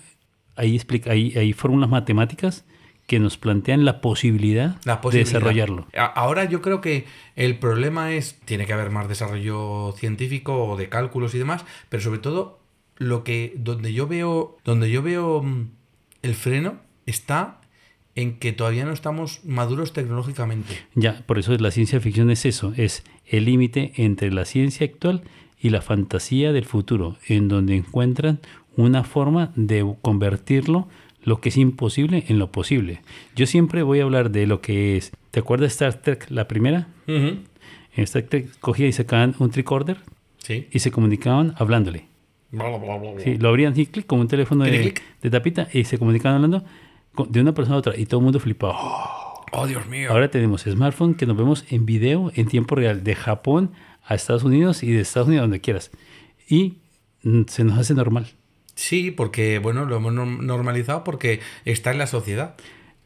explica, 0.56 1.12
hay, 1.12 1.32
hay 1.36 1.52
fórmulas 1.52 1.88
matemáticas 1.90 2.64
que 3.06 3.20
nos 3.20 3.36
plantean 3.36 3.84
la 3.84 4.00
posibilidad, 4.00 4.76
La 4.84 5.00
de 5.00 5.18
desarrollarlo. 5.18 5.86
Ahora 5.96 6.44
yo 6.44 6.60
creo 6.60 6.80
que 6.80 7.06
el 7.36 7.58
problema 7.58 8.12
es, 8.12 8.38
tiene 8.44 8.66
que 8.66 8.72
haber 8.72 8.90
más 8.90 9.08
desarrollo 9.08 9.92
científico 9.96 10.64
o 10.64 10.76
de 10.76 10.88
cálculos 10.88 11.34
y 11.34 11.38
demás, 11.38 11.64
pero 11.88 12.02
sobre 12.02 12.18
todo 12.18 12.58
lo 12.96 13.24
que 13.24 13.52
donde 13.56 13.92
yo 13.92 14.06
veo 14.06 14.56
donde 14.64 14.90
yo 14.90 15.02
veo 15.02 15.42
mm, 15.42 15.68
el 16.22 16.34
freno 16.34 16.78
está 17.04 17.60
en 18.14 18.38
que 18.38 18.52
todavía 18.52 18.86
no 18.86 18.92
estamos 18.92 19.44
maduros 19.44 19.92
tecnológicamente. 19.92 20.74
Ya, 20.94 21.22
por 21.26 21.38
eso 21.38 21.56
la 21.58 21.70
ciencia 21.70 22.00
ficción 22.00 22.30
es 22.30 22.46
eso, 22.46 22.72
es 22.76 23.04
el 23.26 23.44
límite 23.44 23.92
entre 23.96 24.32
la 24.32 24.46
ciencia 24.46 24.86
actual 24.86 25.22
y 25.60 25.70
la 25.70 25.82
fantasía 25.82 26.52
del 26.52 26.64
futuro, 26.64 27.16
en 27.28 27.48
donde 27.48 27.76
encuentran 27.76 28.40
una 28.76 29.04
forma 29.04 29.52
de 29.54 29.94
convertirlo 30.02 30.88
lo 31.26 31.40
que 31.42 31.50
es 31.50 31.56
imposible 31.58 32.24
en 32.28 32.38
lo 32.38 32.50
posible. 32.50 33.02
Yo 33.34 33.44
siempre 33.46 33.82
voy 33.82 34.00
a 34.00 34.04
hablar 34.04 34.30
de 34.30 34.46
lo 34.46 34.62
que 34.62 34.96
es, 34.96 35.12
¿te 35.32 35.40
acuerdas 35.40 35.64
de 35.78 35.86
Star 35.86 36.00
Trek 36.00 36.30
la 36.30 36.48
primera? 36.48 36.88
En 37.06 37.44
Star 37.96 38.22
Trek 38.22 38.58
cogía 38.60 38.86
y 38.86 38.92
sacaban 38.92 39.34
un 39.38 39.50
tricorder 39.50 39.98
Sí. 40.38 40.68
y 40.72 40.78
se 40.78 40.90
comunicaban 40.90 41.54
hablándole. 41.58 42.06
Sí, 43.22 43.36
lo 43.36 43.48
abrían 43.48 43.72
así, 43.72 43.86
clic, 43.86 44.06
como 44.06 44.22
un 44.22 44.28
teléfono 44.28 44.64
de, 44.64 44.94
tapita 45.30 45.68
y 45.72 45.84
se 45.84 45.98
comunicaban 45.98 46.36
hablando 46.36 46.64
con- 47.14 47.30
de 47.32 47.40
una 47.40 47.52
persona 47.52 47.74
a 47.76 47.78
otra 47.80 47.96
y 47.98 48.06
todo 48.06 48.20
el 48.20 48.24
mundo 48.24 48.38
flipaba. 48.40 48.76
Oh, 49.52 49.66
Dios 49.66 49.86
mío. 49.88 50.10
Ahora 50.12 50.30
tenemos 50.30 50.62
smartphone 50.62 51.14
que 51.14 51.26
nos 51.26 51.36
vemos 51.36 51.64
en 51.70 51.86
video 51.86 52.30
en 52.34 52.46
tiempo 52.46 52.74
real 52.76 53.02
de 53.04 53.14
Japón 53.16 53.72
a 54.04 54.14
Estados 54.14 54.44
Unidos 54.44 54.82
y 54.84 54.92
de 54.92 55.00
Estados 55.00 55.26
Unidos 55.28 55.42
a 55.42 55.46
donde 55.46 55.60
quieras. 55.60 55.90
Y 56.48 56.76
mm, 57.24 57.42
se 57.48 57.64
nos 57.64 57.78
hace 57.78 57.94
normal. 57.94 58.28
Sí, 58.76 59.10
porque 59.10 59.58
bueno, 59.58 59.84
lo 59.86 59.96
hemos 59.96 60.12
norm- 60.12 60.42
normalizado 60.42 61.02
porque 61.02 61.40
está 61.64 61.90
en 61.90 61.98
la 61.98 62.06
sociedad. 62.06 62.54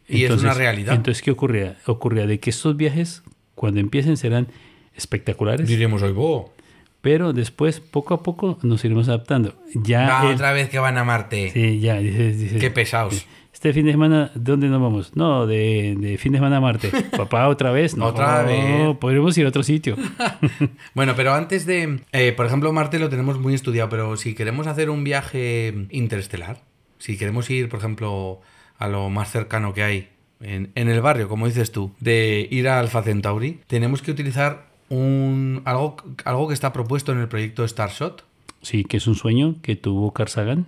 Y 0.09 0.25
es 0.25 0.31
una 0.33 0.53
realidad. 0.53 0.95
Entonces, 0.97 1.23
¿qué 1.23 1.31
ocurría? 1.31 1.79
Ocurría 1.87 2.27
de 2.27 2.39
que 2.41 2.51
estos 2.51 2.77
viajes, 2.77 3.23
cuando 3.55 3.81
empiecen, 3.81 4.17
serán 4.19 4.49
espectaculares, 4.97 5.69
Diremos 5.69 6.03
hoy, 6.03 6.13
bo. 6.13 6.53
pero 7.01 7.33
después, 7.33 7.81
poco 7.81 8.15
a 8.15 8.23
poco, 8.23 8.59
nos 8.63 8.85
iremos 8.85 9.09
adaptando. 9.09 9.55
Ya, 9.75 10.23
el- 10.29 10.35
otra 10.35 10.53
vez 10.53 10.69
que 10.69 10.79
van 10.81 10.99
a 10.99 11.05
Marte. 11.05 11.51
sí, 11.53 11.79
ya, 11.81 11.99
dices, 11.99 12.39
dices, 12.39 12.61
Qué 12.61 12.71
pesados. 12.71 13.25
Este 13.61 13.75
fin 13.75 13.85
de 13.85 13.93
semana, 13.93 14.31
¿dónde 14.35 14.69
nos 14.69 14.81
vamos? 14.81 15.15
No, 15.15 15.47
de, 15.47 15.95
de 16.01 16.17
fin 16.17 16.33
de 16.33 16.39
semana 16.39 16.57
a 16.57 16.61
Marte. 16.61 16.91
Papá, 17.15 17.47
otra 17.47 17.71
vez. 17.71 17.95
No, 17.95 18.07
Otra 18.07 18.43
vez. 18.43 18.97
Podremos 18.97 19.37
ir 19.37 19.45
a 19.45 19.51
otro 19.51 19.63
sitio. 19.63 19.97
Bueno, 20.95 21.13
pero 21.15 21.35
antes 21.35 21.67
de. 21.67 22.01
eh, 22.13 22.33
por 22.33 22.47
ejemplo, 22.47 22.73
Marte 22.73 22.99
lo 22.99 23.11
tenemos 23.11 23.39
muy 23.39 23.53
estudiado, 23.53 23.91
pero 23.91 24.17
si 24.17 24.35
queremos 24.35 24.67
hacer 24.67 24.89
un 24.89 25.05
viaje 25.05 25.75
interestelar, 25.91 26.63
si 26.97 27.19
queremos 27.19 27.51
ir, 27.51 27.69
por 27.69 27.81
ejemplo, 27.81 28.41
a 28.79 28.89
lo 28.89 29.11
más 29.11 29.31
cercano 29.31 29.75
que 29.75 29.83
hay 29.83 30.09
en, 30.41 30.73
en 30.75 30.89
el 30.89 31.03
barrio, 31.03 31.29
como 31.29 31.47
dices 31.47 31.71
tú, 31.71 31.93
de 32.01 32.49
ir 32.51 32.67
a 32.67 32.81
Alpha 32.81 33.03
Centauri, 33.03 33.61
tenemos 33.67 34.01
que 34.01 34.11
utilizar 34.11 34.69
un 34.89 35.61
algo, 35.67 35.97
algo 36.25 36.49
que 36.49 36.55
está 36.55 36.73
propuesto 36.73 37.13
en 37.13 37.19
el 37.19 37.29
proyecto 37.29 37.69
Starshot. 37.69 38.25
Sí, 38.63 38.85
que 38.85 38.97
es 38.97 39.07
un 39.07 39.17
sueño 39.17 39.57
que 39.61 39.77
tuvo 39.77 40.13
Carl 40.15 40.31
Sagan. 40.31 40.67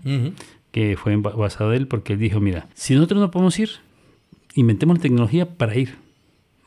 Que 0.73 0.97
fue 0.97 1.14
ba- 1.16 1.31
basado 1.31 1.73
en 1.73 1.83
él, 1.83 1.87
porque 1.89 2.14
él 2.14 2.18
dijo, 2.18 2.41
mira, 2.41 2.68
si 2.75 2.95
nosotros 2.95 3.20
no 3.20 3.31
podemos 3.31 3.57
ir, 3.61 3.70
inventemos 4.55 4.97
la 4.99 5.03
tecnología 5.03 5.47
para 5.57 5.77
ir. 5.77 5.95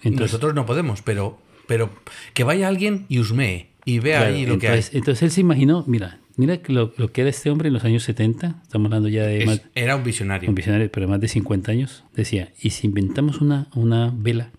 Entonces, 0.01 0.31
Nosotros 0.33 0.53
no 0.55 0.65
podemos, 0.65 1.01
pero, 1.01 1.37
pero 1.67 1.89
que 2.33 2.43
vaya 2.43 2.67
alguien 2.67 3.05
y 3.09 3.19
usmee 3.19 3.69
y 3.85 3.99
vea 3.99 4.19
claro, 4.19 4.35
ahí 4.35 4.45
lo 4.45 4.53
entonces, 4.53 4.89
que 4.91 4.97
entonces 4.99 5.23
él 5.23 5.31
se 5.31 5.41
imaginó, 5.41 5.83
mira, 5.87 6.19
mira 6.37 6.59
lo, 6.67 6.93
lo 6.97 7.11
que 7.11 7.21
era 7.21 7.29
este 7.29 7.49
hombre 7.49 7.67
en 7.67 7.73
los 7.73 7.83
años 7.83 8.03
70, 8.03 8.55
estamos 8.63 8.85
hablando 8.85 9.09
ya 9.09 9.23
de 9.25 9.39
hay. 9.41 9.45
más, 9.45 9.57
Es- 9.57 9.63
era 9.75 9.95
un 9.95 10.03
visionario. 10.03 10.49
un 10.49 10.55
visionario, 10.55 10.89
pero 10.91 11.07
más 11.07 11.19
de 11.19 11.27
50 11.27 11.71
años, 11.71 12.03
decía, 12.15 12.51
¿y 12.61 12.69
si 12.71 12.87
inventamos 12.87 13.41
una, 13.41 13.67
una 13.75 14.11
vela, 14.15 14.51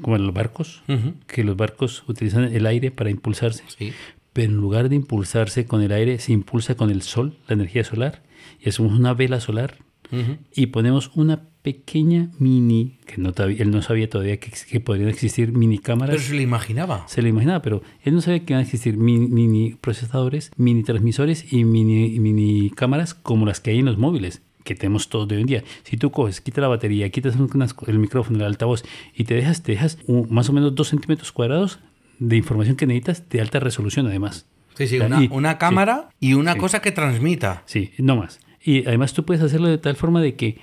como 0.00 0.16
en 0.16 0.26
los 0.26 0.34
barcos, 0.34 0.82
que 1.26 1.44
los 1.44 1.56
barcos 1.56 2.04
utilizan 2.08 2.44
el 2.44 2.66
aire 2.66 2.90
para 2.90 3.08
impulsarse? 3.10 3.62
Sí. 3.78 3.92
Pero 4.32 4.50
en 4.50 4.56
lugar 4.58 4.88
de 4.88 4.96
impulsarse 4.96 5.66
con 5.66 5.82
el 5.82 5.92
aire, 5.92 6.18
se 6.18 6.32
impulsa 6.32 6.74
con 6.74 6.90
el 6.90 7.02
sol, 7.02 7.36
la 7.48 7.54
energía 7.54 7.84
solar, 7.84 8.22
y 8.60 8.68
hacemos 8.68 8.92
una 8.98 9.12
vela 9.14 9.40
solar 9.40 9.78
Ujú. 10.10 10.36
y 10.54 10.66
ponemos 10.66 11.10
una 11.14 11.44
pequeña 11.62 12.30
mini, 12.38 12.98
que 13.06 13.18
no 13.18 13.32
él 13.44 13.70
no 13.70 13.82
sabía 13.82 14.10
todavía 14.10 14.38
que, 14.40 14.50
que 14.68 14.80
podrían 14.80 15.08
existir 15.10 15.52
mini 15.52 15.78
cámaras. 15.78 16.16
Pero 16.16 16.26
se 16.28 16.34
lo 16.34 16.40
imaginaba. 16.40 17.04
se 17.08 17.22
lo 17.22 17.28
imaginaba, 17.28 17.62
pero 17.62 17.82
él 18.02 18.14
no 18.14 18.20
sabía 18.20 18.40
que 18.44 18.52
iban 18.52 18.60
a 18.60 18.64
existir 18.64 18.96
mini, 18.96 19.28
mini 19.28 19.74
procesadores, 19.80 20.50
mini 20.56 20.82
transmisores 20.82 21.52
y 21.52 21.64
mini, 21.64 22.18
mini 22.18 22.70
cámaras 22.70 23.14
como 23.14 23.46
las 23.46 23.60
que 23.60 23.70
hay 23.70 23.78
en 23.78 23.84
los 23.86 23.96
móviles 23.98 24.42
que 24.64 24.74
tenemos 24.74 25.08
todos 25.08 25.28
de 25.28 25.36
hoy 25.36 25.40
en 25.42 25.46
día. 25.46 25.64
Si 25.84 25.96
tú 25.96 26.10
coges, 26.10 26.40
quitas 26.40 26.62
la 26.62 26.68
batería, 26.68 27.08
quitas 27.10 27.34
unas- 27.36 27.74
el 27.86 27.98
micrófono, 27.98 28.38
el 28.38 28.44
altavoz 28.44 28.82
y 29.14 29.24
te 29.24 29.34
dejas, 29.34 29.62
te 29.62 29.72
dejas 29.72 29.98
un- 30.06 30.26
más 30.30 30.48
o 30.48 30.52
menos 30.52 30.74
dos 30.74 30.88
centímetros 30.88 31.32
cuadrados 31.32 31.78
de 32.18 32.36
información 32.36 32.76
que 32.76 32.86
necesitas 32.86 33.28
de 33.28 33.40
alta 33.40 33.60
resolución 33.60 34.06
además. 34.06 34.46
Sí, 34.74 34.86
sí, 34.86 34.98
una, 35.00 35.22
y- 35.22 35.28
una 35.30 35.52
sí. 35.52 35.58
cámara 35.58 36.08
y 36.20 36.34
una 36.34 36.54
Sí. 36.54 36.58
cosa 36.58 36.80
que 36.80 36.92
transmita. 36.92 37.62
Sí, 37.66 37.92
no 37.98 38.16
más. 38.16 38.40
Y 38.64 38.86
además 38.86 39.12
tú 39.12 39.24
puedes 39.24 39.42
hacerlo 39.42 39.68
de 39.68 39.78
tal 39.78 39.96
forma 39.96 40.20
de 40.22 40.34
que 40.36 40.58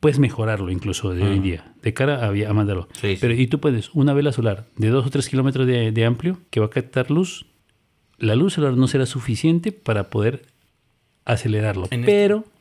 puedes 0.00 0.18
mejorarlo 0.18 0.70
incluso 0.70 1.12
de 1.14 1.22
hoy 1.24 1.36
en 1.36 1.42
día, 1.42 1.72
de 1.82 1.92
cara 1.94 2.24
a, 2.24 2.28
a 2.30 2.52
mandarlo. 2.52 2.88
Sí. 3.00 3.16
Pero 3.20 3.34
y 3.34 3.46
tú 3.48 3.60
puedes 3.60 3.90
una 3.94 4.12
vela 4.14 4.32
solar 4.32 4.66
de 4.76 4.88
2 4.88 5.06
o 5.06 5.10
3 5.10 5.28
kilómetros 5.28 5.66
de, 5.66 5.92
de 5.92 6.04
amplio 6.04 6.38
que 6.50 6.60
va 6.60 6.66
a 6.66 6.70
captar 6.70 7.10
luz. 7.10 7.46
La 8.18 8.34
luz 8.34 8.54
solar 8.54 8.76
no 8.76 8.88
será 8.88 9.06
suficiente 9.06 9.70
para 9.72 10.10
poder 10.10 10.46
acelerarlo. 11.24 11.86
En 11.90 12.00
este- 12.00 12.12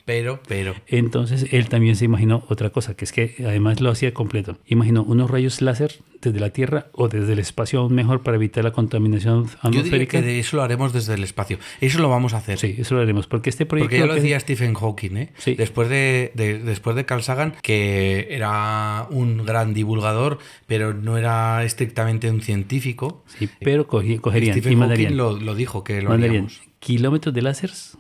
pero 0.08 0.40
Pero, 0.48 0.74
entonces 0.88 1.48
él 1.52 1.68
también 1.68 1.98
se 1.98 2.06
imaginó 2.06 2.46
otra 2.48 2.70
cosa, 2.70 2.96
que 2.96 3.04
es 3.04 3.12
que 3.12 3.36
además 3.46 3.82
lo 3.82 3.92
hacía 3.92 4.14
completo. 4.14 4.58
Imaginó 4.66 5.04
unos 5.04 5.30
rayos 5.30 5.62
láser 5.62 5.96
desde 6.22 6.40
la 6.40 6.50
Tierra 6.52 6.88
o 6.94 7.10
desde 7.10 7.34
el 7.34 7.40
espacio 7.40 7.82
aún 7.82 7.94
mejor 7.94 8.24
para 8.24 8.38
evitar 8.38 8.64
la 8.64 8.72
contaminación 8.72 9.44
Yo 9.44 9.50
diría 9.50 9.58
atmosférica. 9.82 10.22
que 10.22 10.26
de 10.26 10.40
eso 10.40 10.56
lo 10.56 10.64
haremos 10.64 10.94
desde 10.94 11.14
el 11.16 11.24
espacio. 11.24 11.60
Eso 11.82 12.00
lo 12.00 12.08
vamos 12.10 12.34
a 12.34 12.38
hacer. 12.38 12.58
Sí, 12.58 12.76
eso 12.78 12.96
lo 12.96 13.02
haremos, 13.02 13.28
porque 13.28 13.50
este 13.50 13.66
proyecto... 13.66 13.90
Porque 13.90 14.00
ya 14.00 14.06
lo 14.06 14.14
que- 14.16 14.22
decía 14.22 14.40
Stephen 14.40 14.74
Hawking, 14.76 15.18
¿eh? 15.18 15.34
Sí. 15.38 15.56
Después, 15.56 15.90
de, 15.90 16.32
de- 16.36 16.60
después 16.60 16.96
de 16.96 17.06
Carl 17.06 17.22
Sagan, 17.22 17.54
que 17.62 18.28
era 18.32 19.08
un 19.12 19.46
gran 19.46 19.74
divulgador, 19.74 20.40
pero 20.68 20.94
no 20.94 21.18
era 21.18 21.64
estrictamente 21.66 22.32
un 22.32 22.42
científico. 22.42 23.26
Sí, 23.38 23.50
pero 23.60 23.88
cogerían 23.88 24.58
y 24.58 24.62
Stephen 24.62 24.80
mandarían, 24.80 25.18
Hawking 25.18 25.18
lo, 25.18 25.38
lo 25.46 25.54
dijo, 25.54 25.84
que 25.84 26.02
lo 26.02 26.14
haríamos. 26.14 26.62
kilómetros 26.80 27.36
de 27.36 27.42
láseres 27.42 27.98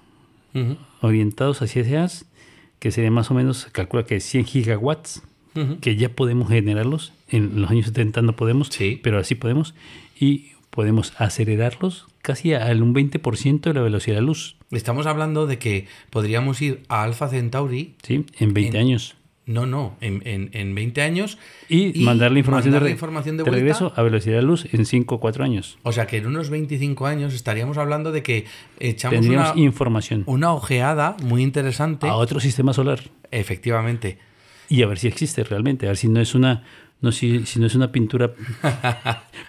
Orientados 1.01 1.61
hacia 1.61 1.81
ese 1.83 1.97
haz 1.97 2.25
que 2.79 2.91
sería 2.91 3.09
más 3.11 3.31
o 3.31 3.33
menos, 3.33 3.57
se 3.57 3.71
calcula 3.71 4.05
que 4.05 4.19
100 4.19 4.45
gigawatts, 4.45 5.23
que 5.81 5.95
ya 5.95 6.09
podemos 6.09 6.49
generarlos. 6.49 7.11
En 7.29 7.59
los 7.61 7.71
años 7.71 7.87
70 7.87 8.21
no 8.21 8.35
podemos, 8.35 8.67
Sí. 8.67 8.99
pero 9.01 9.17
así 9.17 9.33
podemos. 9.35 9.73
Y 10.19 10.51
podemos 10.69 11.13
acelerarlos 11.17 12.05
casi 12.21 12.53
al 12.53 12.83
un 12.83 12.93
20% 12.93 13.69
de 13.71 13.73
la 13.73 13.81
velocidad 13.81 14.17
de 14.17 14.21
la 14.21 14.27
luz, 14.27 14.55
Estamos 14.69 15.05
hablando 15.07 15.47
de 15.47 15.57
que 15.59 15.87
podríamos 16.09 16.61
ir 16.61 16.83
a 16.89 17.03
Alpha 17.03 17.29
Centauri. 17.29 17.95
¿sí? 18.03 18.25
En 18.37 18.53
20 18.53 18.77
En- 18.77 18.83
años. 18.85 19.15
No, 19.47 19.65
no, 19.65 19.95
en, 20.01 20.21
en, 20.25 20.49
en 20.51 20.75
20 20.75 21.01
años. 21.01 21.37
Y, 21.69 22.03
mandar 22.03 22.33
la 22.33 22.39
información, 22.39 22.73
mandar 22.73 22.83
de, 22.83 22.89
la 22.89 22.93
información 22.93 23.37
de 23.37 23.45
regreso 23.45 23.93
a 23.95 24.01
velocidad 24.01 24.35
de 24.35 24.41
luz 24.41 24.67
en 24.73 24.85
5 24.85 25.15
o 25.15 25.19
4 25.21 25.45
años. 25.45 25.77
O 25.83 25.93
sea 25.93 26.05
que 26.05 26.17
en 26.17 26.27
unos 26.27 26.49
25 26.49 27.05
años 27.05 27.33
estaríamos 27.33 27.77
hablando 27.77 28.11
de 28.11 28.23
que 28.23 28.45
echamos 28.77 29.21
Tendríamos 29.21 29.53
una, 29.53 29.61
información 29.61 30.23
una 30.25 30.51
ojeada 30.53 31.15
muy 31.23 31.43
interesante. 31.43 32.07
a 32.07 32.15
otro 32.15 32.41
sistema 32.41 32.73
solar 32.73 32.99
Efectivamente. 33.31 34.17
y 34.67 34.83
a 34.83 34.87
ver 34.87 34.99
si 34.99 35.07
existe 35.07 35.45
realmente, 35.45 35.85
a 35.85 35.89
ver 35.91 35.97
si 35.97 36.09
no 36.09 36.19
es 36.19 36.35
una 36.35 36.63
no 37.01 37.11
si, 37.11 37.45
si 37.45 37.59
no 37.59 37.67
es 37.67 37.75
una 37.75 37.91
pintura 37.91 38.31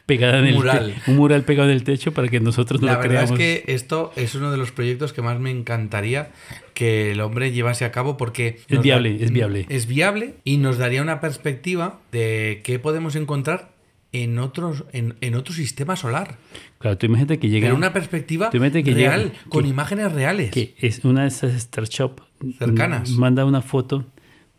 pegada 0.07 0.38
en 0.40 0.46
el 0.46 0.55
Mural. 0.55 0.94
un 1.07 1.16
mural 1.16 1.42
pegado 1.44 1.68
en 1.70 1.74
el 1.76 1.84
techo 1.84 2.12
para 2.12 2.28
que 2.28 2.40
nosotros 2.40 2.80
no 2.80 2.86
La 2.86 2.94
lo 2.94 2.99
verdad 3.01 3.26
creamos. 3.28 3.30
es 3.32 3.38
que 3.64 3.72
esto 3.74 4.12
es 4.16 4.34
uno 4.34 4.51
de 4.51 4.57
los 4.59 4.70
proyectos 4.72 5.12
que 5.12 5.22
más 5.22 5.38
me 5.40 5.51
encantaría 5.51 6.30
que 6.74 7.12
el 7.12 7.20
hombre 7.20 7.51
llevase 7.53 7.84
a 7.84 7.90
cabo 7.92 8.16
porque... 8.16 8.61
Es 8.68 8.80
viable, 8.82 9.16
es 9.22 9.32
viable. 9.32 9.66
Es 9.68 9.86
viable 9.86 10.34
y 10.44 10.59
nos 10.59 10.78
daría 10.78 11.03
una 11.03 11.20
perspectiva 11.20 12.01
de 12.12 12.61
qué 12.64 12.78
podemos 12.78 13.16
encontrar 13.16 13.72
en 14.12 14.38
otros 14.38 14.84
en, 14.92 15.16
en 15.20 15.34
otro 15.34 15.53
sistema 15.53 15.94
solar. 15.96 16.38
Claro, 16.78 16.96
tú 16.96 17.07
imagínate 17.07 17.38
que 17.38 17.49
llega 17.51 17.74
una 17.74 17.92
perspectiva 17.92 18.49
que 18.51 18.59
real, 18.59 18.84
llega- 18.84 19.32
con 19.51 19.64
que- 19.64 19.68
imágenes 19.70 20.12
reales. 20.12 20.51
que 20.51 20.74
es 20.78 21.05
una 21.05 21.22
de 21.22 21.28
esas 21.28 21.61
startups 21.61 22.22
Cercanas. 22.59 23.11
manda 23.11 23.44
una 23.44 23.61
foto 23.61 24.07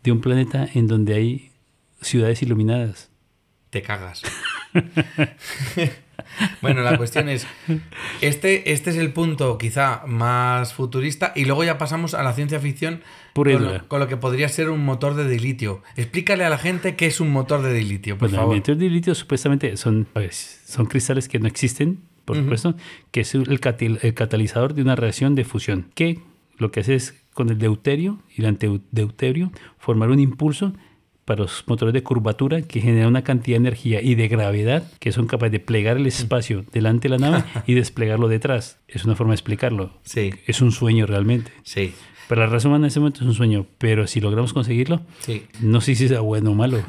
de 0.04 0.12
un 0.12 0.20
planeta 0.20 0.68
en 0.74 0.86
donde 0.86 1.14
hay 1.14 1.49
ciudades 2.00 2.42
iluminadas. 2.42 3.10
Te 3.70 3.82
cagas. 3.82 4.22
bueno, 6.62 6.82
la 6.82 6.96
cuestión 6.96 7.28
es, 7.28 7.46
este, 8.20 8.72
este 8.72 8.90
es 8.90 8.96
el 8.96 9.12
punto 9.12 9.58
quizá 9.58 10.02
más 10.06 10.74
futurista 10.74 11.32
y 11.34 11.44
luego 11.44 11.64
ya 11.64 11.78
pasamos 11.78 12.14
a 12.14 12.22
la 12.22 12.32
ciencia 12.32 12.60
ficción 12.60 13.00
Pura 13.34 13.52
con 13.52 13.64
lo, 13.64 13.88
con 13.88 14.00
lo 14.00 14.08
que 14.08 14.16
podría 14.16 14.48
ser 14.48 14.70
un 14.70 14.84
motor 14.84 15.14
de 15.14 15.28
dilitio. 15.28 15.82
Explícale 15.96 16.44
a 16.44 16.50
la 16.50 16.58
gente 16.58 16.96
qué 16.96 17.06
es 17.06 17.20
un 17.20 17.30
motor 17.30 17.62
de 17.62 17.72
dilitio, 17.72 18.18
por 18.18 18.28
Bueno, 18.28 18.36
el 18.36 18.40
favor. 18.42 18.54
meteor 18.56 18.76
de 18.78 18.90
litio 18.90 19.14
supuestamente 19.14 19.76
son, 19.76 20.06
pues, 20.12 20.62
son 20.66 20.86
cristales 20.86 21.28
que 21.28 21.38
no 21.38 21.46
existen, 21.46 22.00
por 22.24 22.36
supuesto, 22.36 22.74
que 23.10 23.20
es 23.22 23.34
el, 23.34 23.60
cati- 23.60 23.98
el 24.02 24.14
catalizador 24.14 24.74
de 24.74 24.82
una 24.82 24.94
reacción 24.96 25.34
de 25.34 25.44
fusión, 25.44 25.90
que 25.94 26.18
lo 26.58 26.70
que 26.70 26.80
hace 26.80 26.94
es 26.94 27.14
con 27.34 27.48
el 27.50 27.58
deuterio 27.58 28.20
y 28.36 28.42
el 28.42 28.48
antideuterio 28.48 29.50
formar 29.78 30.10
un 30.10 30.20
impulso 30.20 30.72
para 31.30 31.42
los 31.42 31.62
motores 31.68 31.94
de 31.94 32.02
curvatura 32.02 32.60
que 32.62 32.80
generan 32.80 33.06
una 33.06 33.22
cantidad 33.22 33.54
de 33.54 33.68
energía 33.68 34.02
y 34.02 34.16
de 34.16 34.26
gravedad 34.26 34.82
que 34.98 35.12
son 35.12 35.28
capaces 35.28 35.52
de 35.52 35.60
plegar 35.60 35.96
el 35.96 36.08
espacio 36.08 36.64
delante 36.72 37.08
de 37.08 37.16
la 37.16 37.30
nave 37.30 37.44
y 37.68 37.74
desplegarlo 37.74 38.26
detrás. 38.26 38.80
Es 38.88 39.04
una 39.04 39.14
forma 39.14 39.30
de 39.30 39.36
explicarlo. 39.36 39.92
Sí, 40.02 40.32
Es 40.48 40.60
un 40.60 40.72
sueño 40.72 41.06
realmente. 41.06 41.52
sí, 41.62 41.94
Para 42.30 42.42
la 42.42 42.52
raza 42.52 42.68
humana 42.68 42.84
en 42.84 42.90
ese 42.90 43.00
momento 43.00 43.22
es 43.22 43.26
un 43.26 43.34
sueño, 43.34 43.66
pero 43.78 44.06
si 44.06 44.20
logramos 44.20 44.52
conseguirlo, 44.52 45.00
sí. 45.18 45.46
no 45.58 45.80
sé 45.80 45.96
si 45.96 46.06
sea 46.06 46.20
bueno 46.20 46.52
o 46.52 46.54
malo. 46.54 46.80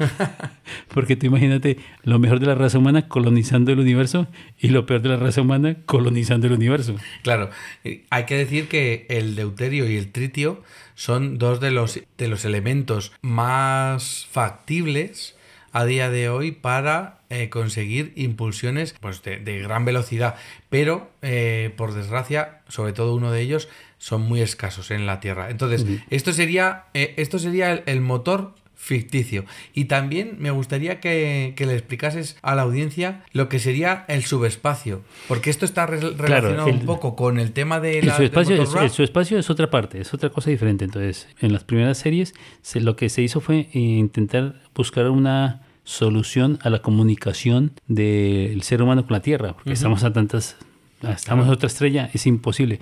Porque 0.94 1.16
tú 1.16 1.26
imagínate 1.26 1.78
lo 2.04 2.20
mejor 2.20 2.38
de 2.38 2.46
la 2.46 2.54
raza 2.54 2.78
humana 2.78 3.08
colonizando 3.08 3.72
el 3.72 3.80
universo 3.80 4.28
y 4.60 4.68
lo 4.68 4.86
peor 4.86 5.02
de 5.02 5.08
la 5.08 5.16
raza 5.16 5.40
humana 5.40 5.78
colonizando 5.84 6.46
el 6.46 6.52
universo. 6.52 6.94
Claro, 7.24 7.50
hay 7.82 8.24
que 8.24 8.36
decir 8.36 8.68
que 8.68 9.04
el 9.08 9.34
deuterio 9.34 9.90
y 9.90 9.96
el 9.96 10.12
tritio 10.12 10.62
son 10.94 11.38
dos 11.38 11.58
de 11.58 11.72
los, 11.72 12.00
de 12.16 12.28
los 12.28 12.44
elementos 12.44 13.10
más 13.20 14.28
factibles 14.30 15.34
a 15.72 15.84
día 15.86 16.08
de 16.08 16.28
hoy 16.28 16.52
para 16.52 17.18
eh, 17.30 17.48
conseguir 17.48 18.12
impulsiones 18.14 18.94
pues, 19.00 19.24
de, 19.24 19.38
de 19.38 19.58
gran 19.58 19.84
velocidad. 19.84 20.36
Pero, 20.68 21.10
eh, 21.22 21.72
por 21.76 21.94
desgracia, 21.94 22.60
sobre 22.68 22.92
todo 22.92 23.16
uno 23.16 23.32
de 23.32 23.40
ellos, 23.40 23.68
son 24.02 24.22
muy 24.22 24.40
escasos 24.40 24.90
en 24.90 25.06
la 25.06 25.20
Tierra. 25.20 25.48
Entonces, 25.48 25.86
esto 26.10 26.32
sería, 26.32 26.86
eh, 26.92 27.14
esto 27.18 27.38
sería 27.38 27.70
el, 27.72 27.82
el 27.86 28.00
motor 28.00 28.56
ficticio. 28.74 29.44
Y 29.74 29.84
también 29.84 30.38
me 30.40 30.50
gustaría 30.50 30.98
que, 30.98 31.52
que 31.54 31.66
le 31.66 31.74
explicases 31.74 32.36
a 32.42 32.56
la 32.56 32.62
audiencia 32.62 33.22
lo 33.32 33.48
que 33.48 33.60
sería 33.60 34.04
el 34.08 34.24
subespacio, 34.24 35.02
porque 35.28 35.50
esto 35.50 35.64
está 35.64 35.86
re- 35.86 36.00
relacionado 36.00 36.66
el- 36.66 36.74
un 36.80 36.84
poco 36.86 37.14
con 37.14 37.38
el 37.38 37.52
tema 37.52 37.78
de 37.78 38.00
El 38.00 38.06
la 38.06 38.16
subespacio, 38.16 38.56
del 38.56 38.64
es, 38.64 38.74
el 38.74 38.90
subespacio 38.90 39.38
es 39.38 39.50
otra 39.50 39.70
parte, 39.70 40.00
es 40.00 40.12
otra 40.12 40.30
cosa 40.30 40.50
diferente. 40.50 40.84
Entonces, 40.84 41.28
en 41.40 41.52
las 41.52 41.62
primeras 41.62 41.98
series, 41.98 42.34
se- 42.62 42.80
lo 42.80 42.96
que 42.96 43.08
se 43.08 43.22
hizo 43.22 43.40
fue 43.40 43.68
eh, 43.72 43.78
intentar 43.78 44.62
buscar 44.74 45.08
una 45.10 45.62
solución 45.84 46.58
a 46.62 46.68
la 46.70 46.80
comunicación 46.82 47.70
del 47.86 48.62
ser 48.62 48.82
humano 48.82 49.06
con 49.06 49.12
la 49.12 49.22
Tierra, 49.22 49.52
porque 49.52 49.70
estamos 49.74 50.02
a 50.02 50.12
tantas, 50.12 50.56
estamos 51.08 51.46
a 51.46 51.52
otra 51.52 51.68
estrella, 51.68 52.10
es 52.12 52.26
imposible. 52.26 52.80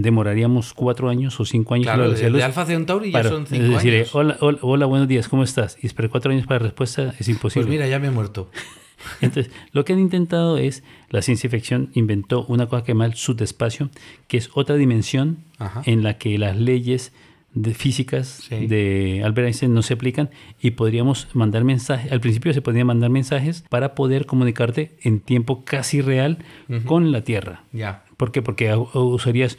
Demoraríamos 0.00 0.72
cuatro 0.72 1.10
años 1.10 1.38
o 1.38 1.44
cinco 1.44 1.74
años 1.74 1.84
Claro, 1.86 2.06
la 2.08 2.14
de, 2.14 2.30
de 2.30 2.42
Alfa 2.42 2.64
Centauri 2.64 3.10
ya 3.10 3.18
para- 3.18 3.28
son 3.28 3.42
es 3.42 3.48
cinco 3.50 3.72
decir, 3.74 3.92
eh, 3.92 3.96
años. 3.98 4.14
hola, 4.14 4.36
hola, 4.40 4.58
hola, 4.62 4.86
buenos 4.86 5.06
días, 5.06 5.28
¿cómo 5.28 5.44
estás? 5.44 5.76
Y 5.82 5.86
esperar 5.86 6.10
cuatro 6.10 6.32
años 6.32 6.46
para 6.46 6.60
respuesta 6.60 7.10
es 7.10 7.16
Pues 7.18 7.28
imposible. 7.28 7.68
mira, 7.68 7.86
ya 7.86 7.98
me 7.98 8.06
he 8.06 8.10
muerto. 8.10 8.50
Entonces, 9.20 9.52
lo 9.72 9.84
que 9.84 9.92
han 9.92 9.98
intentado 9.98 10.56
es, 10.56 10.82
la 11.10 11.20
ciencia 11.20 11.50
ficción 11.50 11.90
inventó 11.92 12.46
una 12.46 12.66
cosa 12.68 12.84
que 12.84 12.92
llama 12.92 13.04
el 13.04 13.14
subespacio, 13.14 13.90
que 14.28 14.38
es 14.38 14.48
otra 14.54 14.76
dimensión 14.76 15.44
Ajá. 15.58 15.82
en 15.84 16.02
la 16.02 16.16
que 16.16 16.38
las 16.38 16.56
leyes 16.56 17.12
de 17.52 17.74
físicas 17.74 18.46
Sí. 18.48 18.66
de 18.66 19.20
Albert 19.22 19.44
Einstein 19.48 19.74
no 19.74 19.82
se 19.82 19.92
aplican 19.92 20.30
y 20.62 20.70
podríamos 20.70 21.28
mandar 21.34 21.64
mensajes, 21.64 22.10
al 22.10 22.20
principio 22.20 22.54
se 22.54 22.62
podían 22.62 22.86
mandar 22.86 23.10
mensajes 23.10 23.62
para 23.68 23.94
poder 23.94 24.24
comunicarte 24.24 24.96
en 25.02 25.20
tiempo 25.20 25.62
casi 25.66 26.00
real 26.00 26.38
con 26.86 27.12
la 27.12 27.24
Tierra. 27.24 27.64
Ya. 27.72 28.04
¿Por 28.16 28.32
qué? 28.32 28.40
Porque 28.40 28.74
usarías, 28.94 29.58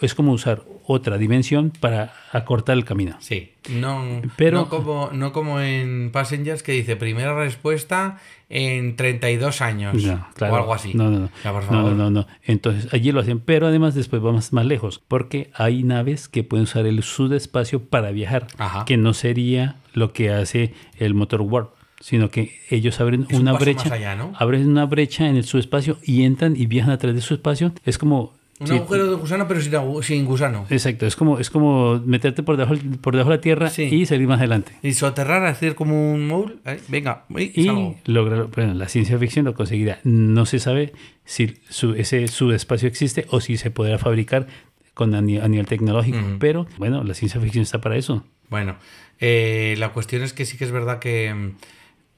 es 0.00 0.14
como 0.14 0.32
usar 0.32 0.62
otra 0.86 1.18
dimensión 1.18 1.70
para 1.78 2.12
acortar 2.32 2.76
el 2.76 2.84
camino. 2.84 3.16
Sí. 3.20 3.52
No, 3.70 4.22
Pero- 4.36 4.58
no, 4.58 4.68
como, 4.68 5.10
no 5.12 5.32
como 5.32 5.60
en 5.60 6.10
Passengers 6.12 6.62
que 6.62 6.72
dice 6.72 6.96
primera 6.96 7.34
respuesta 7.36 8.18
en 8.48 8.96
32 8.96 9.60
años. 9.60 10.02
No, 10.02 10.26
claro. 10.34 10.54
O 10.54 10.56
algo 10.56 10.74
así. 10.74 10.92
No, 10.94 11.10
no, 11.10 11.18
no. 11.20 11.30
Ya, 11.44 11.52
por 11.52 11.62
No, 11.64 11.68
favor. 11.68 11.92
no, 11.92 11.96
no, 11.96 12.10
no. 12.10 12.26
Entonces, 12.44 12.92
allí 12.92 13.12
lo 13.12 13.20
hacen, 13.20 13.38
pero 13.40 13.68
además 13.68 13.94
después 13.94 14.20
vamos 14.22 14.52
más 14.52 14.66
lejos, 14.66 15.00
porque 15.06 15.50
hay 15.54 15.84
naves 15.84 16.28
que 16.28 16.42
pueden 16.42 16.64
usar 16.64 16.86
el 16.86 17.02
subespacio 17.02 17.84
para 17.84 18.10
viajar, 18.10 18.48
Ajá. 18.58 18.84
que 18.84 18.96
no 18.96 19.14
sería 19.14 19.76
lo 19.92 20.12
que 20.12 20.30
hace 20.32 20.74
el 20.98 21.14
motor 21.14 21.42
warp, 21.42 21.70
sino 22.00 22.30
que 22.30 22.56
ellos 22.70 22.98
abren 23.00 23.26
Es 23.28 23.38
una 23.38 23.52
brecha, 23.52 23.92
allá, 23.94 24.16
¿no? 24.16 24.32
abren 24.36 24.66
una 24.68 24.86
brecha 24.86 25.28
en 25.28 25.36
el 25.36 25.44
subespacio 25.44 25.98
y 26.02 26.24
entran 26.24 26.56
y 26.56 26.66
viajan 26.66 26.90
a 26.92 26.98
través 26.98 27.14
de 27.16 27.22
su 27.22 27.34
espacio. 27.34 27.72
Es 27.84 27.98
como 27.98 28.32
Un 28.60 28.66
sí, 28.66 28.74
agujero 28.76 29.10
de 29.10 29.16
gusano, 29.16 29.48
pero 29.48 29.60
sin, 29.60 29.72
sin 30.02 30.24
gusano. 30.26 30.66
Exacto, 30.68 31.06
es 31.06 31.16
como 31.16 31.38
es 31.38 31.48
como 31.50 31.98
meterte 32.04 32.42
por 32.42 32.56
debajo 32.58 32.74
por 33.00 33.14
debajo 33.14 33.30
de 33.30 33.36
la 33.36 33.40
tierra 33.40 33.70
Sí. 33.70 33.84
y 33.84 34.04
salir 34.06 34.28
más 34.28 34.38
adelante. 34.38 34.72
Y 34.82 34.92
soterrar, 34.92 35.44
hacer 35.46 35.74
como 35.74 36.12
un 36.12 36.26
mole. 36.26 36.56
¿eh? 36.66 36.78
Venga, 36.88 37.24
y, 37.36 37.62
Y 37.62 37.68
bueno, 37.68 38.74
la 38.74 38.88
ciencia 38.88 39.18
ficción 39.18 39.46
lo 39.46 39.54
conseguirá. 39.54 39.98
No 40.04 40.44
se 40.46 40.58
sabe 40.58 40.92
si 41.24 41.56
su, 41.70 41.94
ese 41.94 42.28
subespacio 42.28 42.86
existe 42.86 43.26
o 43.30 43.40
si 43.40 43.56
se 43.56 43.70
podrá 43.70 43.98
fabricar 43.98 44.46
con, 44.94 45.14
a, 45.14 45.22
ni- 45.22 45.38
a 45.38 45.48
nivel 45.48 45.66
tecnológico. 45.66 46.18
Pero 46.38 46.66
bueno, 46.76 47.02
la 47.02 47.14
ciencia 47.14 47.40
ficción 47.40 47.62
está 47.62 47.80
para 47.80 47.96
eso. 47.96 48.24
Bueno, 48.50 48.76
eh, 49.20 49.74
la 49.78 49.90
cuestión 49.94 50.22
es 50.22 50.32
que 50.34 50.44
sí 50.44 50.58
que 50.58 50.64
es 50.64 50.70
verdad 50.72 50.98
que 50.98 51.32
mm, 51.32 51.52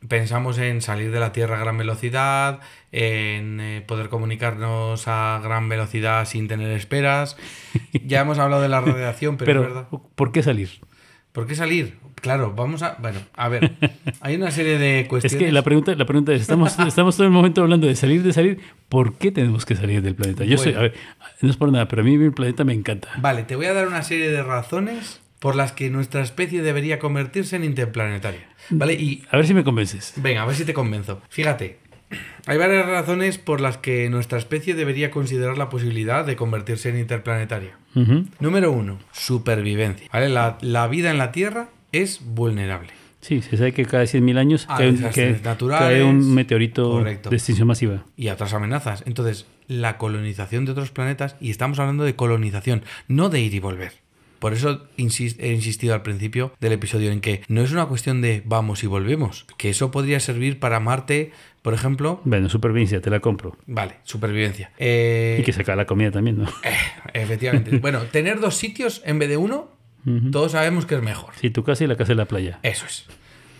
pensamos 0.09 0.59
en 0.59 0.81
salir 0.83 1.11
de 1.11 1.21
la 1.21 1.33
Tierra 1.33 1.57
a 1.57 1.61
gran 1.61 1.79
velocidad, 1.79 2.61
en 2.91 3.61
eh, 3.61 3.85
poder 3.87 4.09
comunicarnos 4.09 5.07
a 5.07 5.41
gran 5.43 5.69
velocidad 5.69 6.27
sin 6.27 6.49
tener 6.49 6.71
esperas. 6.71 7.37
Ya 8.05 8.21
hemos 8.21 8.39
hablado 8.39 8.63
de 8.63 8.69
la 8.69 8.81
radiación, 8.81 9.37
pero, 9.37 9.47
Pero, 9.47 9.63
es 9.63 9.69
verdad. 9.69 9.89
¿por 10.15 10.33
qué 10.33 10.43
salir? 10.43 10.81
¿Por 11.33 11.47
qué 11.47 11.55
salir? 11.55 11.99
Claro, 12.23 12.53
vamos 12.55 12.83
a... 12.83 12.97
Bueno, 13.01 13.19
a 13.35 13.49
ver, 13.49 13.73
hay 14.21 14.37
una 14.37 14.51
serie 14.51 14.79
de 14.79 15.01
Es 15.01 15.09
cuestiones... 15.09 15.47
que 15.47 15.53
la 15.53 15.63
pregunta, 15.63 15.95
la 15.95 16.05
pregunta 16.05 16.33
es, 16.33 16.43
estamos, 16.43 16.79
estamos 16.87 17.17
todo 17.17 17.27
el 17.27 17.33
momento 17.33 17.63
hablando 17.63 17.87
de 17.87 17.97
salir, 17.97 18.23
de 18.23 18.33
salir. 18.33 18.61
¿Por 18.89 19.15
qué 19.15 19.33
tenemos 19.33 19.65
que 19.65 19.75
salir 19.75 20.03
del 20.03 20.15
planeta? 20.15 20.45
Yo 20.45 20.59
soy, 20.59 20.75
a 20.75 20.81
ver, 20.81 20.95
no 21.41 21.51
es 21.51 21.57
por 21.57 21.73
nada, 21.73 21.89
pero 21.89 22.03
a 22.03 22.05
mí 22.05 22.19
mi 22.19 22.31
planeta 22.31 22.65
me 22.65 22.75
encanta. 22.75 23.09
Vale, 23.19 23.45
te 23.45 23.57
voy 23.57 23.67
a 23.67 23.73
dar 23.73 23.89
una 23.89 24.03
serie 24.03 24.31
de 24.31 24.43
razones 24.43 25.22
por 25.43 25.57
las 25.57 25.73
que 25.73 25.91
nuestra 25.91 26.23
especie 26.23 26.63
debería 26.63 27.01
convertirse 27.01 27.57
en 27.57 27.65
interplanetaria. 27.65 28.47
¿Vale? 28.71 28.95
Y 28.95 29.25
A 29.29 29.37
ver 29.37 29.47
si 29.49 29.55
me 29.55 29.65
convences. 29.65 30.13
Venga, 30.15 30.43
a 30.43 30.47
ver 30.47 30.55
si 30.55 30.65
te 30.65 30.73
convenzo. 30.73 31.21
Fíjate, 31.31 31.79
hay 32.47 32.59
varias 32.59 32.87
razones 32.87 33.39
por 33.39 33.61
las 33.61 33.77
que 33.77 34.09
nuestra 34.09 34.39
especie 34.39 34.75
debería 34.75 35.11
considerar 35.11 35.59
la 35.59 35.69
posibilidad 35.69 36.25
de 36.25 36.37
convertirse 36.37 36.91
en 36.91 36.99
interplanetaria. 36.99 37.77
Número 38.39 38.71
uno, 38.71 39.01
supervivencia. 39.11 40.07
¿Vale? 40.13 40.29
La, 40.29 40.59
la 40.61 40.87
vida 40.87 41.11
en 41.11 41.19
la 41.19 41.33
Tierra 41.33 41.71
es 41.91 42.21
vulnerable. 42.25 42.91
Sí, 43.21 43.43
se 43.43 43.57
sabe 43.57 43.73
que 43.73 43.85
cada 43.85 44.05
100.000 44.05 44.39
años 44.39 44.67
cae, 44.67 44.91
un- 44.91 45.69
cae 45.71 46.05
meteorito 46.13 46.91
Correcto. 46.91 47.31
de 47.31 47.37
extinción 47.37 47.67
masiva. 47.69 48.05
Y 48.17 48.29
a 48.29 48.35
otras 48.35 48.53
amenazas. 48.55 49.03
Entonces, 49.07 49.47
la 49.69 49.97
colonización 49.99 50.65
de 50.67 50.73
otros 50.73 50.91
planetas, 50.91 51.37
y 51.41 51.51
estamos 51.51 51.79
hablando 51.79 52.05
de 52.05 52.15
colonización, 52.17 52.83
no 53.09 53.29
de 53.29 53.41
ir 53.41 53.55
y 53.55 53.61
volver. 53.61 54.02
Por 54.43 54.55
eso 54.55 54.89
he 54.97 55.03
insistido 55.53 55.95
al 55.95 56.03
principio 56.03 56.53
del 56.59 56.73
episodio 56.73 57.13
en 57.13 57.21
que 57.21 57.43
no 57.47 57.63
es 57.63 57.71
una 57.71 57.87
cuestión 57.87 58.21
de 58.21 58.43
vamos 58.45 58.83
y 58.83 58.89
volvemos, 58.89 59.47
que 59.57 59.71
eso 59.71 59.93
podría 59.93 60.19
servir 60.19 60.59
para 60.59 60.81
Marte, 60.81 61.31
por 61.63 61.75
ejemplo. 61.75 62.21
Bueno, 62.25 62.49
supervivencia, 62.49 63.01
te 63.01 63.09
la 63.09 63.21
compro. 63.21 63.57
Vale, 63.69 63.99
supervivencia. 64.03 64.73
Eh, 64.79 65.37
Y 65.39 65.45
que 65.45 65.53
saca 65.53 65.77
la 65.77 65.87
comida 65.87 66.11
también, 66.11 66.39
¿no? 66.39 66.49
Efectivamente. 67.15 67.79
bueno, 67.79 68.01
tener 68.11 68.41
dos 68.41 68.57
sitios 68.57 69.01
en 69.05 69.21
vez 69.21 69.29
de 69.29 69.37
uno, 69.37 69.71
todos 70.33 70.51
sabemos 70.51 70.87
que 70.87 70.97
es 70.97 71.03
mejor. 71.03 71.33
Sí, 71.41 71.51
tu 71.51 71.63
casa 71.63 71.85
y 71.85 71.87
la 71.87 71.95
casa 71.95 72.09
de 72.09 72.17
la 72.17 72.25
playa. 72.25 72.59
Eso 72.65 72.85
es. 72.87 73.07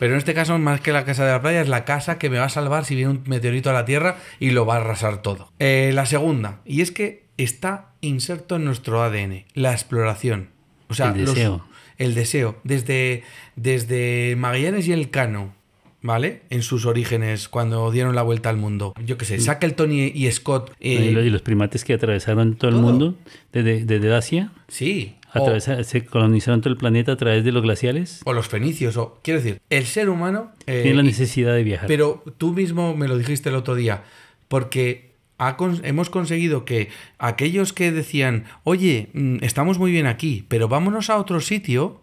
Pero 0.01 0.15
en 0.15 0.19
este 0.19 0.35
caso, 0.35 0.59
más 0.59 0.81
que 0.81 0.91
la 0.91 1.05
casa 1.05 1.25
de 1.25 1.31
la 1.31 1.41
playa, 1.43 1.61
es 1.61 1.69
la 1.69 1.85
casa 1.85 2.19
que 2.19 2.29
me 2.29 2.41
va 2.41 2.47
a 2.47 2.49
salvar 2.49 2.87
si 2.87 2.97
viene 2.97 3.13
un 3.13 3.23
meteorito 3.27 3.71
a 3.71 3.73
la 3.73 3.85
Tierra 3.85 4.17
y 4.41 4.51
lo 4.51 4.67
va 4.67 4.75
a 4.75 4.79
arrasar 4.79 5.23
todo. 5.23 5.53
Eh, 5.61 5.93
la 5.95 6.07
segunda, 6.07 6.59
y 6.65 6.81
es 6.81 6.91
que 6.91 7.27
está 7.37 7.93
inserto 8.01 8.57
en 8.57 8.65
nuestro 8.65 9.01
ADN, 9.01 9.45
la 9.55 9.71
exploración. 9.71 10.49
O 10.93 10.95
sea, 10.95 11.11
El 11.13 11.25
los- 11.25 11.35
deseo. 11.35 11.65
el 11.99 12.15
deseo. 12.15 12.57
Desde, 12.65 13.23
desde 13.57 14.35
Magallanes 14.37 14.87
y 14.89 14.93
el 14.93 15.11
Cano, 15.11 15.55
¿vale? 16.01 16.43
En 16.51 16.63
sus 16.63 16.85
orígenes, 16.87 17.49
cuando 17.49 17.91
dieron 17.91 18.15
la 18.15 18.23
vuelta 18.23 18.49
al 18.51 18.57
mundo. 18.57 18.95
Yo 19.05 19.17
qué 19.19 19.25
sé, 19.25 19.39
Shackleton 19.39 19.93
y, 19.93 20.07
y 20.07 20.31
Scott. 20.33 20.73
eh, 20.81 21.09
y, 21.11 21.11
los, 21.13 21.25
y 21.25 21.31
los 21.31 21.43
primates 21.43 21.85
que 21.85 21.95
atravesaron 21.95 22.57
todo 22.57 22.71
el 22.71 22.77
mundo, 22.77 23.15
desde, 23.53 23.85
desde 23.85 24.15
Asia, 24.15 24.53
sí. 24.69 25.17
O, 25.35 25.59
se 25.61 26.05
colonizaron 26.05 26.61
todo 26.61 26.71
el 26.71 26.77
planeta 26.77 27.13
a 27.13 27.17
través 27.17 27.43
de 27.43 27.53
los 27.53 27.63
glaciales. 27.63 28.21
o 28.27 28.35
los 28.35 28.49
fenicios. 28.49 28.99
O, 28.99 29.19
quiero 29.23 29.41
decir, 29.41 29.61
el 29.71 29.87
ser 29.87 30.11
humano. 30.11 30.53
eh, 30.67 30.83
Tiene 30.83 30.99
la 30.99 31.03
necesidad 31.05 31.55
de 31.55 31.63
viajar. 31.63 31.87
Pero 31.89 32.23
tú 32.37 32.53
mismo 32.53 32.95
me 32.95 33.09
lo 33.09 33.17
dijiste 33.17 33.49
el 33.49 33.55
otro 33.55 33.75
día, 33.75 34.03
porque 34.49 35.12
ha 35.47 35.57
hemos 35.83 36.11
conseguido 36.11 36.65
que 36.65 36.89
aquellos 37.19 37.73
que 37.73 37.93
decían, 37.93 38.45
oye, 38.65 39.09
mm, 39.13 39.39
estamos 39.43 39.79
muy 39.79 39.93
bien 39.93 40.07
aquí, 40.07 40.45
pero 40.49 40.69
vámonos 40.69 41.11
a 41.11 41.19
otro 41.19 41.41
sitio 41.41 42.03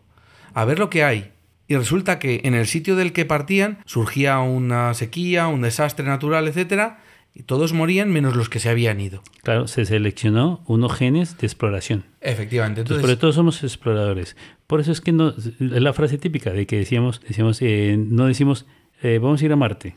a 0.53 0.65
ver 0.65 0.79
lo 0.79 0.89
que 0.89 1.03
hay. 1.03 1.31
Y 1.67 1.75
resulta 1.75 2.17
que 2.17 2.41
en 2.45 2.55
el 2.55 2.65
sitio 2.65 2.95
del 2.95 3.13
que 3.13 3.25
partían 3.25 3.79
surgía 3.85 4.39
una 4.39 4.93
sequía, 4.93 5.47
un 5.47 5.61
desastre 5.61 6.05
natural, 6.05 6.47
etcétera, 6.47 6.99
y 7.35 7.43
todos 7.43 7.73
morían 7.73 8.11
menos 8.11 8.35
los 8.35 8.49
que 8.49 8.59
se 8.59 8.69
habían 8.69 8.99
ido. 8.99 9.21
Claro, 9.43 9.67
se 9.67 9.85
seleccionó 9.85 10.63
unos 10.65 10.93
genes 10.93 11.37
de 11.37 11.45
exploración. 11.45 12.05
Efectivamente. 12.21 12.81
Entonces, 12.81 13.05
por 13.05 13.15
todos 13.17 13.35
somos 13.35 13.63
exploradores. 13.63 14.35
Por 14.67 14.79
eso 14.79 14.91
es 14.91 14.99
que 14.99 15.11
no, 15.11 15.29
es 15.29 15.59
la 15.59 15.93
frase 15.93 16.17
típica 16.17 16.51
de 16.51 16.65
que 16.65 16.77
decíamos, 16.77 17.21
decíamos 17.27 17.61
eh, 17.61 17.95
no 17.97 18.25
decimos, 18.25 18.65
eh, 19.03 19.19
vamos 19.21 19.41
a 19.41 19.45
ir 19.45 19.51
a 19.51 19.55
Marte. 19.55 19.95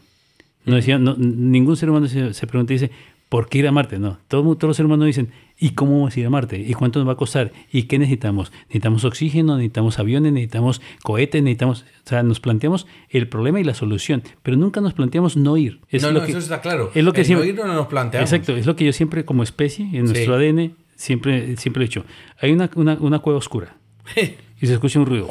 No 0.64 0.76
decía, 0.76 0.99
no, 0.99 1.16
ningún 1.16 1.76
ser 1.76 1.90
humano 1.90 2.07
se, 2.07 2.34
se 2.34 2.47
pregunta 2.47 2.72
y 2.72 2.76
dice, 2.76 2.93
¿por 3.33 3.49
qué 3.49 3.59
ir 3.61 3.66
a 3.66 3.72
Marte? 3.72 3.99
No, 3.99 4.18
todo, 4.28 4.43
todos 4.57 4.68
los 4.68 4.76
seres 4.76 4.87
humanos 4.89 5.07
dicen, 5.07 5.30
¿y 5.59 5.70
cómo 5.70 5.93
vamos 6.01 6.14
a 6.14 6.20
ir 6.20 6.26
a 6.26 6.28
Marte? 6.30 6.59
¿Y 6.61 6.74
cuánto 6.74 6.99
nos 6.99 7.09
va 7.09 7.12
a 7.12 7.16
costar? 7.16 7.51
¿Y 7.72 7.85
qué 7.85 7.99
necesitamos? 7.99 8.53
Necesitamos 8.64 9.05
oxígeno, 9.07 9.57
necesitamos 9.57 9.99
aviones, 9.99 10.35
necesitamos 10.35 10.83
cohetes, 11.03 11.43
necesitamos... 11.43 11.87
O 12.05 12.09
sea, 12.11 12.22
nos 12.22 12.41
planteamos 12.41 12.87
el 13.09 13.28
problema 13.28 13.59
y 13.59 13.64
la 13.64 13.72
solución, 13.72 14.22
pero 14.43 14.59
nunca 14.59 14.83
nos 14.83 14.93
planteamos 14.93 15.39
no 15.39 15.57
ir. 15.57 15.80
no, 15.91 16.11
lo 16.11 16.20
no, 16.20 16.26
que- 16.26 16.33
eso 16.33 16.39
está 16.41 16.61
claro. 16.61 16.91
Es 16.95 17.03
lo 17.03 17.14
que 17.14 17.20
El 17.22 17.26
siempre, 17.26 17.49
no 17.49 17.55
ir 17.62 17.66
no 17.66 17.72
nos 17.74 17.87
planteamos. 17.87 18.30
Exacto, 18.30 18.55
es 18.55 18.66
lo 18.66 18.76
que 18.76 18.85
yo 18.85 18.93
siempre 18.93 19.24
como 19.24 19.43
especie, 19.43 19.87
en 19.95 20.05
nuestro 20.05 20.39
Sí. 20.39 20.45
ADN, 20.45 20.74
siempre, 20.95 21.57
siempre 21.57 21.85
he 21.85 21.87
dicho. 21.87 22.05
Hay 22.39 22.53
una, 22.53 22.68
una, 22.76 22.99
una 23.01 23.18
cueva 23.20 23.39
oscura 23.39 23.76
y 24.61 24.66
se 24.66 24.74
escucha 24.74 24.99
un 25.01 25.07
ruido. 25.07 25.28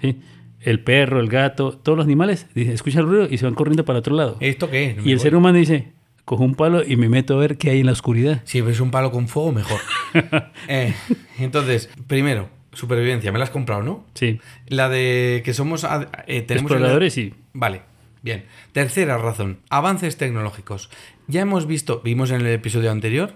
¿Sí? 0.00 0.16
El 0.60 0.80
perro, 0.80 1.20
el 1.20 1.28
gato, 1.28 1.72
todos 1.72 1.96
los 1.98 2.04
animales 2.06 2.46
escuchan 2.54 3.02
el 3.02 3.08
ruido 3.08 3.28
y 3.30 3.38
se 3.38 3.44
van 3.44 3.54
corriendo 3.54 3.84
para 3.84 4.00
otro 4.00 4.14
lado. 4.16 4.36
¿Esto 4.40 4.68
qué 4.70 4.86
es? 4.90 4.96
Me 4.96 5.02
y 5.02 5.10
el 5.12 5.16
voy. 5.18 5.22
ser 5.22 5.36
humano 5.36 5.58
dice, 5.58 5.92
cojo 6.28 6.44
un 6.44 6.54
palo 6.54 6.84
y 6.86 6.96
me 6.96 7.08
meto 7.08 7.34
a 7.34 7.38
ver 7.38 7.56
qué 7.56 7.70
hay 7.70 7.80
en 7.80 7.86
la 7.86 7.92
oscuridad. 7.92 8.42
Si 8.44 8.60
ves 8.60 8.80
un 8.80 8.90
palo 8.90 9.10
con 9.10 9.28
fuego, 9.28 9.50
mejor. 9.50 9.80
Eh, 10.68 10.94
entonces, 11.38 11.88
primero, 12.06 12.50
supervivencia. 12.74 13.32
Me 13.32 13.38
la 13.38 13.44
has 13.44 13.50
comprado, 13.50 13.82
¿no? 13.82 14.04
Sí, 14.12 14.38
La 14.66 14.90
de 14.90 15.40
que 15.42 15.54
somos. 15.54 15.84
eh, 15.84 16.42
tenemos 16.42 16.70
exploradores 16.70 17.16
y... 17.16 17.32
Vale, 17.54 17.80
bien. 18.22 18.44
Tercera 18.72 19.16
razón, 19.16 19.60
avances 19.70 20.18
tecnológicos. 20.18 20.90
Ya 21.28 21.40
hemos 21.40 21.66
visto, 21.66 22.02
vimos 22.04 22.30
en 22.30 22.42
el 22.42 22.48
episodio 22.48 22.90
anterior, 22.90 23.32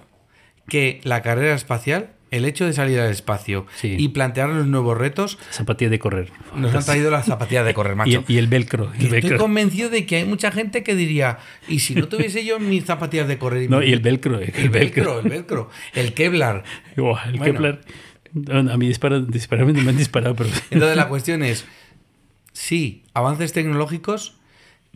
que 0.69 1.01
la 1.03 1.23
carrera 1.23 1.55
espacial, 1.55 2.11
el 2.33 2.45
hecho 2.45 2.67
de 2.67 2.73
salir 2.73 2.99
al 2.99 3.11
espacio 3.11 3.67
Sí. 3.77 3.95
y 3.97 4.09
plantearnos 4.09 4.67
nuevos 4.67 4.99
retos, 4.99 5.39
zapatillas 5.51 5.93
de 5.93 5.99
correr. 6.01 6.33
nos 6.57 6.75
han 6.75 6.85
traído 6.85 7.11
las 7.13 7.27
zapatillas 7.27 7.65
de 7.65 7.75
correr, 7.75 7.93
y, 7.95 7.97
macho. 7.97 8.25
y 8.27 8.39
el 8.39 8.49
velcro. 8.49 8.87
el 8.87 9.03
Estoy 9.05 9.09
velcro. 9.21 9.39
convencido 9.39 9.89
de 9.91 10.05
que 10.07 10.17
hay 10.17 10.25
mucha 10.25 10.51
gente 10.51 10.83
que 10.83 10.97
diría, 10.97 11.39
¿y 11.69 11.79
si 11.79 11.95
no 11.95 12.09
tuviese 12.09 12.45
yo 12.45 12.59
mis 12.59 12.85
zapatillas 12.85 13.29
de 13.29 13.39
correr? 13.39 13.71
No, 13.71 13.79
mi- 13.79 13.87
y 13.87 13.93
el 13.93 14.01
velcro. 14.01 14.41
El, 14.41 14.53
El 14.57 14.69
velcro, 14.71 15.15
velcro. 15.17 15.21
el 15.23 15.29
velcro, 15.31 15.71
el 15.95 16.15
Kevlar. 16.15 16.65
El 16.97 17.03
Bueno. 17.05 17.45
Kepler. 17.45 17.81
No, 18.35 18.73
A 18.73 18.77
mí 18.79 18.89
dispara, 18.89 19.21
dispararme 19.21 19.75
no 19.75 19.83
me 19.83 19.91
han 19.91 19.97
disparado, 19.99 20.35
pero... 20.35 20.49
Entonces 20.71 20.97
la 20.97 21.09
cuestión 21.09 21.43
es, 21.43 21.67
sí, 22.53 23.05
avances 23.15 23.53
tecnológicos 23.53 24.37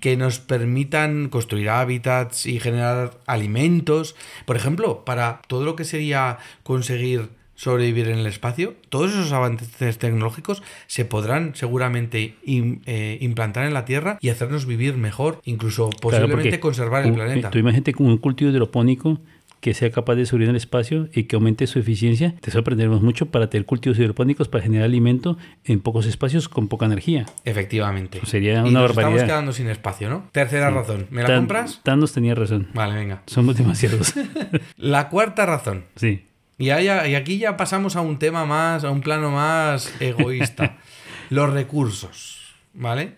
que 0.01 0.17
nos 0.17 0.39
permitan 0.41 1.29
construir 1.29 1.71
hábitats 1.71 2.47
y 2.47 2.61
generar 2.61 3.19
alimentos. 3.27 4.15
Por 4.45 4.57
ejemplo, 4.57 5.05
para 5.05 5.41
todo 5.49 5.65
lo 5.65 5.77
que 5.77 5.85
sería 5.85 6.39
conseguir 6.63 7.31
sobrevivir 7.55 8.09
en 8.09 8.19
el 8.19 8.27
espacio, 8.27 8.75
todos 8.91 9.13
esos 9.13 9.33
avances 9.33 9.97
tecnológicos 9.99 10.63
se 10.87 11.07
podrán 11.07 11.55
seguramente 11.55 12.35
im- 12.45 12.81
eh, 12.85 13.17
implantar 13.23 13.65
en 13.65 13.73
la 13.73 13.87
Tierra 13.87 14.19
y 14.21 14.29
hacernos 14.29 14.67
vivir 14.67 14.99
mejor, 14.99 15.41
incluso 15.45 15.89
posiblemente 15.89 16.61
conservar 16.61 17.05
el 17.05 17.13
un- 17.13 17.15
planeta. 17.17 17.51
Tú 17.51 17.59
imagínate 17.59 17.95
con 17.95 18.09
un 18.09 18.19
cultivo 18.19 18.51
hidropónico 18.51 19.21
que 19.61 19.75
sea 19.75 19.91
capaz 19.91 20.15
de 20.15 20.27
sobrevivir 20.27 20.51
en 20.51 20.55
el 20.55 20.61
espacio 20.61 21.09
y 21.13 21.25
que 21.25 21.37
aumente 21.37 21.67
su 21.67 21.79
eficiencia. 21.79 22.35
Te 22.41 22.51
sorprenderemos 22.51 23.03
mucho 23.03 23.27
para 23.27 23.51
tener 23.51 23.67
cultivos 23.67 23.99
hidropónicos 23.99 24.49
para 24.49 24.63
generar 24.63 24.85
alimento 24.85 25.39
en 25.65 25.81
pocos 25.81 26.07
espacios 26.07 26.49
con 26.49 26.69
poca 26.69 26.87
energía. 26.87 27.27
Efectivamente. 27.45 28.19
Pues 28.21 28.31
sería 28.31 28.59
y 28.59 28.69
una 28.69 28.81
nos 28.81 28.91
estamos 28.91 28.97
barbaridad. 28.97 29.27
quedando 29.27 29.53
sin 29.53 29.69
espacio, 29.69 30.09
¿no? 30.09 30.29
Tercera 30.33 30.71
razón. 30.71 31.07
¿Me 31.11 31.23
la 31.23 31.29
Tan- 31.29 31.39
compras? 31.39 31.81
Thanos 31.83 32.13
tenía 32.13 32.35
razón. 32.35 32.69
Vale, 32.75 32.95
venga. 32.95 33.23
Somos 33.27 33.57
demasiados. 33.57 34.15
La 34.77 35.09
cuarta 35.09 35.47
razón. 35.47 35.85
sí. 35.97 36.27
Y, 36.59 36.71
y 36.71 36.89
aquí 36.89 37.37
ya 37.37 37.59
pasamos 37.59 37.97
a 37.97 38.01
un 38.01 38.19
tema 38.19 38.47
más, 38.47 38.83
a 38.85 38.91
un 38.91 39.03
plano 39.03 39.31
más 39.31 39.93
egoísta. 40.01 40.79
Los 41.29 41.53
recursos, 41.53 42.55
¿vale? 42.73 43.17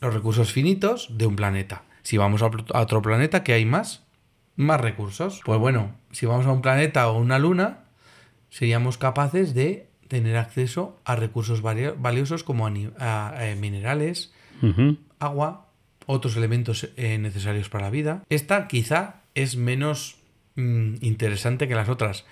Los 0.00 0.14
recursos 0.14 0.52
finitos 0.52 1.08
de 1.18 1.26
un 1.26 1.34
planeta. 1.34 1.82
Si 2.02 2.16
vamos 2.16 2.40
a 2.42 2.46
otro 2.80 3.02
planeta, 3.02 3.42
¿qué 3.42 3.52
hay 3.54 3.64
más? 3.64 4.04
Más 4.58 4.80
recursos. 4.80 5.40
Pues 5.44 5.60
bueno, 5.60 5.92
si 6.10 6.26
vamos 6.26 6.44
a 6.46 6.52
un 6.52 6.62
planeta 6.62 7.08
o 7.08 7.16
una 7.16 7.38
luna, 7.38 7.84
seríamos 8.50 8.98
capaces 8.98 9.54
de 9.54 9.86
tener 10.08 10.36
acceso 10.36 11.00
a 11.04 11.14
recursos 11.14 11.62
valiosos 11.62 12.42
como 12.42 12.66
a, 12.66 13.34
eh, 13.38 13.54
minerales, 13.54 14.32
agua, 15.20 15.68
otros 16.06 16.36
elementos 16.36 16.88
eh, 16.96 17.18
necesarios 17.18 17.68
para 17.68 17.84
la 17.84 17.90
vida. 17.90 18.24
Esta 18.30 18.66
quizá 18.66 19.20
es 19.36 19.56
menos 19.56 20.16
mm, 20.56 20.96
interesante 21.02 21.68
que 21.68 21.76
las 21.76 21.88
otras 21.88 22.26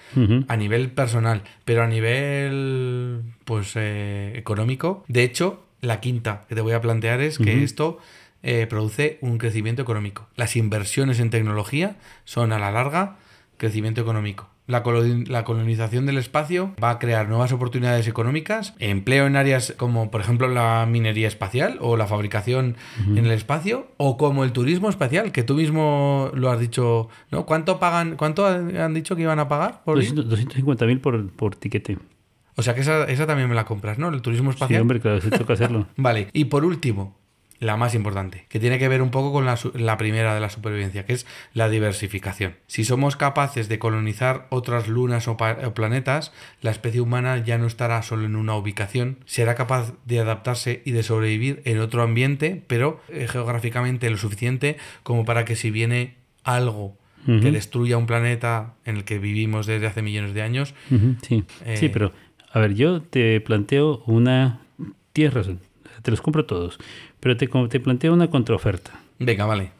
a 0.48 0.56
nivel 0.56 0.90
personal, 0.90 1.42
pero 1.64 1.84
a 1.84 1.86
nivel 1.86 3.22
pues 3.44 3.74
eh, 3.76 4.32
económico. 4.34 5.04
De 5.06 5.22
hecho, 5.22 5.64
la 5.80 6.00
quinta 6.00 6.44
que 6.48 6.56
te 6.56 6.60
voy 6.60 6.72
a 6.72 6.80
plantear 6.80 7.20
es 7.20 7.38
que 7.38 7.62
esto 7.62 7.98
eh, 8.46 8.66
produce 8.68 9.18
un 9.20 9.38
crecimiento 9.38 9.82
económico. 9.82 10.28
Las 10.36 10.54
inversiones 10.56 11.18
en 11.20 11.30
tecnología 11.30 11.96
son 12.24 12.52
a 12.52 12.58
la 12.58 12.70
larga 12.70 13.16
crecimiento 13.58 14.00
económico. 14.00 14.48
La, 14.68 14.82
coloni- 14.82 15.26
la 15.28 15.44
colonización 15.44 16.06
del 16.06 16.18
espacio 16.18 16.74
va 16.82 16.90
a 16.90 16.98
crear 16.98 17.28
nuevas 17.28 17.52
oportunidades 17.52 18.08
económicas, 18.08 18.74
empleo 18.80 19.26
en 19.26 19.36
áreas 19.36 19.74
como 19.76 20.10
por 20.10 20.20
ejemplo 20.20 20.48
la 20.48 20.86
minería 20.90 21.28
espacial 21.28 21.78
o 21.80 21.96
la 21.96 22.06
fabricación 22.08 22.76
en 23.08 23.18
el 23.18 23.30
espacio 23.30 23.86
o 23.96 24.16
como 24.16 24.42
el 24.44 24.50
turismo 24.52 24.88
espacial, 24.90 25.30
que 25.32 25.44
tú 25.44 25.54
mismo 25.54 26.30
lo 26.34 26.50
has 26.50 26.58
dicho, 26.60 27.08
¿no? 27.30 27.46
¿Cuánto 27.46 27.78
pagan, 27.78 28.16
cuánto 28.16 28.44
han 28.46 28.92
dicho 28.94 29.14
que 29.16 29.22
iban 29.22 29.38
a 29.38 29.46
pagar 29.48 29.82
por 29.84 30.02
ir? 30.02 30.12
250 30.14 30.84
mil 30.86 31.00
por, 31.00 31.30
por 31.30 31.54
tiquete. 31.54 31.98
O 32.56 32.62
sea 32.62 32.74
que 32.74 32.80
esa, 32.80 33.04
esa 33.04 33.26
también 33.26 33.48
me 33.48 33.54
la 33.54 33.64
compras, 33.66 33.98
¿no? 33.98 34.08
El 34.08 34.20
turismo 34.22 34.50
Sí, 34.50 34.56
espacial. 34.56 34.82
hombre, 34.82 34.98
claro, 35.00 35.20
toca 35.20 35.52
hacerlo. 35.52 35.86
Vale, 35.96 36.28
y 36.32 36.46
por 36.46 36.64
último, 36.64 37.16
la 37.58 37.76
más 37.76 37.94
importante, 37.94 38.46
que 38.48 38.60
tiene 38.60 38.78
que 38.78 38.88
ver 38.88 39.02
un 39.02 39.10
poco 39.10 39.32
con 39.32 39.46
la, 39.46 39.58
la 39.74 39.96
primera 39.96 40.34
de 40.34 40.40
la 40.40 40.50
supervivencia, 40.50 41.06
que 41.06 41.14
es 41.14 41.26
la 41.54 41.68
diversificación. 41.68 42.54
Si 42.66 42.84
somos 42.84 43.16
capaces 43.16 43.68
de 43.68 43.78
colonizar 43.78 44.46
otras 44.50 44.88
lunas 44.88 45.28
o, 45.28 45.32
o 45.32 45.74
planetas, 45.74 46.32
la 46.60 46.70
especie 46.70 47.00
humana 47.00 47.38
ya 47.38 47.58
no 47.58 47.66
estará 47.66 48.02
solo 48.02 48.26
en 48.26 48.36
una 48.36 48.54
ubicación, 48.56 49.18
será 49.24 49.54
capaz 49.54 49.94
de 50.04 50.20
adaptarse 50.20 50.82
y 50.84 50.92
de 50.92 51.02
sobrevivir 51.02 51.62
en 51.64 51.80
otro 51.80 52.02
ambiente, 52.02 52.62
pero 52.66 53.00
eh, 53.08 53.26
geográficamente 53.28 54.10
lo 54.10 54.18
suficiente 54.18 54.76
como 55.02 55.24
para 55.24 55.44
que 55.44 55.56
si 55.56 55.70
viene 55.70 56.16
algo 56.44 56.96
que 57.26 57.50
destruya 57.50 57.96
un 57.96 58.06
planeta 58.06 58.74
en 58.84 58.98
el 58.98 59.04
que 59.04 59.18
vivimos 59.18 59.66
desde 59.66 59.88
hace 59.88 60.00
millones 60.00 60.32
de 60.32 60.42
años, 60.42 60.74
Sí, 61.22 61.42
Eh, 61.64 61.76
sí, 61.76 61.88
pero 61.88 62.12
a 62.52 62.60
ver, 62.60 62.74
yo 62.74 63.02
te 63.02 63.40
planteo 63.40 64.02
una... 64.06 64.60
Tienes 65.12 65.34
razón, 65.34 65.58
te 66.02 66.12
los 66.12 66.20
compro 66.20 66.46
todos, 66.46 66.78
pero 67.20 67.36
te, 67.36 67.46
te 67.46 67.80
planteo 67.80 68.12
una 68.12 68.30
contraoferta. 68.30 68.92
venga, 69.18 69.46
vale. 69.46 69.70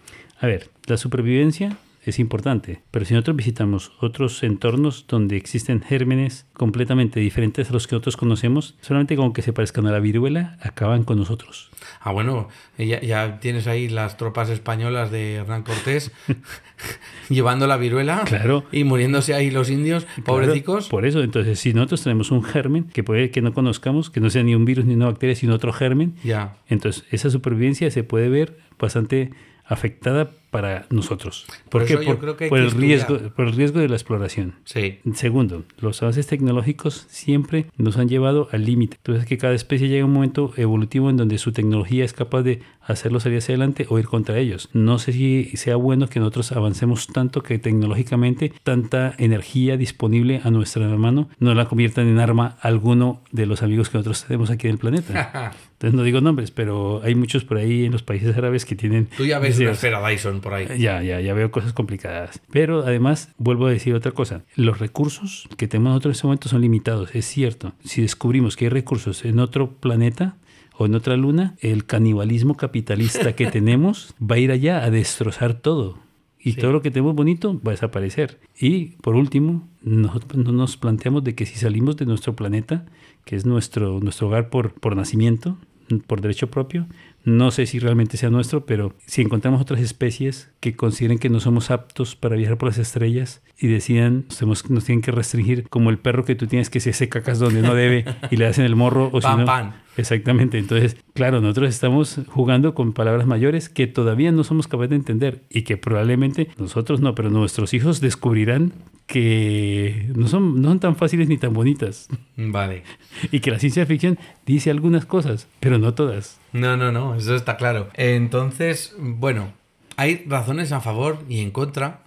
A 0.40 0.46
ver, 0.46 0.68
la 0.86 0.96
supervivencia 0.96 1.76
es 2.10 2.18
importante. 2.18 2.82
Pero 2.90 3.04
si 3.04 3.14
nosotros 3.14 3.36
visitamos 3.36 3.92
otros 4.00 4.42
entornos 4.42 5.06
donde 5.08 5.36
existen 5.36 5.82
gérmenes 5.82 6.46
completamente 6.52 7.20
diferentes 7.20 7.70
a 7.70 7.72
los 7.72 7.86
que 7.86 7.94
nosotros 7.96 8.16
conocemos, 8.16 8.76
solamente 8.80 9.16
con 9.16 9.32
que 9.32 9.42
se 9.42 9.52
parezcan 9.52 9.86
a 9.86 9.92
la 9.92 9.98
viruela, 10.00 10.56
acaban 10.62 11.04
con 11.04 11.18
nosotros. 11.18 11.70
Ah, 12.00 12.12
bueno, 12.12 12.48
ya, 12.78 13.00
ya 13.00 13.40
tienes 13.40 13.66
ahí 13.66 13.88
las 13.88 14.16
tropas 14.16 14.48
españolas 14.50 15.10
de 15.10 15.34
Hernán 15.34 15.62
Cortés 15.62 16.12
llevando 17.28 17.66
la 17.66 17.76
viruela 17.76 18.22
Claro. 18.24 18.64
y 18.72 18.84
muriéndose 18.84 19.34
ahí 19.34 19.50
los 19.50 19.70
indios, 19.70 20.06
pobrecicos. 20.24 20.84
Claro, 20.86 20.90
por 20.90 21.06
eso, 21.06 21.22
entonces, 21.22 21.58
si 21.58 21.72
nosotros 21.74 22.02
tenemos 22.02 22.30
un 22.30 22.42
germen 22.42 22.84
que 22.84 23.02
puede 23.04 23.30
que 23.30 23.42
no 23.42 23.52
conozcamos, 23.52 24.10
que 24.10 24.20
no 24.20 24.30
sea 24.30 24.42
ni 24.42 24.54
un 24.54 24.64
virus 24.64 24.84
ni 24.84 24.94
una 24.94 25.06
bacteria, 25.06 25.34
sino 25.34 25.54
otro 25.54 25.72
germen, 25.72 26.14
Ya. 26.24 26.56
entonces 26.68 27.04
esa 27.10 27.30
supervivencia 27.30 27.90
se 27.90 28.04
puede 28.04 28.28
ver 28.28 28.58
bastante 28.78 29.30
afectada 29.66 30.30
para 30.50 30.86
nosotros. 30.90 31.44
Por 31.68 31.84
qué? 31.84 31.94
eso 31.94 32.02
yo 32.02 32.18
creo 32.18 32.36
que 32.36 32.44
hay 32.44 32.50
por 32.50 32.60
que 32.60 32.64
el 32.64 32.70
riesgo, 32.70 33.18
por 33.36 33.46
el 33.46 33.52
riesgo 33.52 33.80
de 33.80 33.88
la 33.88 33.96
exploración. 33.96 34.54
Sí. 34.64 35.00
Segundo, 35.14 35.64
los 35.78 36.02
avances 36.02 36.26
tecnológicos 36.26 37.06
siempre 37.08 37.66
nos 37.76 37.98
han 37.98 38.08
llevado 38.08 38.48
al 38.52 38.64
límite. 38.64 38.96
Entonces, 38.96 39.26
que 39.26 39.36
cada 39.36 39.54
especie 39.54 39.88
llega 39.88 40.04
a 40.04 40.06
un 40.06 40.14
momento 40.14 40.52
evolutivo 40.56 41.10
en 41.10 41.16
donde 41.18 41.36
su 41.38 41.52
tecnología 41.52 42.04
es 42.04 42.14
capaz 42.14 42.42
de 42.42 42.62
hacerlo 42.80 43.20
salir 43.20 43.38
hacia 43.38 43.54
adelante 43.54 43.86
o 43.90 43.98
ir 43.98 44.06
contra 44.06 44.38
ellos. 44.38 44.70
No 44.72 44.98
sé 44.98 45.12
si 45.12 45.44
sea 45.56 45.76
bueno 45.76 46.08
que 46.08 46.20
nosotros 46.20 46.52
avancemos 46.52 47.08
tanto 47.08 47.42
que 47.42 47.58
tecnológicamente 47.58 48.52
tanta 48.62 49.14
energía 49.18 49.76
disponible 49.76 50.40
a 50.44 50.50
nuestra 50.50 50.86
mano 50.88 51.28
no 51.38 51.54
la 51.54 51.66
conviertan 51.66 52.06
en 52.06 52.18
arma 52.18 52.56
alguno 52.60 53.20
de 53.32 53.46
los 53.46 53.62
amigos 53.62 53.90
que 53.90 53.98
nosotros 53.98 54.24
tenemos 54.24 54.50
aquí 54.50 54.68
en 54.68 54.72
el 54.74 54.78
planeta. 54.78 55.52
Entonces, 55.76 55.94
no 55.94 56.04
digo 56.04 56.22
nombres, 56.22 56.50
pero 56.50 57.02
hay 57.04 57.14
muchos 57.14 57.44
por 57.44 57.58
ahí 57.58 57.84
en 57.84 57.92
los 57.92 58.02
países 58.02 58.34
árabes 58.34 58.64
que 58.64 58.76
tienen... 58.76 59.08
Tú 59.14 59.26
ya 59.26 59.38
ves 59.38 59.56
una 59.56 59.66
deseos. 59.66 59.74
esfera 59.76 60.08
Dyson 60.08 60.40
por 60.40 60.54
ahí. 60.54 60.66
Ya, 60.78 61.02
ya, 61.02 61.20
ya 61.20 61.34
veo 61.34 61.50
cosas 61.50 61.74
complicadas. 61.74 62.40
Pero 62.50 62.80
además, 62.86 63.28
vuelvo 63.36 63.66
a 63.66 63.70
decir 63.70 63.94
otra 63.94 64.12
cosa. 64.12 64.42
Los 64.54 64.78
recursos 64.78 65.46
que 65.58 65.68
tenemos 65.68 65.90
nosotros 65.90 66.12
en 66.12 66.16
este 66.16 66.26
momento 66.28 66.48
son 66.48 66.62
limitados, 66.62 67.14
es 67.14 67.26
cierto. 67.26 67.74
Si 67.84 68.00
descubrimos 68.00 68.56
que 68.56 68.64
hay 68.64 68.68
recursos 68.70 69.26
en 69.26 69.38
otro 69.38 69.72
planeta 69.72 70.36
o 70.78 70.86
en 70.86 70.94
otra 70.94 71.18
luna, 71.18 71.56
el 71.60 71.84
canibalismo 71.84 72.56
capitalista 72.56 73.34
que 73.34 73.46
tenemos 73.50 74.14
va 74.18 74.36
a 74.36 74.38
ir 74.38 74.52
allá 74.52 74.82
a 74.82 74.90
destrozar 74.90 75.52
todo. 75.52 75.98
Y 76.46 76.52
Sí. 76.52 76.60
todo 76.60 76.70
lo 76.72 76.80
que 76.82 76.90
tenemos 76.92 77.14
bonito 77.16 77.54
va 77.66 77.72
a 77.72 77.74
desaparecer. 77.74 78.38
Y 78.60 78.96
por 79.02 79.16
último, 79.16 79.68
nosotros 79.82 80.44
no 80.44 80.52
nos 80.52 80.76
planteamos 80.76 81.24
de 81.24 81.34
que 81.34 81.44
si 81.44 81.56
salimos 81.56 81.96
de 81.96 82.06
nuestro 82.06 82.36
planeta, 82.36 82.86
que 83.24 83.34
es 83.34 83.44
nuestro, 83.46 83.98
nuestro 84.00 84.28
hogar 84.28 84.48
por, 84.48 84.72
por 84.74 84.94
nacimiento, 84.94 85.58
por 86.06 86.20
derecho 86.20 86.48
propio, 86.50 86.86
no 87.24 87.50
sé 87.50 87.66
si 87.66 87.80
realmente 87.80 88.16
sea 88.16 88.30
nuestro, 88.30 88.64
pero 88.64 88.94
si 89.06 89.22
encontramos 89.22 89.60
otras 89.60 89.80
especies 89.80 90.48
que 90.60 90.76
consideren 90.76 91.18
que 91.18 91.28
no 91.30 91.40
somos 91.40 91.72
aptos 91.72 92.14
para 92.14 92.36
viajar 92.36 92.58
por 92.58 92.68
las 92.68 92.78
estrellas 92.78 93.42
y 93.58 93.66
decidan, 93.66 94.26
nos, 94.28 94.38
tenemos- 94.38 94.70
nos 94.70 94.84
tienen 94.84 95.02
que 95.02 95.10
restringir, 95.10 95.68
como 95.68 95.90
el 95.90 95.98
perro 95.98 96.24
que 96.24 96.36
tú 96.36 96.46
tienes 96.46 96.70
que 96.70 96.78
se 96.78 96.90
hace 96.90 97.08
cacas 97.08 97.40
donde 97.40 97.62
no 97.62 97.74
debe 97.74 98.04
y 98.30 98.36
le 98.36 98.46
hacen 98.46 98.64
el 98.64 98.76
morro 98.76 99.10
o 99.12 99.20
si 99.20 99.26
no- 99.28 99.44
pan. 99.44 99.74
Exactamente, 99.96 100.58
entonces, 100.58 100.96
claro, 101.14 101.40
nosotros 101.40 101.70
estamos 101.70 102.20
jugando 102.28 102.74
con 102.74 102.92
palabras 102.92 103.26
mayores 103.26 103.68
que 103.68 103.86
todavía 103.86 104.30
no 104.32 104.44
somos 104.44 104.68
capaces 104.68 104.90
de 104.90 104.96
entender 104.96 105.42
y 105.50 105.62
que 105.62 105.76
probablemente 105.76 106.48
nosotros 106.58 107.00
no, 107.00 107.14
pero 107.14 107.30
nuestros 107.30 107.72
hijos 107.74 108.00
descubrirán 108.00 108.72
que 109.06 110.10
no 110.14 110.28
son, 110.28 110.60
no 110.60 110.68
son 110.68 110.80
tan 110.80 110.96
fáciles 110.96 111.28
ni 111.28 111.38
tan 111.38 111.52
bonitas 111.54 112.08
Vale. 112.36 112.82
y 113.32 113.40
que 113.40 113.50
la 113.50 113.58
ciencia 113.58 113.86
ficción 113.86 114.18
dice 114.44 114.70
algunas 114.70 115.06
cosas, 115.06 115.48
pero 115.60 115.78
no 115.78 115.94
todas. 115.94 116.38
No, 116.52 116.76
no, 116.76 116.92
no, 116.92 117.14
eso 117.14 117.34
está 117.34 117.56
claro. 117.56 117.88
Entonces, 117.94 118.94
bueno, 118.98 119.52
hay 119.96 120.24
razones 120.26 120.72
a 120.72 120.80
favor 120.80 121.18
y 121.28 121.40
en 121.40 121.50
contra 121.50 122.05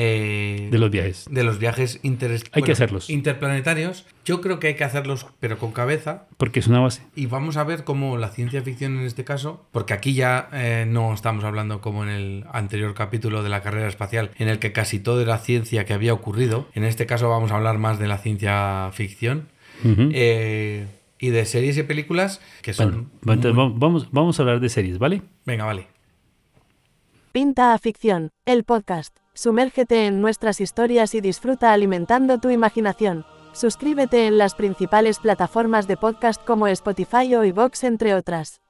eh, 0.00 0.68
De 0.70 0.78
los 0.78 0.90
viajes. 0.92 1.26
de 1.28 1.42
los 1.42 1.58
viajes 1.58 1.98
interes- 2.04 2.44
Hay 2.52 2.62
que 2.62 2.70
hacerlos. 2.70 3.10
interplanetarios. 3.10 4.06
Yo 4.24 4.40
creo 4.40 4.60
que 4.60 4.68
hay 4.68 4.74
que 4.74 4.84
hacerlos, 4.84 5.26
pero 5.40 5.58
con 5.58 5.72
cabeza. 5.72 6.28
Porque 6.36 6.60
es 6.60 6.68
una 6.68 6.78
base. 6.78 7.02
Y 7.16 7.26
vamos 7.26 7.56
a 7.56 7.64
ver 7.64 7.82
cómo 7.82 8.16
la 8.16 8.28
ciencia 8.28 8.62
ficción 8.62 8.96
en 8.98 9.04
este 9.06 9.24
caso, 9.24 9.66
porque 9.72 9.94
aquí 9.94 10.14
ya 10.14 10.48
eh, 10.52 10.84
no 10.88 11.12
estamos 11.12 11.42
hablando 11.42 11.80
como 11.80 12.04
en 12.04 12.10
el 12.10 12.44
anterior 12.52 12.94
capítulo 12.94 13.42
de 13.42 13.48
la 13.48 13.60
carrera 13.62 13.88
espacial, 13.88 14.30
en 14.38 14.46
el 14.48 14.60
que 14.60 14.70
casi 14.72 15.00
todo 15.00 15.20
era 15.20 15.38
ciencia 15.38 15.84
que 15.84 15.94
había 15.94 16.14
ocurrido. 16.14 16.68
En 16.74 16.84
este 16.84 17.06
caso 17.06 17.28
vamos 17.28 17.50
a 17.50 17.56
hablar 17.56 17.78
más 17.78 17.98
de 17.98 18.06
la 18.06 18.18
ciencia 18.18 18.90
ficción. 18.92 19.48
Eh, 19.84 20.86
y 21.18 21.30
de 21.30 21.44
series 21.44 21.76
y 21.76 21.82
películas 21.82 22.40
que 22.62 22.72
son... 22.72 23.10
Bueno, 23.22 23.40
entonces 23.40 23.54
muy- 23.54 23.64
vamos- 23.64 23.78
vamos, 23.80 24.08
vamos 24.12 24.38
a 24.38 24.42
hablar 24.42 24.60
de 24.60 24.68
series, 24.68 24.98
¿vale? 24.98 25.22
Venga, 25.44 25.64
vale. 25.64 25.88
Pinta 27.32 27.74
a 27.74 27.78
Ficción, 27.78 28.30
el 28.46 28.64
podcast. 28.64 29.16
Sumérgete 29.38 30.06
en 30.06 30.20
nuestras 30.20 30.60
historias 30.60 31.14
y 31.14 31.20
disfruta 31.20 31.72
alimentando 31.72 32.38
tu 32.38 32.50
imaginación. 32.50 33.24
Suscríbete 33.52 34.26
en 34.26 34.36
las 34.36 34.56
principales 34.56 35.20
plataformas 35.20 35.86
de 35.86 35.96
podcast 35.96 36.44
como 36.44 36.66
Spotify 36.66 37.36
o 37.36 37.44
iVoox 37.44 37.84
entre 37.84 38.16
otras. 38.16 38.60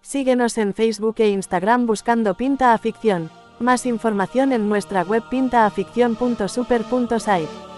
Síguenos 0.00 0.58
en 0.58 0.74
Facebook 0.74 1.16
e 1.18 1.30
Instagram 1.30 1.86
buscando 1.86 2.36
Pinta 2.36 2.72
a 2.72 2.78
Ficción. 2.78 3.32
Más 3.58 3.84
información 3.84 4.52
en 4.52 4.68
nuestra 4.68 5.02
web 5.02 5.24
pintaaficción.super.site. 5.28 7.71